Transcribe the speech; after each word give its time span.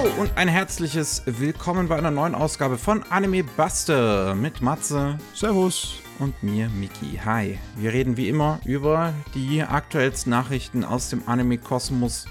Hallo 0.00 0.12
und 0.18 0.30
ein 0.36 0.48
herzliches 0.48 1.22
Willkommen 1.26 1.88
bei 1.88 1.96
einer 1.98 2.10
neuen 2.10 2.34
Ausgabe 2.34 2.78
von 2.78 3.02
Anime 3.10 3.44
Buster 3.44 4.34
mit 4.34 4.62
Matze. 4.62 5.18
Servus. 5.34 5.96
Und 6.18 6.42
mir, 6.42 6.70
Miki. 6.70 7.20
Hi. 7.22 7.58
Wir 7.76 7.92
reden 7.92 8.16
wie 8.16 8.30
immer 8.30 8.60
über 8.64 9.12
die 9.34 9.62
aktuellsten 9.62 10.30
Nachrichten 10.30 10.84
aus 10.84 11.10
dem 11.10 11.22
Anime-Kosmos. 11.26 12.24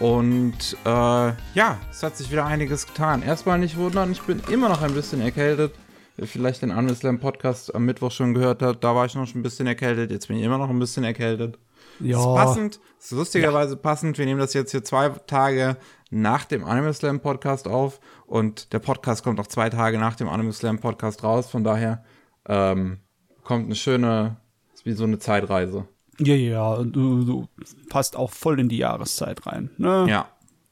Und 0.00 0.76
äh, 0.84 0.88
ja, 0.88 1.78
es 1.88 2.02
hat 2.02 2.16
sich 2.16 2.32
wieder 2.32 2.46
einiges 2.46 2.84
getan. 2.88 3.22
Erstmal 3.22 3.60
nicht 3.60 3.76
wundern, 3.76 4.10
ich 4.10 4.22
bin 4.22 4.42
immer 4.50 4.68
noch 4.68 4.82
ein 4.82 4.92
bisschen 4.92 5.20
erkältet. 5.20 5.74
Wer 6.16 6.26
vielleicht 6.26 6.62
den 6.62 6.72
Anime 6.72 6.96
Slam 6.96 7.20
Podcast 7.20 7.72
am 7.76 7.84
Mittwoch 7.84 8.10
schon 8.10 8.34
gehört 8.34 8.60
hat, 8.60 8.82
da 8.82 8.96
war 8.96 9.06
ich 9.06 9.14
noch 9.14 9.28
schon 9.28 9.38
ein 9.38 9.44
bisschen 9.44 9.68
erkältet. 9.68 10.10
Jetzt 10.10 10.26
bin 10.26 10.36
ich 10.36 10.42
immer 10.42 10.58
noch 10.58 10.68
ein 10.68 10.80
bisschen 10.80 11.04
erkältet. 11.04 11.60
Ja. 12.00 12.18
Ist 12.18 12.44
passend, 12.44 12.80
ist 12.98 13.12
lustigerweise 13.12 13.74
ja. 13.74 13.80
passend. 13.80 14.18
Wir 14.18 14.26
nehmen 14.26 14.40
das 14.40 14.52
jetzt 14.54 14.70
hier 14.70 14.84
zwei 14.84 15.10
Tage 15.10 15.76
nach 16.10 16.44
dem 16.44 16.64
Anime 16.64 16.92
Slam 16.92 17.20
Podcast 17.20 17.68
auf 17.68 18.00
und 18.26 18.72
der 18.72 18.78
Podcast 18.78 19.22
kommt 19.22 19.40
auch 19.40 19.46
zwei 19.46 19.70
Tage 19.70 19.98
nach 19.98 20.16
dem 20.16 20.28
Anime 20.28 20.52
Slam 20.52 20.78
Podcast 20.78 21.22
raus. 21.22 21.50
Von 21.50 21.64
daher 21.64 22.04
ähm, 22.46 23.00
kommt 23.44 23.66
eine 23.66 23.74
schöne, 23.74 24.36
ist 24.74 24.86
wie 24.86 24.92
so 24.92 25.04
eine 25.04 25.18
Zeitreise. 25.18 25.86
Ja, 26.18 26.34
ja, 26.34 26.82
du, 26.82 27.24
du 27.24 27.48
passt 27.88 28.16
auch 28.16 28.30
voll 28.30 28.58
in 28.58 28.68
die 28.68 28.78
Jahreszeit 28.78 29.46
rein. 29.46 29.70
Ne? 29.76 30.06
Ja, 30.08 30.28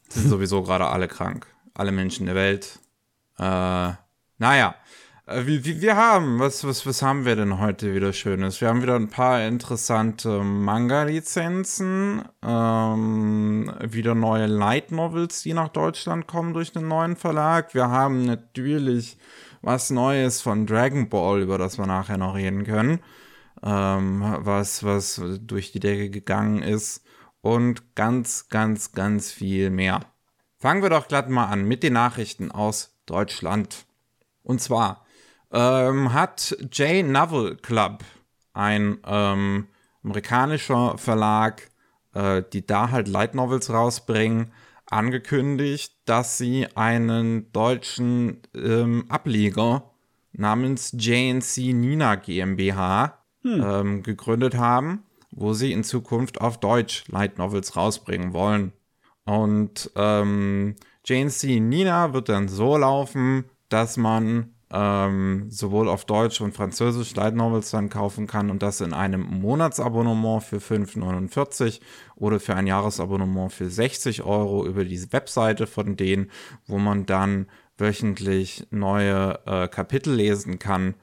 sind 0.08 0.28
sowieso 0.28 0.62
gerade 0.62 0.86
alle 0.86 1.08
krank. 1.08 1.46
Alle 1.74 1.92
Menschen 1.92 2.26
der 2.26 2.34
Welt. 2.34 2.80
Äh, 3.38 3.92
naja, 4.38 4.74
wir, 5.28 5.64
wir 5.64 5.96
haben, 5.96 6.38
was, 6.38 6.64
was, 6.64 6.86
was 6.86 7.02
haben 7.02 7.24
wir 7.24 7.34
denn 7.34 7.58
heute 7.58 7.92
wieder 7.94 8.12
Schönes? 8.12 8.60
Wir 8.60 8.68
haben 8.68 8.82
wieder 8.82 8.94
ein 8.94 9.08
paar 9.08 9.44
interessante 9.44 10.44
Manga-Lizenzen, 10.44 12.22
ähm, 12.44 13.72
wieder 13.82 14.14
neue 14.14 14.46
Light 14.46 14.92
Novels, 14.92 15.42
die 15.42 15.52
nach 15.52 15.70
Deutschland 15.70 16.28
kommen 16.28 16.54
durch 16.54 16.70
den 16.70 16.86
neuen 16.86 17.16
Verlag. 17.16 17.74
Wir 17.74 17.88
haben 17.88 18.24
natürlich 18.24 19.18
was 19.62 19.90
Neues 19.90 20.42
von 20.42 20.64
Dragon 20.64 21.08
Ball, 21.08 21.42
über 21.42 21.58
das 21.58 21.76
wir 21.76 21.86
nachher 21.86 22.18
noch 22.18 22.36
reden 22.36 22.62
können, 22.62 23.00
ähm, 23.64 24.22
was, 24.38 24.84
was 24.84 25.20
durch 25.40 25.72
die 25.72 25.80
Decke 25.80 26.08
gegangen 26.08 26.62
ist 26.62 27.04
und 27.40 27.96
ganz, 27.96 28.48
ganz, 28.48 28.92
ganz 28.92 29.32
viel 29.32 29.70
mehr. 29.70 30.02
Fangen 30.60 30.82
wir 30.82 30.90
doch 30.90 31.08
glatt 31.08 31.28
mal 31.28 31.46
an 31.46 31.66
mit 31.66 31.82
den 31.82 31.94
Nachrichten 31.94 32.52
aus 32.52 32.96
Deutschland. 33.06 33.86
Und 34.44 34.60
zwar 34.60 35.05
ähm, 35.56 36.12
hat 36.12 36.54
J 36.70 37.04
Novel 37.06 37.56
Club, 37.56 38.04
ein 38.52 38.98
ähm, 39.06 39.68
amerikanischer 40.04 40.98
Verlag, 40.98 41.70
äh, 42.12 42.42
die 42.52 42.66
da 42.66 42.90
halt 42.90 43.08
Light 43.08 43.34
Novels 43.34 43.70
rausbringen, 43.70 44.52
angekündigt, 44.84 45.94
dass 46.04 46.36
sie 46.36 46.68
einen 46.76 47.50
deutschen 47.52 48.42
ähm, 48.54 49.06
Ableger 49.08 49.90
namens 50.32 50.92
JNC 50.92 51.72
Nina 51.72 52.16
GmbH 52.16 53.24
hm. 53.42 53.64
ähm, 53.64 54.02
gegründet 54.02 54.56
haben, 54.56 55.04
wo 55.30 55.54
sie 55.54 55.72
in 55.72 55.84
Zukunft 55.84 56.40
auf 56.40 56.60
Deutsch 56.60 57.04
Light 57.08 57.38
Novels 57.38 57.76
rausbringen 57.76 58.34
wollen. 58.34 58.72
Und 59.24 59.90
ähm, 59.96 60.76
JNC 61.06 61.60
Nina 61.60 62.12
wird 62.12 62.28
dann 62.28 62.46
so 62.46 62.76
laufen, 62.76 63.44
dass 63.70 63.96
man 63.96 64.55
ähm, 64.72 65.46
sowohl 65.48 65.88
auf 65.88 66.04
Deutsch 66.04 66.40
und 66.40 66.54
Französisch 66.54 67.14
Light 67.14 67.34
Novels 67.34 67.70
dann 67.70 67.88
kaufen 67.88 68.26
kann 68.26 68.50
und 68.50 68.62
das 68.62 68.80
in 68.80 68.92
einem 68.92 69.22
Monatsabonnement 69.22 70.42
für 70.42 70.56
5,49 70.56 71.80
oder 72.16 72.40
für 72.40 72.56
ein 72.56 72.66
Jahresabonnement 72.66 73.52
für 73.52 73.70
60 73.70 74.24
Euro 74.24 74.66
über 74.66 74.84
diese 74.84 75.12
Webseite 75.12 75.66
von 75.66 75.96
denen, 75.96 76.30
wo 76.66 76.78
man 76.78 77.06
dann 77.06 77.46
wöchentlich 77.78 78.66
neue 78.70 79.38
äh, 79.46 79.68
Kapitel 79.68 80.14
lesen 80.14 80.58
kann. 80.58 80.94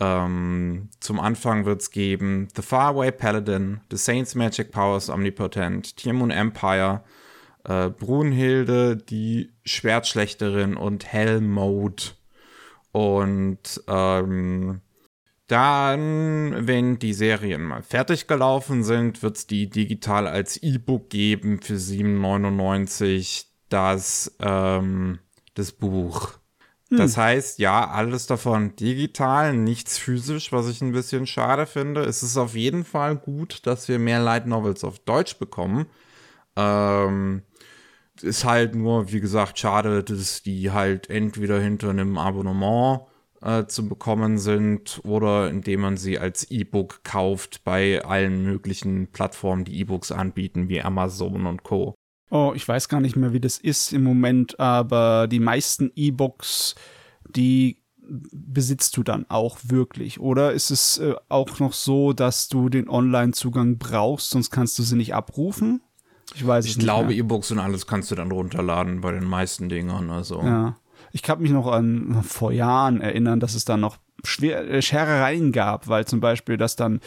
Ähm, 0.00 0.88
zum 0.98 1.20
Anfang 1.20 1.66
wird 1.66 1.82
es 1.82 1.92
geben 1.92 2.48
The 2.56 2.62
Faraway 2.62 3.12
Paladin, 3.12 3.80
The 3.90 3.96
Saints 3.96 4.34
Magic 4.34 4.72
Powers 4.72 5.08
Omnipotent, 5.08 5.96
Tiermoon 5.96 6.32
Empire, 6.32 7.04
äh, 7.62 7.90
Brunhilde, 7.90 8.96
die 8.96 9.52
Schwertschlechterin 9.64 10.76
und 10.76 11.06
Hell 11.06 11.40
Mode. 11.40 12.02
Und 12.94 13.82
ähm, 13.88 14.80
dann, 15.48 16.68
wenn 16.68 17.00
die 17.00 17.12
Serien 17.12 17.64
mal 17.64 17.82
fertig 17.82 18.28
gelaufen 18.28 18.84
sind, 18.84 19.20
wird 19.20 19.36
es 19.36 19.48
die 19.48 19.68
digital 19.68 20.28
als 20.28 20.62
E-Book 20.62 21.10
geben 21.10 21.60
für 21.60 21.74
7,99 21.74 23.46
das, 23.68 24.36
ähm, 24.38 25.18
das 25.54 25.72
Buch. 25.72 26.34
Hm. 26.88 26.98
Das 26.98 27.16
heißt, 27.16 27.58
ja, 27.58 27.90
alles 27.90 28.28
davon 28.28 28.76
digital, 28.76 29.56
nichts 29.56 29.98
physisch, 29.98 30.52
was 30.52 30.68
ich 30.68 30.80
ein 30.80 30.92
bisschen 30.92 31.26
schade 31.26 31.66
finde. 31.66 32.02
Es 32.02 32.22
ist 32.22 32.36
auf 32.36 32.54
jeden 32.54 32.84
Fall 32.84 33.16
gut, 33.16 33.66
dass 33.66 33.88
wir 33.88 33.98
mehr 33.98 34.20
Light 34.20 34.46
Novels 34.46 34.84
auf 34.84 35.00
Deutsch 35.00 35.36
bekommen. 35.40 35.86
Ähm, 36.54 37.42
ist 38.22 38.44
halt 38.44 38.74
nur, 38.74 39.12
wie 39.12 39.20
gesagt, 39.20 39.58
schade, 39.58 40.02
dass 40.04 40.42
die 40.42 40.70
halt 40.70 41.10
entweder 41.10 41.60
hinter 41.60 41.90
einem 41.90 42.16
Abonnement 42.18 43.02
äh, 43.40 43.66
zu 43.66 43.88
bekommen 43.88 44.38
sind 44.38 45.00
oder 45.04 45.50
indem 45.50 45.80
man 45.80 45.96
sie 45.96 46.18
als 46.18 46.50
E-Book 46.50 47.04
kauft 47.04 47.62
bei 47.64 48.04
allen 48.04 48.42
möglichen 48.42 49.08
Plattformen, 49.08 49.64
die 49.64 49.78
E-Books 49.80 50.12
anbieten, 50.12 50.68
wie 50.68 50.80
Amazon 50.80 51.46
und 51.46 51.62
Co. 51.62 51.94
Oh, 52.30 52.52
ich 52.54 52.66
weiß 52.66 52.88
gar 52.88 53.00
nicht 53.00 53.16
mehr, 53.16 53.32
wie 53.32 53.40
das 53.40 53.58
ist 53.58 53.92
im 53.92 54.02
Moment, 54.02 54.58
aber 54.58 55.28
die 55.28 55.40
meisten 55.40 55.92
E-Books, 55.94 56.74
die 57.28 57.78
besitzt 58.08 58.96
du 58.96 59.02
dann 59.02 59.26
auch 59.28 59.58
wirklich? 59.64 60.20
Oder 60.20 60.52
ist 60.52 60.70
es 60.70 60.98
äh, 60.98 61.14
auch 61.28 61.58
noch 61.58 61.72
so, 61.72 62.12
dass 62.12 62.48
du 62.48 62.68
den 62.68 62.88
Online-Zugang 62.88 63.78
brauchst, 63.78 64.30
sonst 64.30 64.50
kannst 64.50 64.78
du 64.78 64.82
sie 64.82 64.96
nicht 64.96 65.14
abrufen? 65.14 65.80
Ich 66.34 66.46
weiß 66.46 66.66
Ich 66.66 66.78
glaube, 66.78 67.14
E-Books 67.14 67.50
und 67.50 67.58
alles 67.58 67.86
kannst 67.86 68.10
du 68.10 68.14
dann 68.14 68.30
runterladen 68.30 69.00
bei 69.00 69.12
den 69.12 69.24
meisten 69.24 69.68
Dingern. 69.68 70.10
Also. 70.10 70.42
Ja. 70.42 70.76
Ich 71.12 71.22
kann 71.22 71.40
mich 71.40 71.50
noch 71.50 71.66
an 71.66 72.22
vor 72.22 72.52
Jahren 72.52 73.00
erinnern, 73.00 73.40
dass 73.40 73.54
es 73.54 73.64
da 73.64 73.76
noch 73.76 73.98
schwer, 74.24 74.68
äh, 74.68 74.82
Scherereien 74.82 75.52
gab, 75.52 75.88
weil 75.88 76.06
zum 76.06 76.20
Beispiel 76.20 76.56
das 76.56 76.76
dann, 76.76 77.00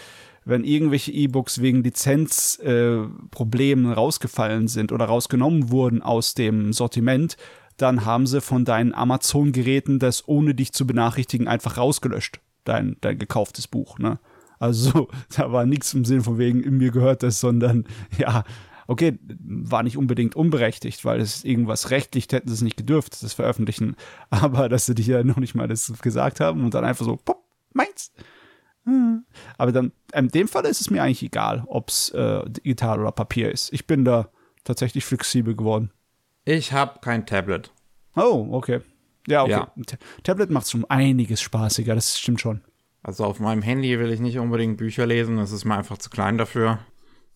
wenn 0.46 0.64
irgendwelche 0.64 1.12
E-Books 1.12 1.62
wegen 1.62 1.84
Lizenzproblemen 1.84 3.92
äh, 3.92 3.94
rausgefallen 3.94 4.68
sind 4.68 4.92
oder 4.92 5.06
rausgenommen 5.06 5.72
wurden 5.72 6.02
aus 6.02 6.36
dem 6.36 6.74
Sortiment, 6.74 7.38
dann 7.76 8.06
haben 8.06 8.28
sie 8.28 8.42
von 8.42 8.66
deinen 8.66 8.94
Amazon-Geräten 8.94 10.00
das 10.00 10.28
ohne 10.28 10.56
dich 10.56 10.74
zu 10.74 10.88
benachrichtigen 10.88 11.48
einfach 11.48 11.78
rausgelöscht, 11.78 12.40
dein, 12.64 12.98
dein 13.02 13.20
gekauftes 13.20 13.68
Buch. 13.68 14.00
Ne? 14.00 14.20
Also 14.60 15.10
da 15.36 15.52
war 15.52 15.66
nichts 15.66 15.94
im 15.94 16.06
Sinn 16.06 16.22
von 16.22 16.38
wegen, 16.38 16.64
in 16.64 16.78
mir 16.78 16.92
gehört 16.92 17.24
das, 17.24 17.40
sondern 17.40 17.86
ja, 18.18 18.44
okay, 18.88 19.20
war 19.40 19.84
nicht 19.84 19.98
unbedingt 19.98 20.36
unberechtigt, 20.36 21.06
weil 21.06 21.20
es 21.20 21.44
irgendwas 21.44 21.92
rechtlich 21.92 22.28
hätten 22.32 22.48
sie 22.48 22.54
es 22.54 22.62
nicht 22.62 22.78
gedürft, 22.78 23.22
das 23.22 23.34
veröffentlichen. 23.34 23.96
Aber 24.30 24.70
dass 24.70 24.86
sie 24.86 24.96
dich 24.96 25.08
ja 25.08 25.24
noch 25.24 25.38
nicht 25.38 25.56
mal 25.56 25.68
das 25.68 25.94
gesagt 26.02 26.40
haben 26.40 26.64
und 26.64 26.74
dann 26.74 26.86
einfach 26.86 27.06
so, 27.06 27.18
pop, 27.18 27.44
meins. 27.74 28.12
Hm. 28.86 29.26
Aber 29.58 29.72
dann, 29.72 29.92
in 30.14 30.30
dem 30.30 30.48
Fall 30.48 30.66
ist 30.66 30.82
es 30.82 30.90
mir 30.90 31.04
eigentlich 31.04 31.24
egal, 31.24 31.64
ob 31.68 31.90
es 31.90 32.10
äh, 32.12 32.50
digital 32.50 33.02
oder 33.02 33.12
Papier 33.12 33.52
ist. 33.52 33.74
Ich 33.74 33.86
bin 33.86 34.06
da 34.06 34.30
tatsächlich 34.64 35.06
flexibel 35.06 35.56
geworden. 35.56 35.92
Ich 36.46 36.72
habe 36.72 37.00
kein 37.02 37.26
Tablet. 37.26 37.72
Oh, 38.16 38.48
okay. 38.52 38.80
Ja, 39.28 39.44
okay. 39.44 39.52
Ja. 39.52 39.74
Tablet 40.24 40.50
macht 40.50 40.70
schon 40.70 40.86
einiges 40.86 41.42
spaßiger, 41.42 41.94
das 41.94 42.18
stimmt 42.18 42.40
schon. 42.40 42.62
Also 43.04 43.26
auf 43.26 43.40
meinem 43.40 43.62
Handy 43.62 44.00
will 44.00 44.12
ich 44.12 44.22
nicht 44.22 44.40
unbedingt 44.40 44.78
Bücher 44.78 45.06
lesen, 45.06 45.38
das 45.38 45.52
ist 45.52 45.66
mir 45.66 45.78
einfach 45.78 45.98
zu 45.98 46.10
klein 46.10 46.38
dafür. 46.38 46.80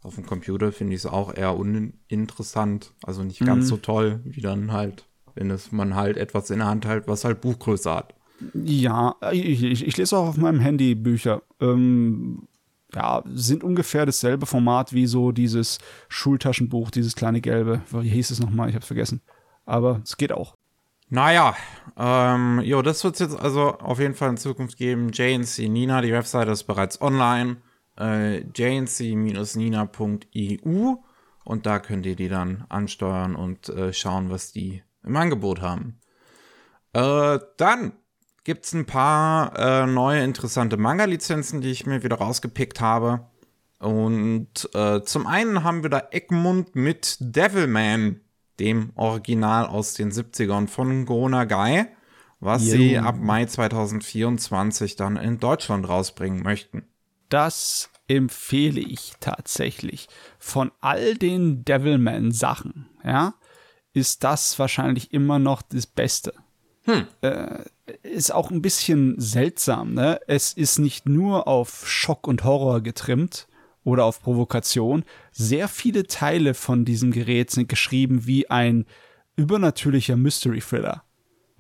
Auf 0.04 0.16
dem 0.16 0.26
Computer 0.26 0.72
finde 0.72 0.96
ich 0.96 1.02
es 1.02 1.06
auch 1.06 1.34
eher 1.34 1.56
uninteressant, 1.56 2.94
also 3.04 3.24
nicht 3.24 3.40
ganz 3.40 3.66
mhm. 3.66 3.70
so 3.70 3.78
toll, 3.78 4.20
wie 4.24 4.42
dann 4.42 4.72
halt, 4.72 5.06
wenn 5.36 5.52
es 5.52 5.72
man 5.72 5.96
halt 5.96 6.18
etwas 6.18 6.50
in 6.50 6.60
der 6.60 6.68
Hand 6.68 6.86
hält, 6.86 7.08
was 7.08 7.24
halt 7.24 7.42
Buchgröße 7.42 7.94
hat. 7.94 8.16
Ja, 8.56 9.16
ich, 9.32 9.64
ich, 9.64 9.86
ich 9.86 9.98
lese 9.98 10.18
auch 10.18 10.30
auf 10.30 10.38
meinem 10.38 10.60
Handy 10.60 10.96
Bücher. 10.96 11.44
Ähm, 11.60 12.48
ja, 12.94 13.24
sind 13.34 13.64
ungefähr 13.64 14.06
dasselbe 14.08 14.48
Format 14.48 14.92
wie 14.92 15.06
so 15.06 15.32
dieses 15.32 15.78
Schultaschenbuch, 16.10 16.90
dieses 16.90 17.16
kleine 17.16 17.40
gelbe. 17.40 17.82
Wie 17.92 18.10
hieß 18.10 18.32
es 18.32 18.40
nochmal? 18.40 18.70
Ich 18.70 18.76
hab's 18.76 18.88
vergessen. 18.88 19.22
Aber 19.66 20.02
es 20.04 20.18
geht 20.18 20.32
auch. 20.32 20.58
Naja, 21.10 21.56
ähm, 21.98 22.62
jo, 22.64 22.82
das 22.82 23.04
wird 23.04 23.16
es 23.16 23.20
jetzt 23.20 23.40
also 23.40 23.78
auf 23.78 24.00
jeden 24.00 24.16
Fall 24.16 24.30
in 24.30 24.38
Zukunft 24.38 24.78
geben. 24.78 25.12
JNC 25.12 25.70
Nina, 25.70 26.02
die 26.02 26.12
Webseite 26.12 26.52
ist 26.52 26.64
bereits 26.64 27.02
online 27.02 27.58
äh, 28.02 28.40
jnc-nina.eu 28.40 29.86
und 31.44 31.66
da 31.66 31.80
könnt 31.80 32.06
ihr 32.06 32.16
die 32.16 32.30
dann 32.30 32.66
ansteuern 32.70 33.36
und 33.36 33.70
äh, 33.70 33.94
schauen, 33.94 34.30
was 34.30 34.52
die 34.52 34.84
im 35.04 35.16
Angebot 35.16 35.62
haben. 35.62 36.00
Äh, 36.94 37.40
dann 37.58 37.94
gibt 38.44 38.66
es 38.66 38.74
ein 38.74 38.86
paar 38.86 39.58
äh, 39.58 39.86
neue 39.86 40.24
interessante 40.24 40.78
Manga-Lizenzen, 40.78 41.62
die 41.62 41.72
ich 41.72 41.86
mir 41.86 42.04
wieder 42.04 42.18
rausgepickt 42.18 42.82
habe. 42.82 43.28
Und 43.80 44.70
äh, 44.74 45.02
zum 45.04 45.26
einen 45.26 45.64
haben 45.64 45.84
wir 45.84 45.90
da 45.90 46.08
Egmont 46.12 46.76
mit 46.76 47.18
Devilman, 47.20 48.22
dem 48.60 48.92
Original 48.96 49.66
aus 49.66 49.96
den 49.96 50.12
70ern 50.12 50.68
von 50.68 51.06
Gona 51.06 51.46
Guy, 51.46 51.86
was 52.40 52.66
Jo. 52.66 52.72
sie 52.72 52.98
ab 52.98 53.16
Mai 53.20 53.46
2024 53.46 54.96
dann 54.96 55.18
in 55.18 55.40
Deutschland 55.40 55.88
rausbringen 55.88 56.44
möchten. 56.44 56.84
Das 57.30 57.91
empfehle 58.16 58.82
ich 58.82 59.14
tatsächlich. 59.20 60.08
Von 60.40 60.72
all 60.80 61.16
den 61.16 61.64
Devilman-Sachen, 61.66 62.88
ja, 63.04 63.34
ist 63.94 64.24
das 64.24 64.58
wahrscheinlich 64.60 65.14
immer 65.14 65.40
noch 65.40 65.62
das 65.62 65.86
Beste. 65.86 66.34
Äh, 67.22 67.66
ist 68.04 68.34
auch 68.34 68.52
ein 68.52 68.62
bisschen 68.62 69.20
seltsam, 69.20 69.94
ne? 69.94 70.20
Es 70.28 70.54
ist 70.54 70.80
nicht 70.80 71.08
nur 71.08 71.48
auf 71.48 71.88
Schock 71.88 72.28
und 72.28 72.44
Horror 72.44 72.82
getrimmt 72.82 73.48
oder 73.84 74.06
auf 74.06 74.22
Provokation. 74.22 75.04
Sehr 75.32 75.68
viele 75.68 76.08
Teile 76.08 76.54
von 76.54 76.86
diesem 76.86 77.12
Gerät 77.12 77.52
sind 77.52 77.70
geschrieben 77.70 78.26
wie 78.26 78.50
ein 78.50 78.86
übernatürlicher 79.36 80.18
Mystery-Thriller. 80.18 81.04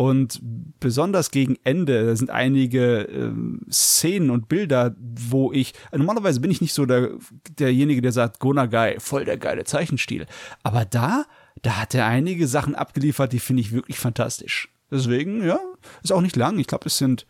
Und 0.01 0.39
besonders 0.79 1.29
gegen 1.29 1.57
Ende 1.63 2.07
da 2.07 2.15
sind 2.15 2.31
einige 2.31 3.01
ähm, 3.01 3.61
Szenen 3.71 4.31
und 4.31 4.49
Bilder, 4.49 4.95
wo 4.97 5.51
ich, 5.51 5.75
normalerweise 5.91 6.39
bin 6.39 6.49
ich 6.49 6.59
nicht 6.59 6.73
so 6.73 6.87
der, 6.87 7.11
derjenige, 7.59 8.01
der 8.01 8.11
sagt, 8.11 8.39
Gonagai, 8.39 8.99
voll 8.99 9.25
der 9.25 9.37
geile 9.37 9.63
Zeichenstil. 9.63 10.25
Aber 10.63 10.85
da, 10.85 11.25
da 11.61 11.79
hat 11.79 11.93
er 11.93 12.07
einige 12.07 12.47
Sachen 12.47 12.73
abgeliefert, 12.73 13.31
die 13.31 13.37
finde 13.39 13.61
ich 13.61 13.73
wirklich 13.73 13.99
fantastisch. 13.99 14.73
Deswegen, 14.89 15.45
ja, 15.45 15.59
ist 16.01 16.11
auch 16.11 16.21
nicht 16.21 16.35
lang. 16.35 16.57
Ich 16.57 16.65
glaube, 16.65 16.87
es 16.87 16.97
sind 16.97 17.27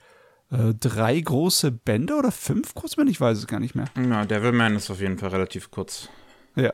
äh, 0.50 0.74
drei 0.74 1.20
große 1.20 1.74
Bände 1.74 2.16
oder 2.16 2.32
fünf 2.32 2.74
Großbände, 2.74 3.12
ich 3.12 3.20
weiß 3.20 3.38
es 3.38 3.48
gar 3.48 3.60
nicht 3.60 3.76
mehr. 3.76 3.88
Ja, 4.02 4.24
Devilman 4.24 4.78
ist 4.78 4.90
auf 4.90 5.02
jeden 5.02 5.18
Fall 5.18 5.32
relativ 5.32 5.72
kurz. 5.72 6.08
Ja. 6.56 6.72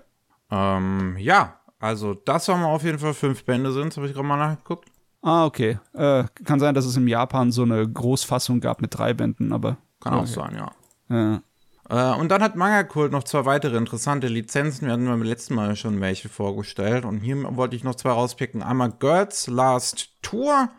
Ähm, 0.51 1.17
ja, 1.17 1.59
also 1.79 2.13
das 2.13 2.47
haben 2.49 2.61
wir 2.61 2.67
auf 2.67 2.83
jeden 2.83 2.99
Fall 2.99 3.15
fünf 3.15 3.45
Bände 3.45 3.71
sind, 3.71 3.87
das 3.87 3.97
habe 3.97 4.05
ich 4.05 4.13
gerade 4.13 4.27
mal 4.27 4.37
nachgeguckt. 4.37 4.89
Ah, 5.27 5.45
okay. 5.45 5.77
Äh, 5.93 6.23
kann 6.45 6.61
sein, 6.61 6.73
dass 6.73 6.85
es 6.85 6.95
im 6.95 7.05
Japan 7.05 7.51
so 7.51 7.63
eine 7.63 7.85
Großfassung 7.85 8.61
gab 8.61 8.81
mit 8.81 8.97
drei 8.97 9.13
Bänden, 9.13 9.51
aber. 9.51 9.75
Kann 9.99 10.13
auch 10.13 10.21
okay. 10.21 10.31
sein, 10.31 10.55
ja. 10.55 10.71
Ja. 11.89 12.13
Äh, 12.13 12.17
und 12.17 12.29
dann 12.29 12.41
hat 12.41 12.55
Manga 12.55 12.83
Kult 12.83 13.11
noch 13.11 13.25
zwei 13.25 13.43
weitere 13.43 13.75
interessante 13.75 14.27
Lizenzen. 14.27 14.85
Wir 14.85 14.93
hatten 14.93 15.05
beim 15.05 15.23
letzten 15.23 15.55
Mal 15.55 15.75
schon 15.75 15.99
welche 15.99 16.29
vorgestellt. 16.29 17.03
Und 17.03 17.19
hier 17.19 17.57
wollte 17.57 17.75
ich 17.75 17.83
noch 17.83 17.95
zwei 17.95 18.11
rauspicken. 18.11 18.63
Einmal 18.63 18.91
Girls 18.91 19.47
Last 19.47 20.11
Tour, 20.21 20.69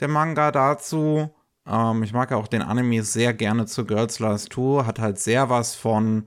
der 0.00 0.08
Manga 0.08 0.50
dazu. 0.50 1.28
Ähm, 1.66 2.02
ich 2.02 2.14
mag 2.14 2.30
ja 2.30 2.38
auch 2.38 2.48
den 2.48 2.62
Anime 2.62 3.02
sehr 3.02 3.34
gerne 3.34 3.66
zu 3.66 3.84
Girls 3.84 4.18
Last 4.18 4.48
Tour. 4.48 4.86
Hat 4.86 4.98
halt 4.98 5.18
sehr 5.18 5.50
was 5.50 5.74
von, 5.74 6.26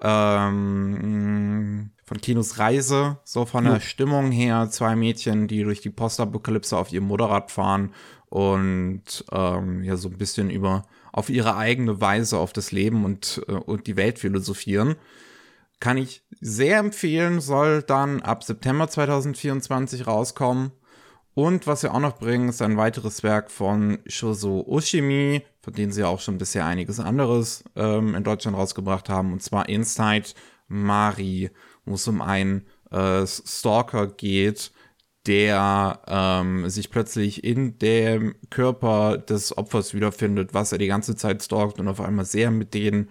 ähm, 0.00 1.90
von 2.10 2.20
Kinos 2.20 2.58
Reise, 2.58 3.18
so 3.22 3.46
von 3.46 3.62
der 3.62 3.78
Stimmung 3.78 4.32
her. 4.32 4.68
Zwei 4.68 4.96
Mädchen, 4.96 5.46
die 5.46 5.62
durch 5.62 5.80
die 5.80 5.90
Postapokalypse 5.90 6.76
auf 6.76 6.90
ihrem 6.92 7.04
Motorrad 7.04 7.52
fahren 7.52 7.94
und 8.28 9.24
ähm, 9.30 9.84
ja 9.84 9.96
so 9.96 10.08
ein 10.08 10.18
bisschen 10.18 10.50
über 10.50 10.82
auf 11.12 11.30
ihre 11.30 11.56
eigene 11.56 12.00
Weise 12.00 12.38
auf 12.38 12.52
das 12.52 12.72
Leben 12.72 13.04
und, 13.04 13.40
äh, 13.46 13.52
und 13.52 13.86
die 13.86 13.96
Welt 13.96 14.18
philosophieren. 14.18 14.96
Kann 15.78 15.98
ich 15.98 16.24
sehr 16.40 16.78
empfehlen, 16.78 17.40
soll 17.40 17.84
dann 17.84 18.22
ab 18.22 18.42
September 18.42 18.88
2024 18.88 20.08
rauskommen. 20.08 20.72
Und 21.34 21.68
was 21.68 21.84
wir 21.84 21.94
auch 21.94 22.00
noch 22.00 22.18
bringen, 22.18 22.48
ist 22.48 22.60
ein 22.60 22.76
weiteres 22.76 23.22
Werk 23.22 23.52
von 23.52 23.98
Shozo 24.06 24.64
Oshimi, 24.66 25.44
von 25.62 25.74
denen 25.74 25.92
sie 25.92 26.02
auch 26.02 26.18
schon 26.18 26.38
bisher 26.38 26.66
einiges 26.66 26.98
anderes 26.98 27.62
ähm, 27.76 28.16
in 28.16 28.24
Deutschland 28.24 28.56
rausgebracht 28.56 29.08
haben, 29.08 29.32
und 29.32 29.44
zwar 29.44 29.68
Inside 29.68 30.30
Mari, 30.66 31.50
wo 31.90 31.94
es 31.94 32.08
um 32.08 32.22
einen 32.22 32.66
äh, 32.90 33.26
Stalker 33.26 34.06
geht, 34.06 34.72
der 35.26 36.00
ähm, 36.06 36.68
sich 36.70 36.90
plötzlich 36.90 37.44
in 37.44 37.78
dem 37.78 38.34
Körper 38.48 39.18
des 39.18 39.56
Opfers 39.56 39.92
wiederfindet, 39.92 40.54
was 40.54 40.72
er 40.72 40.78
die 40.78 40.86
ganze 40.86 41.14
Zeit 41.14 41.42
stalkt 41.42 41.78
und 41.78 41.88
auf 41.88 42.00
einmal 42.00 42.24
sehr 42.24 42.50
mit 42.50 42.72
den 42.72 43.10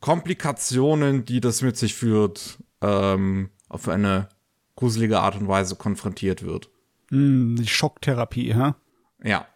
Komplikationen, 0.00 1.24
die 1.24 1.40
das 1.40 1.62
mit 1.62 1.76
sich 1.76 1.94
führt, 1.94 2.58
ähm, 2.80 3.50
auf 3.68 3.88
eine 3.88 4.28
gruselige 4.74 5.20
Art 5.20 5.36
und 5.36 5.46
Weise 5.46 5.76
konfrontiert 5.76 6.42
wird. 6.42 6.70
Hm, 7.10 7.56
die 7.56 7.68
Schocktherapie, 7.68 8.54
hä? 8.54 8.72
Ja. 9.22 9.46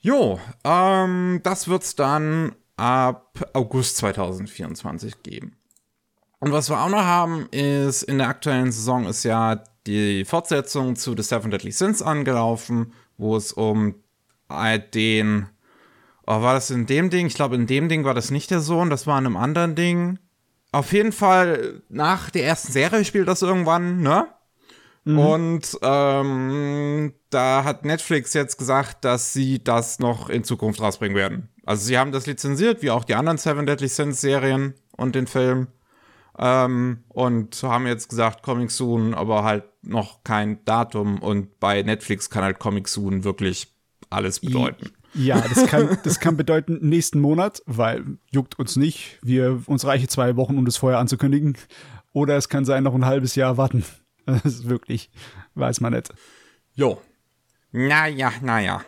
Jo, 0.00 0.40
ähm, 0.64 1.40
das 1.42 1.68
wird's 1.68 1.96
dann 1.96 2.54
ab 2.76 3.50
August 3.52 3.98
2024 3.98 5.22
geben. 5.22 5.57
Und 6.40 6.52
was 6.52 6.68
wir 6.70 6.80
auch 6.80 6.88
noch 6.88 7.02
haben, 7.02 7.48
ist, 7.50 8.02
in 8.02 8.18
der 8.18 8.28
aktuellen 8.28 8.70
Saison 8.70 9.06
ist 9.06 9.24
ja 9.24 9.62
die 9.86 10.24
Fortsetzung 10.24 10.96
zu 10.96 11.16
The 11.16 11.22
Seven 11.22 11.50
Deadly 11.50 11.72
Sins 11.72 12.02
angelaufen, 12.02 12.92
wo 13.16 13.36
es 13.36 13.52
um 13.52 13.96
den, 14.94 15.46
oh, 16.26 16.40
war 16.40 16.54
das 16.54 16.70
in 16.70 16.86
dem 16.86 17.10
Ding? 17.10 17.26
Ich 17.26 17.34
glaube, 17.34 17.56
in 17.56 17.66
dem 17.66 17.88
Ding 17.88 18.04
war 18.04 18.14
das 18.14 18.30
nicht 18.30 18.50
der 18.50 18.60
Sohn, 18.60 18.88
das 18.88 19.06
war 19.06 19.18
in 19.18 19.26
einem 19.26 19.36
anderen 19.36 19.74
Ding. 19.74 20.18
Auf 20.70 20.92
jeden 20.92 21.12
Fall, 21.12 21.82
nach 21.88 22.30
der 22.30 22.44
ersten 22.44 22.72
Serie 22.72 23.04
spielt 23.04 23.28
das 23.28 23.42
irgendwann, 23.42 24.00
ne? 24.00 24.26
Und 25.04 25.78
ähm, 25.80 27.14
da 27.30 27.64
hat 27.64 27.86
Netflix 27.86 28.34
jetzt 28.34 28.58
gesagt, 28.58 29.06
dass 29.06 29.32
sie 29.32 29.64
das 29.64 30.00
noch 30.00 30.28
in 30.28 30.44
Zukunft 30.44 30.82
rausbringen 30.82 31.16
werden. 31.16 31.48
Also 31.64 31.86
sie 31.86 31.96
haben 31.96 32.12
das 32.12 32.26
lizenziert, 32.26 32.82
wie 32.82 32.90
auch 32.90 33.04
die 33.04 33.14
anderen 33.14 33.38
Seven 33.38 33.64
Deadly 33.64 33.88
Sins 33.88 34.20
Serien 34.20 34.74
und 34.96 35.14
den 35.14 35.26
Film. 35.26 35.68
Ähm, 36.38 37.04
und 37.08 37.62
haben 37.62 37.86
jetzt 37.86 38.08
gesagt, 38.08 38.42
Comic 38.42 38.70
Soon, 38.70 39.14
aber 39.14 39.44
halt 39.44 39.64
noch 39.82 40.22
kein 40.22 40.64
Datum. 40.64 41.18
Und 41.20 41.58
bei 41.58 41.82
Netflix 41.82 42.30
kann 42.30 42.44
halt 42.44 42.58
Comic 42.58 42.88
Soon 42.88 43.24
wirklich 43.24 43.74
alles 44.10 44.40
bedeuten. 44.40 44.92
Ja, 45.14 45.40
das 45.40 45.66
kann, 45.66 45.98
das 46.04 46.20
kann 46.20 46.36
bedeuten 46.36 46.78
nächsten 46.88 47.20
Monat, 47.20 47.62
weil 47.66 48.04
juckt 48.30 48.58
uns 48.58 48.76
nicht. 48.76 49.18
Wir 49.22 49.62
uns 49.66 49.84
reiche 49.84 50.06
zwei 50.06 50.36
Wochen, 50.36 50.56
um 50.58 50.64
das 50.64 50.76
vorher 50.76 50.98
anzukündigen. 50.98 51.56
Oder 52.12 52.36
es 52.36 52.48
kann 52.48 52.64
sein, 52.64 52.84
noch 52.84 52.94
ein 52.94 53.04
halbes 53.04 53.34
Jahr 53.34 53.56
warten. 53.56 53.84
Das 54.26 54.44
ist 54.44 54.68
wirklich, 54.68 55.10
weiß 55.54 55.80
man 55.80 55.94
nicht. 55.94 56.12
Jo. 56.74 57.00
Naja, 57.72 58.30
naja. 58.42 58.82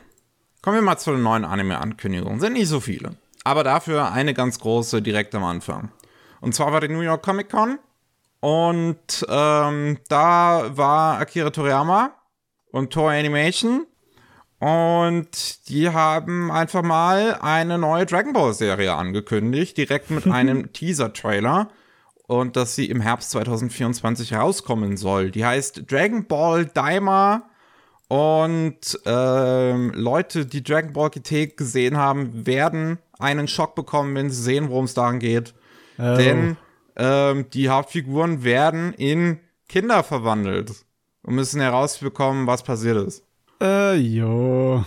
Kommen 0.61 0.77
wir 0.77 0.83
mal 0.83 0.99
zu 0.99 1.13
den 1.13 1.23
neuen 1.23 1.47
Anime-Ankündigungen. 1.47 2.41
Sind 2.41 2.53
nicht 2.53 2.69
so 2.69 2.79
viele. 2.79 3.17
Aber 3.43 3.65
dafür 3.65 4.13
eine 4.13 4.35
ganz 4.35 4.59
große 4.59 5.01
direkt 5.01 5.35
am 5.35 5.45
Anfang. 5.45 5.91
Und 6.41 6.55
zwar 6.55 6.73
war 6.73 6.81
die 6.81 6.89
New 6.89 7.01
York 7.01 7.23
Comic 7.23 7.51
Con. 7.51 7.79
Und 8.41 9.27
ähm, 9.29 9.99
da 10.09 10.71
war 10.77 11.19
Akira 11.19 11.51
Toriyama 11.51 12.15
und 12.73 12.93
Toei 12.93 13.21
Animation. 13.21 13.87
Und 14.59 15.69
die 15.69 15.89
haben 15.89 16.51
einfach 16.51 16.83
mal 16.83 17.39
eine 17.41 17.79
neue 17.79 18.05
Dragon 18.07 18.33
Ball 18.33 18.53
Serie 18.53 18.95
angekündigt, 18.95 19.77
direkt 19.77 20.11
mit 20.11 20.27
einem 20.27 20.73
Teaser-Trailer. 20.73 21.71
Und 22.27 22.57
dass 22.57 22.77
sie 22.77 22.87
im 22.87 23.01
Herbst 23.01 23.31
2024 23.31 24.31
herauskommen 24.31 24.97
soll. 24.97 25.31
Die 25.31 25.45
heißt 25.45 25.91
Dragon 25.91 26.27
Ball 26.27 26.67
Daima. 26.67 27.51
Und 28.09 29.01
ähm, 29.07 29.93
Leute, 29.95 30.47
die 30.47 30.63
Dragon 30.63 30.93
Ball 30.93 31.11
GT 31.11 31.57
gesehen 31.57 31.97
haben, 31.97 32.47
werden 32.47 32.99
einen 33.19 33.49
Schock 33.49 33.75
bekommen, 33.75 34.15
wenn 34.15 34.31
sie 34.31 34.43
sehen, 34.43 34.69
worum 34.69 34.85
es 34.85 34.95
daran 34.95 35.21
geht. 35.21 35.55
Oh. 36.01 36.17
Denn 36.17 36.57
ähm, 36.97 37.47
die 37.53 37.69
Hauptfiguren 37.69 38.43
werden 38.43 38.95
in 38.95 39.39
Kinder 39.69 40.03
verwandelt 40.03 40.73
und 41.23 41.35
müssen 41.35 41.61
herausbekommen, 41.61 42.47
was 42.47 42.63
passiert 42.63 42.97
ist. 43.07 43.25
Äh, 43.61 43.97
jo. 43.97 44.85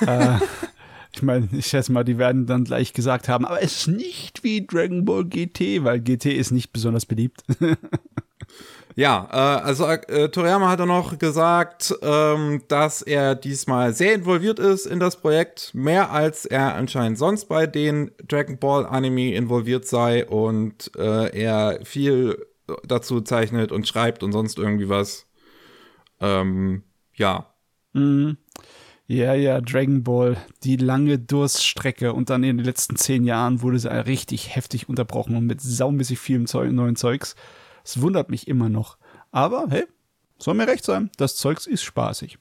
äh, 0.00 0.36
ich 1.12 1.22
meine, 1.22 1.48
ich 1.52 1.66
schätze 1.66 1.92
mal, 1.92 2.04
die 2.04 2.18
werden 2.18 2.46
dann 2.46 2.64
gleich 2.64 2.92
gesagt 2.92 3.28
haben, 3.28 3.44
aber 3.44 3.62
es 3.62 3.76
ist 3.76 3.88
nicht 3.88 4.42
wie 4.42 4.66
Dragon 4.66 5.04
Ball 5.04 5.24
GT, 5.24 5.84
weil 5.84 6.00
GT 6.00 6.26
ist 6.26 6.50
nicht 6.50 6.72
besonders 6.72 7.06
beliebt. 7.06 7.44
Ja, 8.98 9.28
äh, 9.30 9.62
also 9.62 9.84
äh, 9.84 10.30
Toriyama 10.30 10.70
hat 10.70 10.80
er 10.80 10.86
noch 10.86 11.18
gesagt, 11.18 11.94
ähm, 12.00 12.62
dass 12.68 13.02
er 13.02 13.34
diesmal 13.34 13.92
sehr 13.92 14.14
involviert 14.14 14.58
ist 14.58 14.86
in 14.86 15.00
das 15.00 15.20
Projekt, 15.20 15.74
mehr 15.74 16.10
als 16.12 16.46
er 16.46 16.74
anscheinend 16.74 17.18
sonst 17.18 17.44
bei 17.44 17.66
den 17.66 18.10
Dragon 18.26 18.58
Ball 18.58 18.86
Anime 18.86 19.34
involviert 19.34 19.86
sei 19.86 20.26
und 20.26 20.90
äh, 20.96 21.28
er 21.38 21.84
viel 21.84 22.46
dazu 22.84 23.20
zeichnet 23.20 23.70
und 23.70 23.86
schreibt 23.86 24.22
und 24.22 24.32
sonst 24.32 24.58
irgendwie 24.58 24.88
was. 24.88 25.26
Ähm, 26.18 26.82
ja, 27.14 27.52
ja, 29.08 29.34
ja, 29.34 29.60
Dragon 29.60 30.02
Ball, 30.04 30.38
die 30.64 30.76
lange 30.76 31.18
Durststrecke 31.18 32.14
und 32.14 32.30
dann 32.30 32.42
in 32.42 32.56
den 32.56 32.64
letzten 32.64 32.96
zehn 32.96 33.24
Jahren 33.24 33.60
wurde 33.60 33.78
sie 33.78 33.90
richtig 34.06 34.56
heftig 34.56 34.88
unterbrochen 34.88 35.36
und 35.36 35.46
mit 35.46 35.60
saumäßig 35.60 36.18
vielem 36.18 36.46
Zeug, 36.46 36.72
neuen 36.72 36.96
Zeugs. 36.96 37.36
Es 37.86 38.00
wundert 38.02 38.30
mich 38.30 38.48
immer 38.48 38.68
noch. 38.68 38.98
Aber 39.30 39.66
hey, 39.70 39.84
soll 40.38 40.54
mir 40.54 40.66
recht 40.66 40.84
sein, 40.84 41.10
das 41.18 41.36
Zeugs 41.36 41.66
ist 41.66 41.82
spaßig. 41.84 42.38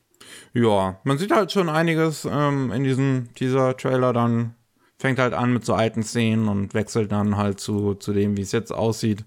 Ja, 0.54 1.00
man 1.04 1.18
sieht 1.20 1.32
halt 1.32 1.52
schon 1.52 1.70
einiges 1.70 2.26
ähm, 2.30 2.72
in 2.72 2.84
diesem 2.84 3.30
dieser 3.38 3.78
Trailer 3.78 4.12
dann 4.12 4.56
fängt 4.98 5.20
halt 5.20 5.34
an 5.34 5.54
mit 5.54 5.64
so 5.66 5.76
alten 5.76 6.02
Szenen 6.04 6.48
und 6.48 6.74
wechselt 6.74 7.12
dann 7.12 7.38
halt 7.38 7.60
zu, 7.60 7.94
zu 7.96 8.12
dem, 8.14 8.38
wie 8.38 8.42
es 8.42 8.52
jetzt 8.54 8.72
aussieht. 8.72 9.24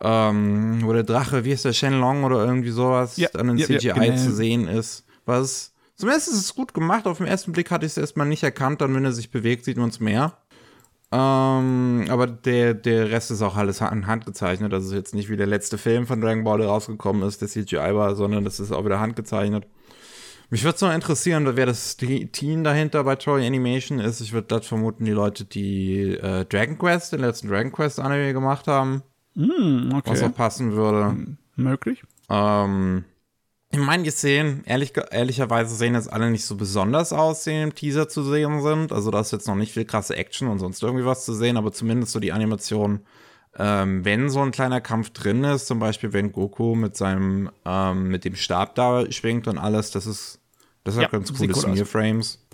ähm, 0.00 0.80
wo 0.82 0.92
der 0.94 1.02
Drache, 1.04 1.44
wie 1.44 1.52
ist 1.52 1.66
der, 1.66 1.74
Shenlong 1.74 2.24
oder 2.24 2.44
irgendwie 2.44 2.70
sowas, 2.70 3.16
Ja, 3.18 3.28
dann 3.34 3.50
in 3.50 3.58
ja, 3.58 3.66
ja, 3.68 3.78
CGI 3.78 3.92
genau. 4.06 4.16
zu 4.16 4.32
sehen 4.32 4.66
ist. 4.66 5.04
Was, 5.26 5.74
zumindest 5.94 6.28
ist 6.28 6.40
es 6.40 6.54
gut 6.54 6.72
gemacht. 6.72 7.06
Auf 7.06 7.18
den 7.18 7.26
ersten 7.26 7.52
Blick 7.52 7.70
hatte 7.70 7.84
ich 7.84 7.92
es 7.92 7.98
erstmal 7.98 8.26
nicht 8.26 8.42
erkannt, 8.42 8.80
dann, 8.80 8.94
wenn 8.94 9.04
er 9.04 9.12
sich 9.12 9.30
bewegt, 9.30 9.66
sieht 9.66 9.76
man 9.76 9.90
es 9.90 10.00
mehr. 10.00 10.38
Ähm, 11.12 12.06
aber 12.08 12.26
der, 12.28 12.74
der 12.74 13.10
Rest 13.10 13.30
ist 13.30 13.42
auch 13.42 13.56
alles 13.56 13.82
an 13.82 14.06
Hand 14.06 14.26
gezeichnet. 14.26 14.72
Das 14.72 14.84
ist 14.84 14.92
jetzt 14.92 15.14
nicht 15.14 15.28
wie 15.28 15.36
der 15.36 15.46
letzte 15.46 15.76
Film 15.76 16.06
von 16.06 16.20
Dragon 16.20 16.44
Ball, 16.44 16.58
der 16.58 16.68
rausgekommen 16.68 17.22
ist, 17.26 17.40
der 17.40 17.48
CGI 17.48 17.94
war, 17.94 18.14
sondern 18.14 18.44
das 18.44 18.60
ist 18.60 18.70
auch 18.70 18.84
wieder 18.84 19.00
handgezeichnet. 19.00 19.66
Mich 20.50 20.64
würde 20.64 20.74
es 20.76 20.82
noch 20.82 20.92
interessieren, 20.92 21.48
wer 21.54 21.66
das 21.66 21.96
Team 21.96 22.64
dahinter 22.64 23.04
bei 23.04 23.14
Toy 23.16 23.46
Animation 23.46 24.00
ist. 24.00 24.20
Ich 24.20 24.32
würde 24.32 24.48
das 24.48 24.66
vermuten, 24.66 25.04
die 25.04 25.12
Leute, 25.12 25.44
die 25.44 26.14
äh, 26.16 26.44
Dragon 26.44 26.76
Quest, 26.76 27.12
den 27.12 27.20
letzten 27.20 27.48
Dragon 27.48 27.70
Quest 27.72 28.00
Anime 28.00 28.32
gemacht 28.32 28.66
haben, 28.66 29.02
Hm, 29.36 29.90
was 30.04 30.18
okay. 30.20 30.24
auch 30.26 30.34
passen 30.34 30.72
würde. 30.72 31.16
Möglich. 31.54 32.02
Ähm, 32.28 33.04
ich 33.72 33.78
meine, 33.78 34.02
die 34.02 34.10
Szenen, 34.10 34.64
ehrlich, 34.64 34.92
ehrlicherweise 35.10 35.74
sehen 35.76 35.94
jetzt 35.94 36.12
alle 36.12 36.30
nicht 36.30 36.44
so 36.44 36.56
besonders 36.56 37.12
aus, 37.12 37.44
die 37.44 37.62
im 37.62 37.74
Teaser 37.74 38.08
zu 38.08 38.24
sehen 38.24 38.62
sind. 38.62 38.92
Also 38.92 39.10
da 39.10 39.20
ist 39.20 39.30
jetzt 39.32 39.46
noch 39.46 39.54
nicht 39.54 39.72
viel 39.72 39.84
krasse 39.84 40.16
Action 40.16 40.48
und 40.48 40.58
sonst 40.58 40.82
irgendwie 40.82 41.04
was 41.04 41.24
zu 41.24 41.34
sehen, 41.34 41.56
aber 41.56 41.72
zumindest 41.72 42.12
so 42.12 42.18
die 42.18 42.32
Animation, 42.32 43.00
ähm, 43.56 44.04
wenn 44.04 44.28
so 44.28 44.40
ein 44.40 44.50
kleiner 44.50 44.80
Kampf 44.80 45.10
drin 45.10 45.44
ist, 45.44 45.66
zum 45.66 45.78
Beispiel 45.78 46.12
wenn 46.12 46.32
Goku 46.32 46.74
mit 46.74 46.96
seinem, 46.96 47.50
ähm, 47.64 48.08
mit 48.08 48.24
dem 48.24 48.34
Stab 48.36 48.74
da 48.74 49.10
schwingt 49.12 49.46
und 49.46 49.58
alles, 49.58 49.92
das 49.92 50.06
ist, 50.06 50.40
das 50.84 50.96
hat 50.96 51.02
Ja, 51.02 51.08
ganz 51.08 51.32
coole 51.32 51.54
aus. 51.54 51.62
Smear-Frames. 51.62 52.44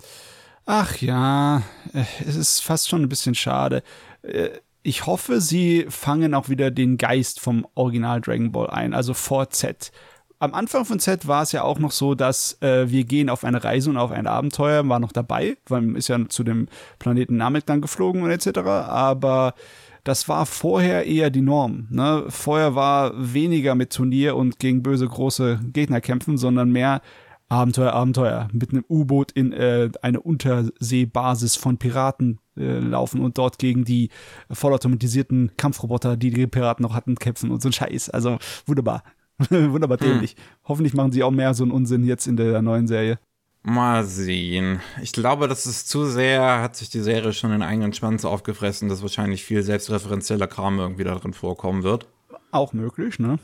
Ach 0.65 0.97
ja, 0.97 1.63
äh, 1.93 2.03
es 2.27 2.35
ist 2.35 2.59
fast 2.59 2.89
schon 2.89 3.01
ein 3.03 3.09
bisschen 3.09 3.35
schade. 3.35 3.83
Äh, 4.21 4.49
Ich 4.83 5.05
hoffe, 5.05 5.41
sie 5.41 5.85
fangen 5.89 6.33
auch 6.33 6.47
wieder 6.49 6.71
den 6.71 6.97
Geist 6.97 7.39
vom 7.41 7.67
Original 7.75 8.21
Dragon 8.21 8.51
Ball 8.53 8.69
ein, 8.69 8.93
also 8.93 9.13
vor 9.13 9.49
Z. 9.49 9.91
Am 10.39 10.53
Anfang 10.53 10.85
von 10.85 10.99
Z 10.99 11.27
war 11.27 11.41
es 11.41 11.51
ja 11.51 11.63
auch 11.63 11.79
noch 11.79 11.91
so, 11.91 12.13
dass 12.13 12.61
äh, 12.61 12.89
wir 12.91 13.05
gehen 13.05 13.29
auf 13.29 13.43
eine 13.43 13.63
Reise 13.63 13.89
und 13.89 13.97
auf 13.97 14.11
ein 14.11 14.27
Abenteuer, 14.27 14.87
war 14.87 14.99
noch 14.99 15.11
dabei, 15.11 15.57
weil 15.67 15.81
man 15.81 15.95
ist 15.95 16.09
ja 16.09 16.29
zu 16.29 16.43
dem 16.43 16.67
Planeten 16.99 17.37
Namek 17.37 17.65
dann 17.65 17.81
geflogen 17.81 18.21
und 18.21 18.29
etc. 18.29 18.59
Aber 18.59 19.55
das 20.03 20.29
war 20.29 20.45
vorher 20.45 21.07
eher 21.07 21.31
die 21.31 21.41
Norm. 21.41 21.87
Ne? 21.89 22.25
Vorher 22.29 22.75
war 22.75 23.13
weniger 23.15 23.73
mit 23.73 23.91
Turnier 23.91 24.35
und 24.35 24.59
gegen 24.59 24.83
böse 24.83 25.07
große 25.07 25.59
Gegner 25.73 26.01
kämpfen, 26.01 26.37
sondern 26.37 26.71
mehr 26.71 27.01
Abenteuer, 27.49 27.93
Abenteuer. 27.93 28.47
Mit 28.51 28.71
einem 28.71 28.85
U-Boot 28.87 29.31
in 29.31 29.53
äh, 29.53 29.89
eine 30.03 30.19
Unterseebasis 30.19 31.55
von 31.55 31.77
Piraten 31.77 32.39
äh, 32.57 32.79
laufen 32.79 33.21
und 33.21 33.39
dort 33.39 33.57
gegen 33.57 33.85
die 33.85 34.09
vollautomatisierten 34.51 35.57
Kampfroboter, 35.57 36.15
die 36.15 36.29
die 36.29 36.45
Piraten 36.45 36.83
noch 36.83 36.93
hatten, 36.93 37.15
kämpfen 37.15 37.49
und 37.49 37.61
so 37.61 37.69
ein 37.69 37.73
Scheiß. 37.73 38.11
Also 38.11 38.37
wunderbar. 38.67 39.01
wunderbar 39.49 39.97
dämlich. 39.97 40.35
Hoffentlich 40.65 40.93
machen 40.93 41.11
sie 41.11 41.23
auch 41.23 41.31
mehr 41.31 41.53
so 41.53 41.63
einen 41.63 41.71
Unsinn 41.71 42.03
jetzt 42.03 42.27
in 42.27 42.37
der 42.37 42.61
neuen 42.61 42.87
Serie. 42.87 43.19
Mal 43.63 44.05
sehen. 44.05 44.79
Ich 45.01 45.11
glaube, 45.11 45.47
das 45.47 45.65
ist 45.65 45.89
zu 45.89 46.05
sehr, 46.05 46.61
hat 46.61 46.75
sich 46.75 46.89
die 46.89 47.01
Serie 47.01 47.33
schon 47.33 47.51
in 47.51 47.61
eigenen 47.61 47.93
Schwanz 47.93 48.23
aufgefressen, 48.23 48.87
dass 48.87 49.01
wahrscheinlich 49.01 49.43
viel 49.43 49.61
selbstreferenzieller 49.61 50.47
Kram 50.47 50.79
irgendwie 50.79 51.03
da 51.03 51.15
drin 51.15 51.33
vorkommen 51.33 51.83
wird. 51.83 52.07
Auch 52.51 52.73
möglich, 52.73 53.19
ne? 53.19 53.39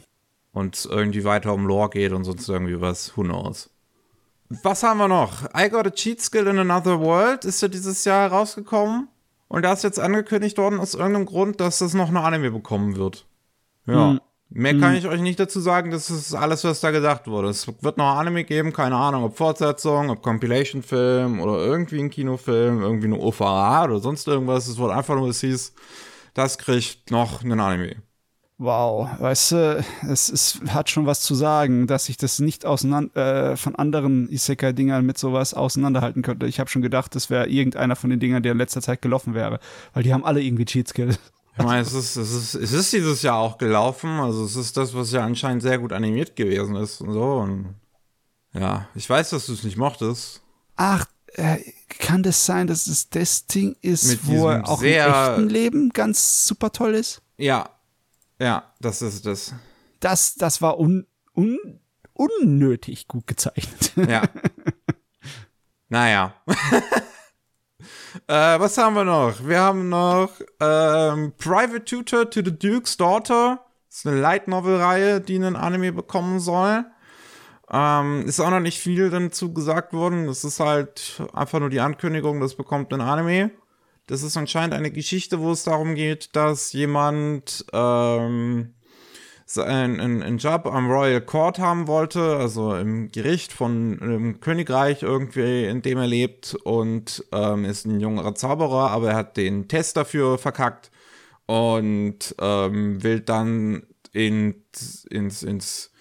Und 0.54 0.88
irgendwie 0.90 1.26
weiter 1.26 1.54
um 1.54 1.66
Lore 1.66 1.90
geht 1.90 2.14
und 2.14 2.24
sonst 2.24 2.48
irgendwie 2.48 2.80
was. 2.80 3.18
Who 3.18 3.24
knows? 3.24 3.70
Was 4.62 4.84
haben 4.84 5.00
wir 5.00 5.08
noch? 5.08 5.44
I 5.58 5.70
Got 5.70 5.88
a 5.88 5.90
Cheat 5.90 6.22
Skill 6.22 6.48
in 6.48 6.60
Another 6.60 7.00
World 7.00 7.44
ist 7.44 7.62
ja 7.62 7.68
dieses 7.68 8.06
Jahr 8.06 8.32
rausgekommen. 8.32 9.10
Und 9.48 9.64
da 9.64 9.74
ist 9.74 9.84
jetzt 9.84 10.00
angekündigt 10.00 10.58
worden 10.58 10.80
aus 10.80 10.94
irgendeinem 10.94 11.26
Grund, 11.26 11.60
dass 11.60 11.80
das 11.80 11.94
noch 11.94 12.10
eine 12.10 12.22
Anime 12.22 12.52
bekommen 12.52 12.96
wird. 12.96 13.26
Ja. 13.86 14.12
Hm. 14.12 14.22
Mehr 14.56 14.78
kann 14.78 14.96
ich 14.96 15.08
euch 15.08 15.22
nicht 15.22 15.40
dazu 15.40 15.60
sagen, 15.60 15.90
das 15.90 16.12
ist 16.12 16.36
alles, 16.36 16.64
was 16.64 16.80
da 16.80 16.92
gesagt 16.92 17.28
wurde. 17.28 17.48
Es 17.50 17.68
wird 17.82 17.98
noch 17.98 18.06
Anime 18.06 18.44
geben, 18.44 18.72
keine 18.72 18.96
Ahnung, 18.96 19.24
ob 19.24 19.36
Fortsetzung, 19.36 20.12
ob 20.12 20.22
Compilation-Film 20.22 21.40
oder 21.40 21.58
irgendwie 21.58 22.00
ein 22.00 22.12
Kinofilm, 22.12 22.82
irgendwie 22.82 23.08
eine 23.08 23.18
OVA 23.18 23.86
oder 23.86 24.00
sonst 24.00 24.28
irgendwas. 24.28 24.68
Es 24.68 24.78
wurde 24.78 24.94
einfach 24.94 25.16
nur, 25.16 25.28
es 25.30 25.42
hieß, 25.42 25.74
das 26.36 26.60
kriegt 26.60 27.10
noch 27.10 27.44
einen 27.44 27.60
Anime. 27.60 27.96
Wow, 28.60 29.10
weißt 29.20 29.52
du, 29.54 29.86
es, 30.08 30.30
es 30.30 30.62
hat 30.70 30.92
schon 30.92 31.08
was 31.08 31.22
zu 31.22 31.34
sagen, 31.34 31.88
dass 31.88 32.08
ich 32.08 32.18
das 32.18 32.38
nicht 32.38 32.64
auseinander, 32.68 33.54
äh, 33.54 33.58
von 33.58 33.76
anderen 33.76 34.30
Isekai-Dingern 34.30 35.04
mit 35.04 35.18
sowas 35.18 35.56
auseinanderhalten 35.56 36.22
könnte. 36.22 36.46
Ich 36.46 36.60
habe 36.60 36.70
schon 36.70 36.84
gedacht, 36.84 37.16
das 37.16 37.32
wäre 37.32 37.50
irgendeiner 37.50 37.96
von 37.96 38.12
den 38.12 38.20
Dingern, 38.20 38.44
der 38.44 38.52
in 38.52 38.60
letzter 38.60 38.82
Zeit 38.82 39.02
gelaufen 39.02 39.34
wäre, 39.34 39.60
weil 39.96 40.04
die 40.04 40.14
haben 40.14 40.24
alle 40.24 40.44
irgendwie 40.44 40.66
Cheat-Skills. 40.66 41.20
Ich 41.58 41.64
meine, 41.64 41.82
es 41.82 41.94
ist, 41.94 42.16
es, 42.16 42.32
ist, 42.32 42.56
es 42.56 42.74
ist 42.74 42.94
dieses 42.94 43.22
Jahr 43.22 43.38
auch 43.38 43.58
gelaufen. 43.58 44.10
Also 44.20 44.44
es 44.44 44.56
ist 44.56 44.76
das, 44.76 44.96
was 44.96 45.12
ja 45.12 45.24
anscheinend 45.24 45.62
sehr 45.62 45.78
gut 45.78 45.94
animiert 45.94 46.36
gewesen 46.36 46.76
ist 46.76 47.02
und 47.02 47.14
so. 47.14 47.36
Und 47.36 47.76
ja, 48.54 48.88
ich 48.96 49.08
weiß, 49.08 49.30
dass 49.32 49.46
du 49.46 49.54
es 49.54 49.64
nicht 49.64 49.78
mochtest. 49.78 50.42
Ach, 50.76 51.06
äh, 51.34 51.60
kann 51.90 52.24
das 52.24 52.46
sein, 52.46 52.68
dass 52.68 52.88
es 52.88 53.10
das 53.10 53.46
Ding 53.46 53.76
ist, 53.82 54.06
Mit 54.06 54.28
wo 54.28 54.50
er 54.50 54.68
auch 54.68 54.82
im 54.82 54.88
echten 54.88 55.50
Leben 55.50 55.90
ganz 55.90 56.48
super 56.48 56.72
toll 56.72 56.96
ist? 56.96 57.22
Ja, 57.38 57.70
ja, 58.40 58.74
das 58.80 59.02
ist 59.02 59.26
das. 59.26 59.54
Das, 60.00 60.36
das 60.36 60.62
war 60.62 60.80
un, 60.80 61.06
un, 61.36 61.80
unnötig 62.14 63.08
gut 63.08 63.28
gezeichnet. 63.28 63.94
Ja. 63.96 64.24
naja. 65.90 66.36
Äh, 68.28 68.60
was 68.60 68.78
haben 68.78 68.96
wir 68.96 69.04
noch? 69.04 69.46
Wir 69.46 69.60
haben 69.60 69.90
noch 69.90 70.30
ähm, 70.60 71.34
Private 71.38 71.86
Tutor 71.86 72.30
to 72.30 72.42
the 72.44 72.58
Duke's 72.58 72.98
Daughter. 72.98 73.60
Das 73.90 74.00
ist 74.00 74.08
eine 74.08 74.20
Light 74.20 74.48
Novel-Reihe, 74.48 75.22
die 75.22 75.36
einen 75.36 75.56
Anime 75.56 75.92
bekommen 75.92 76.40
soll. 76.40 76.86
Ähm, 77.72 78.26
ist 78.28 78.40
auch 78.40 78.50
noch 78.50 78.60
nicht 78.60 78.80
viel 78.80 79.10
dazu 79.10 79.54
gesagt 79.54 79.94
worden. 79.94 80.28
Das 80.28 80.44
ist 80.44 80.60
halt 80.60 81.22
einfach 81.34 81.60
nur 81.60 81.70
die 81.70 81.80
Ankündigung, 81.80 82.40
das 82.40 82.56
bekommt 82.56 82.94
ein 82.94 83.02
Anime. 83.02 83.52
Das 84.08 84.22
ist 84.22 84.36
anscheinend 84.36 84.74
eine 84.74 84.92
Geschichte, 84.92 85.40
wo 85.40 85.52
es 85.52 85.64
darum 85.64 85.96
geht, 85.96 86.36
dass 86.36 86.74
jemand 86.74 87.66
ähm, 87.72 88.74
einen, 89.58 90.00
einen, 90.22 90.38
Job 90.38 90.66
am 90.66 90.90
Royal 90.90 91.22
Court 91.22 91.60
haben 91.60 91.88
wollte, 91.88 92.38
also 92.38 92.76
im 92.76 93.12
Gericht 93.12 93.52
von 93.52 94.00
einem 94.02 94.40
Königreich 94.40 95.04
irgendwie, 95.04 95.66
in 95.66 95.82
dem 95.82 95.98
er 95.98 96.08
lebt 96.08 96.56
und 96.64 97.26
ähm, 97.32 97.66
ist 97.66 97.86
ein 97.86 98.00
jüngerer 98.00 98.36
Zauberer, 98.36 98.92
aber 98.92 99.10
er 99.12 99.16
hat 99.16 99.38
den 99.38 99.68
Test 99.68 99.98
dafür 99.98 100.38
verkackt 100.38 100.92
und 101.46 102.36
ähm, 102.40 103.04
will 103.04 103.20
dann 103.20 103.84
in, 104.14 104.56
ins, 105.10 105.44
ins 105.44 105.92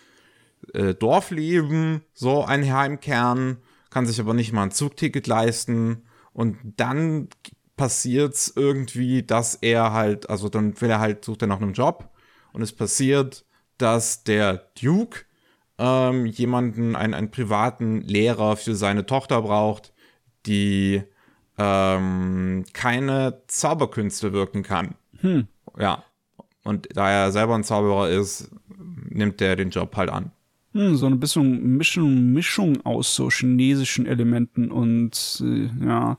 äh, 0.72 0.94
Dorf 0.94 1.30
leben, 1.30 2.02
so 2.14 2.44
ein 2.44 2.72
Heimkern, 2.72 3.58
kann 3.90 4.06
sich 4.06 4.20
aber 4.20 4.34
nicht 4.34 4.52
mal 4.52 4.64
ein 4.64 4.70
Zugticket 4.70 5.26
leisten 5.26 6.04
und 6.32 6.58
dann 6.76 7.28
passiert's 7.76 8.52
irgendwie, 8.54 9.24
dass 9.24 9.56
er 9.56 9.92
halt, 9.92 10.30
also 10.30 10.48
dann 10.48 10.80
will 10.80 10.90
er 10.90 11.00
halt, 11.00 11.24
sucht 11.24 11.42
er 11.42 11.48
nach 11.48 11.60
einem 11.60 11.72
Job 11.72 12.11
und 12.52 12.62
es 12.62 12.72
passiert, 12.72 13.44
dass 13.78 14.24
der 14.24 14.68
Duke 14.80 15.20
ähm, 15.78 16.26
jemanden, 16.26 16.94
einen, 16.96 17.14
einen 17.14 17.30
privaten 17.30 18.02
Lehrer 18.02 18.56
für 18.56 18.74
seine 18.74 19.06
Tochter 19.06 19.42
braucht, 19.42 19.92
die 20.46 21.02
ähm, 21.58 22.64
keine 22.72 23.42
Zauberkünste 23.46 24.32
wirken 24.32 24.62
kann. 24.62 24.94
Ja. 25.78 26.04
Und 26.64 26.88
da 26.94 27.10
er 27.10 27.32
selber 27.32 27.54
ein 27.54 27.64
Zauberer 27.64 28.10
ist, 28.10 28.50
nimmt 29.08 29.40
er 29.40 29.56
den 29.56 29.70
Job 29.70 29.96
halt 29.96 30.10
an. 30.10 30.30
Hm, 30.72 30.96
so 30.96 31.06
ein 31.06 31.20
bisschen 31.20 31.76
Mischung, 31.76 32.32
Mischung 32.32 32.84
aus 32.86 33.14
so 33.14 33.28
chinesischen 33.30 34.06
Elementen 34.06 34.70
und 34.70 35.42
äh, 35.44 35.68
ja, 35.84 36.16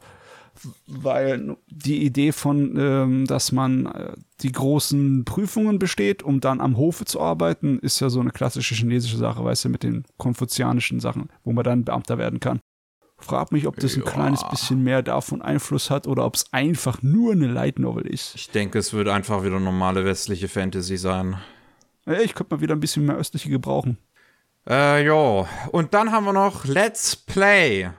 weil 0.87 1.55
die 1.67 2.03
Idee 2.03 2.31
von, 2.31 2.75
ähm, 2.77 3.25
dass 3.25 3.51
man 3.51 3.85
äh, 3.87 4.13
die 4.41 4.51
großen 4.51 5.25
Prüfungen 5.25 5.79
besteht, 5.79 6.23
um 6.23 6.39
dann 6.39 6.61
am 6.61 6.77
Hofe 6.77 7.05
zu 7.05 7.19
arbeiten, 7.21 7.79
ist 7.79 7.99
ja 7.99 8.09
so 8.09 8.19
eine 8.19 8.31
klassische 8.31 8.75
chinesische 8.75 9.17
Sache, 9.17 9.43
weißt 9.43 9.65
du, 9.65 9.69
mit 9.69 9.83
den 9.83 10.03
konfuzianischen 10.17 10.99
Sachen, 10.99 11.29
wo 11.43 11.53
man 11.53 11.63
dann 11.63 11.83
Beamter 11.85 12.17
werden 12.17 12.39
kann. 12.39 12.59
Frag 13.17 13.51
mich, 13.53 13.67
ob 13.67 13.77
das 13.77 13.95
ein 13.95 14.03
Ja. 14.03 14.11
kleines 14.11 14.43
bisschen 14.49 14.83
mehr 14.83 15.01
davon 15.01 15.41
Einfluss 15.41 15.89
hat 15.89 16.07
oder 16.07 16.25
ob 16.25 16.35
es 16.35 16.51
einfach 16.51 17.01
nur 17.01 17.31
eine 17.31 17.47
Light 17.47 17.79
Novel 17.79 18.05
ist. 18.05 18.35
Ich 18.35 18.49
denke, 18.49 18.79
es 18.79 18.91
wird 18.93 19.07
einfach 19.07 19.43
wieder 19.45 19.59
normale 19.61 20.03
westliche 20.03 20.49
Fantasy 20.49 20.97
sein. 20.97 21.37
Ja, 22.05 22.19
Ich 22.19 22.33
könnte 22.35 22.55
mal 22.55 22.61
wieder 22.61 22.75
ein 22.75 22.81
bisschen 22.81 23.05
mehr 23.05 23.15
östliche 23.15 23.49
gebrauchen. 23.49 23.97
Äh, 24.67 25.05
jo. 25.05 25.47
Und 25.71 25.93
dann 25.93 26.11
haben 26.11 26.25
wir 26.25 26.33
noch 26.33 26.65
Let's 26.65 27.15
Play. 27.15 27.89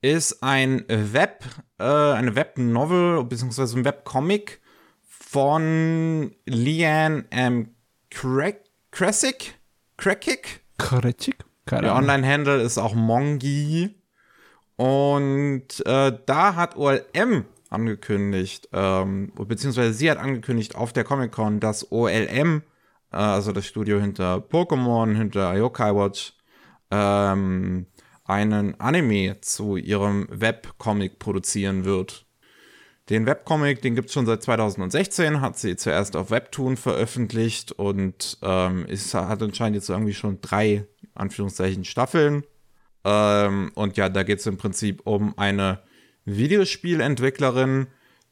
Ist 0.00 0.42
ein 0.42 0.84
Web, 0.88 1.44
äh, 1.78 1.84
eine 1.84 2.36
Webnovel, 2.36 3.24
beziehungsweise 3.24 3.78
ein 3.78 3.84
Webcomic 3.84 4.60
von 5.02 6.32
Leanne 6.46 7.24
M. 7.30 7.74
Crackick? 8.10 9.54
Kritik? 9.96 11.44
Keine 11.66 11.82
Der. 11.82 11.96
Online-Handle 11.96 12.62
ist 12.62 12.78
auch 12.78 12.94
Mongi. 12.94 13.94
Und 14.76 15.84
äh, 15.84 16.16
da 16.24 16.54
hat 16.54 16.76
OLM 16.76 17.44
angekündigt, 17.68 18.68
ähm, 18.72 19.32
beziehungsweise 19.34 19.92
sie 19.92 20.10
hat 20.10 20.18
angekündigt 20.18 20.76
auf 20.76 20.92
der 20.92 21.04
Comic-Con, 21.04 21.60
dass 21.60 21.90
OLM 21.90 22.62
äh, 23.12 23.16
also 23.16 23.52
das 23.52 23.66
Studio 23.66 24.00
hinter 24.00 24.36
Pokémon, 24.36 25.14
hinter 25.16 25.54
Yokai 25.56 25.94
Watch, 25.94 26.34
ähm, 26.90 27.86
einen 28.28 28.78
Anime 28.78 29.40
zu 29.40 29.76
ihrem 29.76 30.28
Webcomic 30.30 31.18
produzieren 31.18 31.84
wird. 31.84 32.26
Den 33.08 33.24
Webcomic, 33.24 33.80
den 33.80 33.94
gibt 33.94 34.08
es 34.08 34.12
schon 34.12 34.26
seit 34.26 34.42
2016, 34.42 35.40
hat 35.40 35.58
sie 35.58 35.76
zuerst 35.76 36.14
auf 36.14 36.30
Webtoon 36.30 36.76
veröffentlicht 36.76 37.72
und 37.72 38.36
ähm, 38.42 38.84
ist, 38.86 39.14
hat 39.14 39.42
anscheinend 39.42 39.76
jetzt 39.76 39.88
irgendwie 39.88 40.12
schon 40.12 40.42
drei, 40.42 40.86
Anführungszeichen, 41.14 41.84
Staffeln. 41.84 42.44
Ähm, 43.04 43.72
und 43.74 43.96
ja, 43.96 44.10
da 44.10 44.24
geht 44.24 44.40
es 44.40 44.46
im 44.46 44.58
Prinzip 44.58 45.06
um 45.06 45.36
eine 45.38 45.80
Videospielentwicklerin, 46.26 47.86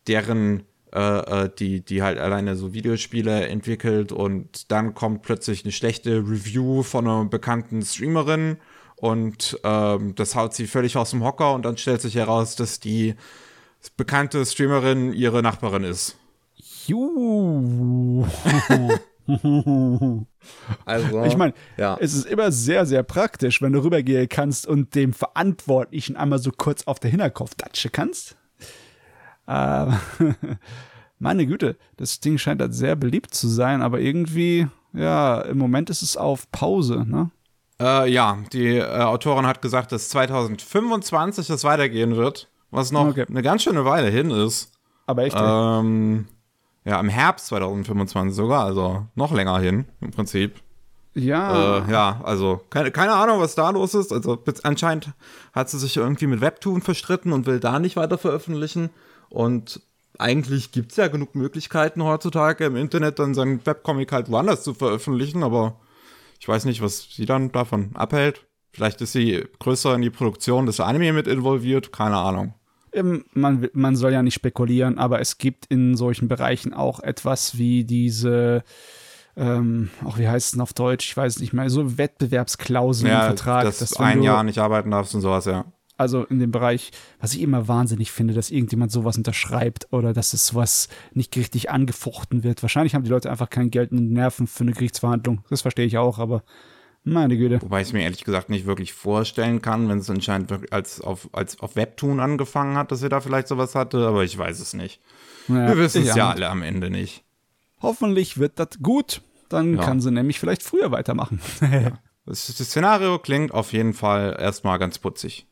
deren 0.07 0.65
äh, 0.93 1.45
äh, 1.45 1.51
die, 1.59 1.85
die 1.85 2.03
halt 2.03 2.19
alleine 2.19 2.55
so 2.55 2.75
Videospiele 2.75 3.49
entwickelt 3.49 4.13
und 4.13 4.71
dann 4.71 4.95
kommt 4.95 5.23
plötzlich 5.23 5.65
eine 5.65 5.73
schlechte 5.73 6.19
Review 6.19 6.83
von 6.83 7.07
einer 7.07 7.25
bekannten 7.25 7.83
Streamerin 7.83 8.59
und 8.97 9.59
ähm, 9.63 10.15
das 10.15 10.35
haut 10.35 10.55
sie 10.55 10.67
völlig 10.67 10.97
aus 10.97 11.11
dem 11.11 11.23
Hocker 11.23 11.53
und 11.55 11.65
dann 11.65 11.77
stellt 11.77 12.01
sich 12.01 12.15
heraus, 12.15 12.57
dass 12.57 12.81
die 12.81 13.15
bekannte 13.97 14.45
Streamerin 14.45 15.13
ihre 15.13 15.43
Nachbarin 15.43 15.85
ist. 15.85 16.17
Juhu. 16.87 18.27
Also, 20.85 21.25
Ich 21.25 21.37
meine, 21.37 21.53
ja. 21.77 21.97
es 22.01 22.15
ist 22.15 22.27
immer 22.27 22.53
sehr, 22.53 22.87
sehr 22.87 23.03
praktisch, 23.03 23.61
wenn 23.61 23.73
du 23.73 23.83
rübergehen 23.83 24.29
kannst 24.29 24.67
und 24.67 24.95
dem 24.95 25.13
Verantwortlichen 25.13 26.17
einmal 26.17 26.39
so 26.39 26.53
kurz 26.57 26.85
auf 26.85 27.01
der 27.01 27.11
Hinterkopf 27.11 27.57
datschen 27.57 27.91
kannst. 27.91 28.37
Äh, 29.49 29.87
meine 31.19 31.47
Güte, 31.47 31.77
das 31.97 32.21
Ding 32.21 32.39
scheint 32.39 32.61
halt 32.61 32.75
sehr 32.75 32.95
beliebt 32.95 33.35
zu 33.35 33.49
sein, 33.49 33.83
aber 33.83 34.01
irgendwie, 34.01 34.69
ja, 34.93 35.41
im 35.41 35.59
Moment 35.59 35.91
ist 35.91 36.03
es 36.03 36.17
auf 36.17 36.51
Pause, 36.53 37.05
ne? 37.05 37.31
Äh, 37.81 38.11
ja, 38.11 38.39
die 38.53 38.77
äh, 38.79 38.85
Autorin 39.03 39.47
hat 39.47 39.61
gesagt, 39.63 39.93
dass 39.93 40.09
2025 40.09 41.47
das 41.47 41.65
weitergehen 41.65 42.17
wird, 42.17 42.49
was 42.71 42.93
noch 42.93 43.07
Okay. 43.09 43.27
eine 43.29 43.43
ganz 43.43 43.63
schöne 43.63 43.85
Weile 43.85 44.09
hin 44.09 44.31
ist. 44.31 44.73
Aber 45.07 45.23
echt, 45.25 45.37
Ähm, 45.39 46.27
ja, 46.85 46.99
im 47.01 47.09
Herbst 47.09 47.47
2025 47.49 48.35
sogar, 48.35 48.65
also 48.65 49.07
noch 49.15 49.33
länger 49.33 49.59
hin 49.59 49.85
im 50.01 50.11
Prinzip. 50.11 50.55
ja, 51.15 51.81
Äh, 51.87 51.91
ja, 51.91 52.21
also 52.25 52.61
keine, 52.71 52.91
keine 52.91 53.13
Ahnung, 53.13 53.41
was 53.41 53.55
da 53.55 53.71
los 53.71 53.95
ist. 53.95 54.13
Also 54.13 54.39
anscheinend 54.63 55.11
hat 55.53 55.69
sie 55.71 55.79
sich 55.79 55.97
irgendwie 55.97 56.27
mit 56.27 56.41
Webtoon 56.41 56.83
verstritten 56.83 57.33
und 57.33 57.47
will 57.47 57.61
da 57.61 57.79
nicht 57.79 57.97
weiter 57.97 58.19
veröffentlichen. 58.19 58.91
Und 59.29 59.81
eigentlich 60.19 60.73
gibt 60.73 60.93
es 60.93 60.97
ja 60.97 61.09
genug 61.09 61.35
Möglichkeiten 61.35 62.03
heutzutage 62.03 62.65
im 62.65 62.77
Internet 62.77 63.19
dann 63.19 63.35
seinen 63.35 63.65
Webcomic 63.67 64.13
halt 64.13 64.31
woanders 64.31 64.63
zu 64.63 64.73
veröffentlichen, 64.75 65.43
aber 65.43 65.77
ich 66.39 66.49
weiß 66.49 66.65
nicht, 66.65 66.83
was 66.83 67.09
sie 67.15 67.27
dann 67.27 67.53
davon 67.53 67.91
abhält. 67.95 68.47
Vielleicht 68.73 69.01
ist 69.01 69.13
sie 69.13 69.45
größer 69.59 69.95
in 69.95 70.03
die 70.03 70.11
Produktion 70.11 70.67
des 70.67 70.81
Anime 70.81 71.13
mit 71.13 71.27
involviert, 71.27 71.93
keine 71.93 72.17
Ahnung. 72.17 72.55
Ähm, 72.93 73.25
man, 73.33 73.69
man 73.73 73.97
soll 73.97 74.13
ja 74.13 74.23
nicht 74.23 74.35
spekulieren, 74.35 74.99
aber 74.99 75.21
es 75.21 75.39
gibt 75.39 75.67
in 75.67 75.97
solchen 75.97 76.29
Bereichen 76.29 76.73
auch 76.75 77.01
etwas 77.01 77.57
wie 77.59 77.85
diese, 77.85 78.65
ähm, 79.37 79.91
auch 80.05 80.19
wie 80.19 80.29
heißt 80.29 80.47
es 80.47 80.53
denn 80.53 80.61
auf 80.61 80.73
Deutsch, 80.75 81.09
ich 81.11 81.17
weiß 81.17 81.41
nicht 81.41 81.53
mehr, 81.53 81.69
so 81.71 81.99
Wettbewerbsklauseln 81.99 83.11
im 83.11 83.19
Ja, 83.19 83.23
Vertrag. 83.25 83.65
dass 83.65 83.79
dass 83.79 83.95
ein 83.99 84.19
du- 84.19 84.25
Jahr 84.25 84.43
nicht 84.45 84.59
arbeiten 84.59 84.91
darfst 84.91 85.15
und 85.15 85.21
sowas, 85.23 85.45
ja. 85.47 85.65
Also 85.99 86.25
in 86.25 86.39
dem 86.39 86.51
Bereich, 86.51 86.91
was 87.21 87.33
ich 87.35 87.41
immer 87.41 87.69
wahnsinnig 87.69 88.13
finde, 88.13 88.35
dass 88.35 88.51
irgendjemand 88.51 88.93
sowas 88.93 89.17
unterschreibt 89.17 89.93
oder 89.93 90.13
dass 90.13 90.35
es 90.35 90.47
sowas 90.49 90.89
nicht 91.13 91.35
richtig 91.37 91.71
angefochten 91.71 92.45
wird. 92.45 92.63
Wahrscheinlich 92.63 92.95
haben 92.95 93.05
die 93.05 93.11
Leute 93.11 93.31
einfach 93.31 93.49
kein 93.49 93.71
Geld 93.71 93.93
und 93.93 94.13
Nerven 94.13 94.47
für 94.47 94.65
eine 94.65 94.73
Gerichtsverhandlung. 94.73 95.43
Das 95.49 95.63
verstehe 95.63 95.87
ich 95.87 95.97
auch, 95.97 96.19
aber 96.19 96.43
meine 97.03 97.37
Güte. 97.39 97.63
Wobei 97.63 97.81
ich 97.81 97.89
es 97.89 97.93
mir 97.95 98.03
ehrlich 98.03 98.25
gesagt 98.25 98.51
nicht 98.51 98.67
wirklich 98.67 98.93
vorstellen 98.93 99.63
kann, 99.63 99.89
wenn 99.89 99.99
es 99.99 100.11
anscheinend 100.11 100.53
als 100.73 101.01
auf, 101.01 101.31
als 101.33 101.61
auf 101.61 101.77
Webtoon 101.77 102.21
angefangen 102.21 102.77
hat, 102.77 102.93
dass 102.93 103.01
sie 103.01 103.09
da 103.09 103.21
vielleicht 103.21 103.49
sowas 103.49 103.75
hatte, 103.75 104.07
aber 104.07 104.23
ich 104.25 104.37
weiß 104.37 104.61
es 104.61 104.75
nicht. 104.75 105.01
Ja, 105.49 105.69
Wir 105.69 105.79
wissen 105.79 106.03
es 106.03 106.15
ja 106.15 106.31
alle 106.31 106.49
am 106.49 106.63
Ende 106.63 106.91
nicht. 106.91 107.25
Hoffentlich 107.81 108.39
wird 108.39 108.59
das 108.59 108.71
gut. 108.83 109.23
Dann 109.49 109.77
Ja. 109.77 109.83
kann 109.85 110.01
sie 110.01 110.11
nämlich 110.11 110.41
vielleicht 110.41 110.63
früher 110.65 110.91
weitermachen. 110.91 111.41
Das, 112.27 112.47
das 112.49 112.59
Szenario 112.59 113.21
klingt 113.21 113.55
auf 113.55 113.73
jeden 113.73 113.95
Fall 113.95 114.37
erstmal 114.41 114.81
ganz 114.81 114.99
putzig. 114.99 115.47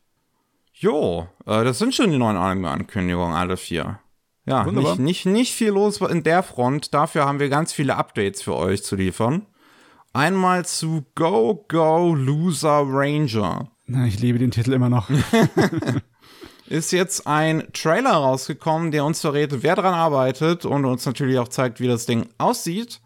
Jo, 0.77 1.27
äh, 1.45 1.63
das 1.63 1.79
sind 1.79 1.95
schon 1.95 2.11
die 2.11 2.17
neuen 2.17 2.35
Anime-Ankündigungen, 2.35 3.33
alle 3.33 3.55
vier. 3.55 3.99
Ja, 4.45 4.65
Wunderbar. 4.65 4.97
nicht, 4.97 4.99
nicht, 4.99 5.25
nicht 5.25 5.53
viel 5.53 5.69
los 5.69 6.01
in 6.01 6.23
der 6.23 6.43
Front. 6.43 6.93
Dafür 6.93 7.25
haben 7.25 7.39
wir 7.39 7.47
ganz 7.47 7.71
viele 7.71 7.95
Updates 7.95 8.41
für 8.41 8.55
euch 8.55 8.83
zu 8.83 8.97
liefern. 8.97 9.45
Einmal 10.11 10.65
zu 10.65 11.05
Go 11.15 11.65
Go 11.69 12.13
Loser 12.13 12.83
Ranger. 12.85 13.71
Na, 13.85 14.05
ich 14.05 14.19
liebe 14.19 14.37
den 14.37 14.51
Titel 14.51 14.73
immer 14.73 14.89
noch. 14.89 15.09
ist 16.67 16.91
jetzt 16.91 17.25
ein 17.25 17.71
Trailer 17.71 18.13
rausgekommen, 18.13 18.91
der 18.91 19.05
uns 19.05 19.21
verrät, 19.21 19.63
wer 19.63 19.75
dran 19.75 19.93
arbeitet 19.93 20.65
und 20.65 20.83
uns 20.83 21.05
natürlich 21.05 21.39
auch 21.39 21.47
zeigt, 21.47 21.79
wie 21.79 21.87
das 21.87 22.05
Ding 22.05 22.27
aussieht. 22.37 22.99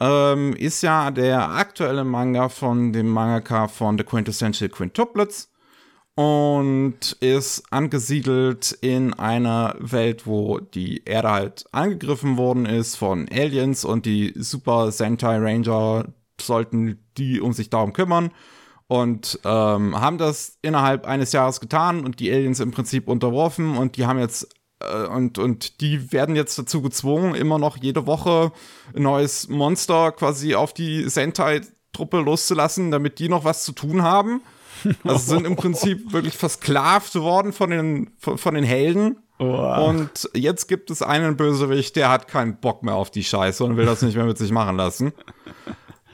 Ähm, 0.00 0.54
ist 0.54 0.82
ja 0.82 1.10
der 1.10 1.50
aktuelle 1.50 2.04
Manga 2.04 2.48
von 2.48 2.92
dem 2.92 3.08
Mangaka 3.08 3.66
von 3.66 3.98
The 3.98 4.04
Quintessential 4.04 4.70
Quintuplets 4.70 5.53
und 6.14 7.12
ist 7.20 7.64
angesiedelt 7.70 8.72
in 8.80 9.14
einer 9.14 9.74
Welt, 9.80 10.26
wo 10.26 10.60
die 10.60 11.04
Erde 11.04 11.30
halt 11.30 11.64
angegriffen 11.72 12.36
worden 12.36 12.66
ist 12.66 12.96
von 12.96 13.28
Aliens 13.30 13.84
und 13.84 14.06
die 14.06 14.32
Super 14.36 14.92
Sentai 14.92 15.38
Ranger 15.38 16.06
sollten 16.40 17.04
die 17.16 17.40
um 17.40 17.52
sich 17.52 17.70
darum 17.70 17.92
kümmern 17.92 18.30
und 18.86 19.40
ähm, 19.44 20.00
haben 20.00 20.18
das 20.18 20.58
innerhalb 20.62 21.06
eines 21.06 21.32
Jahres 21.32 21.60
getan 21.60 22.04
und 22.04 22.20
die 22.20 22.30
Aliens 22.30 22.60
im 22.60 22.70
Prinzip 22.70 23.08
unterworfen 23.08 23.76
und 23.76 23.96
die 23.96 24.06
haben 24.06 24.18
jetzt 24.18 24.48
äh, 24.80 25.06
und, 25.06 25.38
und 25.38 25.80
die 25.80 26.12
werden 26.12 26.36
jetzt 26.36 26.58
dazu 26.58 26.82
gezwungen, 26.82 27.34
immer 27.34 27.58
noch 27.58 27.76
jede 27.76 28.06
Woche 28.06 28.52
ein 28.94 29.02
neues 29.02 29.48
Monster 29.48 30.12
quasi 30.12 30.54
auf 30.54 30.72
die 30.74 31.08
Sentai-Truppe 31.08 32.18
loszulassen, 32.20 32.90
damit 32.90 33.18
die 33.18 33.28
noch 33.28 33.44
was 33.44 33.64
zu 33.64 33.72
tun 33.72 34.02
haben. 34.02 34.42
Also 35.04 35.36
sind 35.36 35.46
im 35.46 35.56
Prinzip 35.56 36.12
wirklich 36.12 36.36
versklavt 36.36 37.14
worden 37.16 37.52
von 37.52 37.70
den, 37.70 38.10
von, 38.18 38.38
von 38.38 38.54
den 38.54 38.64
Helden. 38.64 39.18
Oh. 39.38 39.88
Und 39.88 40.28
jetzt 40.34 40.68
gibt 40.68 40.90
es 40.90 41.02
einen 41.02 41.36
Bösewicht, 41.36 41.96
der 41.96 42.10
hat 42.10 42.28
keinen 42.28 42.56
Bock 42.60 42.82
mehr 42.82 42.94
auf 42.94 43.10
die 43.10 43.24
Scheiße 43.24 43.64
und 43.64 43.76
will 43.76 43.86
das 43.86 44.02
nicht 44.02 44.16
mehr 44.16 44.26
mit 44.26 44.38
sich 44.38 44.52
machen 44.52 44.76
lassen. 44.76 45.12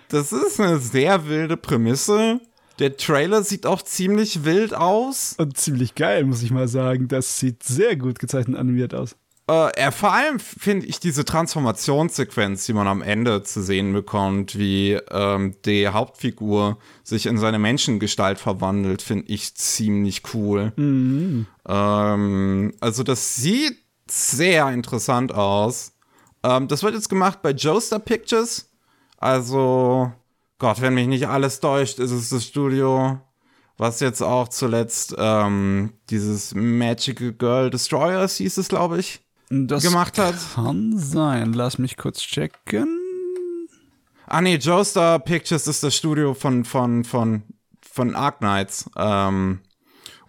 Das 0.08 0.32
ist 0.32 0.58
eine 0.60 0.78
sehr 0.78 1.28
wilde 1.28 1.56
Prämisse. 1.56 2.40
Der 2.78 2.96
Trailer 2.96 3.42
sieht 3.42 3.66
auch 3.66 3.82
ziemlich 3.82 4.44
wild 4.44 4.74
aus. 4.74 5.34
Und 5.38 5.56
ziemlich 5.58 5.94
geil, 5.94 6.24
muss 6.24 6.42
ich 6.42 6.50
mal 6.50 6.66
sagen. 6.66 7.08
Das 7.08 7.38
sieht 7.38 7.62
sehr 7.62 7.94
gut 7.96 8.18
gezeichnet 8.18 8.58
animiert 8.58 8.94
aus. 8.94 9.16
Äh, 9.50 9.90
vor 9.90 10.12
allem 10.12 10.38
finde 10.38 10.86
ich 10.86 11.00
diese 11.00 11.24
Transformationssequenz, 11.24 12.66
die 12.66 12.72
man 12.72 12.86
am 12.86 13.02
Ende 13.02 13.42
zu 13.42 13.62
sehen 13.62 13.92
bekommt, 13.92 14.56
wie 14.56 14.92
ähm, 15.10 15.56
die 15.64 15.88
Hauptfigur 15.88 16.78
sich 17.02 17.26
in 17.26 17.36
seine 17.36 17.58
Menschengestalt 17.58 18.38
verwandelt, 18.38 19.02
finde 19.02 19.26
ich 19.26 19.56
ziemlich 19.56 20.22
cool. 20.34 20.72
Ähm, 21.66 22.74
also 22.78 23.02
das 23.02 23.36
sieht 23.36 23.76
sehr 24.08 24.70
interessant 24.70 25.34
aus. 25.34 25.94
Ähm, 26.44 26.68
das 26.68 26.84
wird 26.84 26.94
jetzt 26.94 27.08
gemacht 27.08 27.42
bei 27.42 27.50
Joestar 27.50 27.98
Pictures. 27.98 28.70
Also, 29.16 30.12
Gott, 30.58 30.80
wenn 30.80 30.94
mich 30.94 31.08
nicht 31.08 31.26
alles 31.26 31.58
täuscht, 31.58 31.98
ist 31.98 32.12
es 32.12 32.28
das 32.28 32.44
Studio, 32.44 33.20
was 33.76 33.98
jetzt 33.98 34.22
auch 34.22 34.46
zuletzt 34.46 35.16
ähm, 35.18 35.92
dieses 36.08 36.54
Magical 36.54 37.32
Girl 37.32 37.70
Destroyers 37.70 38.36
hieß 38.36 38.56
es, 38.56 38.68
glaube 38.68 39.00
ich, 39.00 39.20
Das 39.50 39.82
gemacht 39.82 40.16
hat. 40.18 40.36
kann 40.54 40.96
sein. 40.96 41.52
Lass 41.52 41.78
mich 41.78 41.96
kurz 41.96 42.20
checken. 42.20 43.00
Ah 44.26 44.40
nee, 44.40 44.56
Joestar 44.56 45.18
Pictures 45.18 45.66
ist 45.66 45.82
das 45.82 45.96
Studio 45.96 46.34
von 46.34 46.64
von 46.64 47.02
von 47.02 47.42
von 47.82 48.14
Ark 48.14 48.38
Knights 48.38 48.88
ähm, 48.96 49.58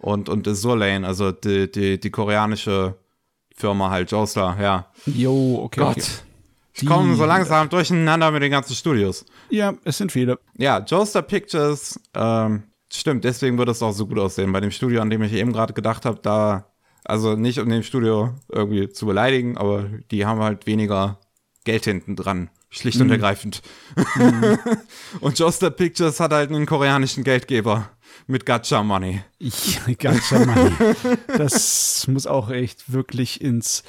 und 0.00 0.28
und 0.28 0.46
Lane, 0.64 1.06
also 1.06 1.30
die, 1.30 1.70
die 1.70 2.00
die 2.00 2.10
koreanische 2.10 2.96
Firma 3.54 3.90
halt 3.90 4.10
Joestar, 4.10 4.60
ja. 4.60 4.86
Jo, 5.06 5.60
okay. 5.62 5.80
Gott. 5.80 5.96
okay. 5.96 6.02
Ich 6.74 6.86
komme 6.86 7.14
so 7.14 7.24
langsam 7.24 7.68
durcheinander 7.68 8.30
mit 8.32 8.42
den 8.42 8.50
ganzen 8.50 8.74
Studios. 8.74 9.24
Ja, 9.50 9.74
es 9.84 9.98
sind 9.98 10.10
viele. 10.10 10.38
Ja, 10.56 10.78
Joestar 10.78 11.22
Pictures, 11.22 12.00
ähm, 12.14 12.64
stimmt, 12.92 13.22
deswegen 13.24 13.56
wird 13.58 13.68
es 13.68 13.82
auch 13.82 13.92
so 13.92 14.06
gut 14.06 14.18
aussehen. 14.18 14.50
Bei 14.52 14.60
dem 14.60 14.70
Studio, 14.70 15.00
an 15.00 15.10
dem 15.10 15.22
ich 15.22 15.32
eben 15.32 15.52
gerade 15.52 15.74
gedacht 15.74 16.06
habe, 16.06 16.18
da, 16.22 16.71
also 17.04 17.36
nicht 17.36 17.58
um 17.58 17.68
dem 17.68 17.82
Studio 17.82 18.34
irgendwie 18.48 18.88
zu 18.88 19.06
beleidigen, 19.06 19.56
aber 19.56 19.84
die 20.10 20.26
haben 20.26 20.40
halt 20.40 20.66
weniger 20.66 21.18
Geld 21.64 21.84
hinten 21.84 22.16
dran. 22.16 22.50
Schlicht 22.70 23.00
und 23.02 23.10
ergreifend. 23.10 23.60
und 25.20 25.38
Joestar 25.38 25.70
Pictures 25.70 26.20
hat 26.20 26.32
halt 26.32 26.48
einen 26.48 26.64
koreanischen 26.64 27.22
Geldgeber 27.22 27.90
mit 28.26 28.46
Gacha 28.46 28.82
Money. 28.82 29.22
Ja, 29.38 29.92
ganz 29.98 30.30
Mann. 30.30 30.74
Das 31.26 32.06
muss 32.08 32.26
auch 32.26 32.50
echt 32.50 32.90
wirklich 32.90 33.42
ins 33.42 33.82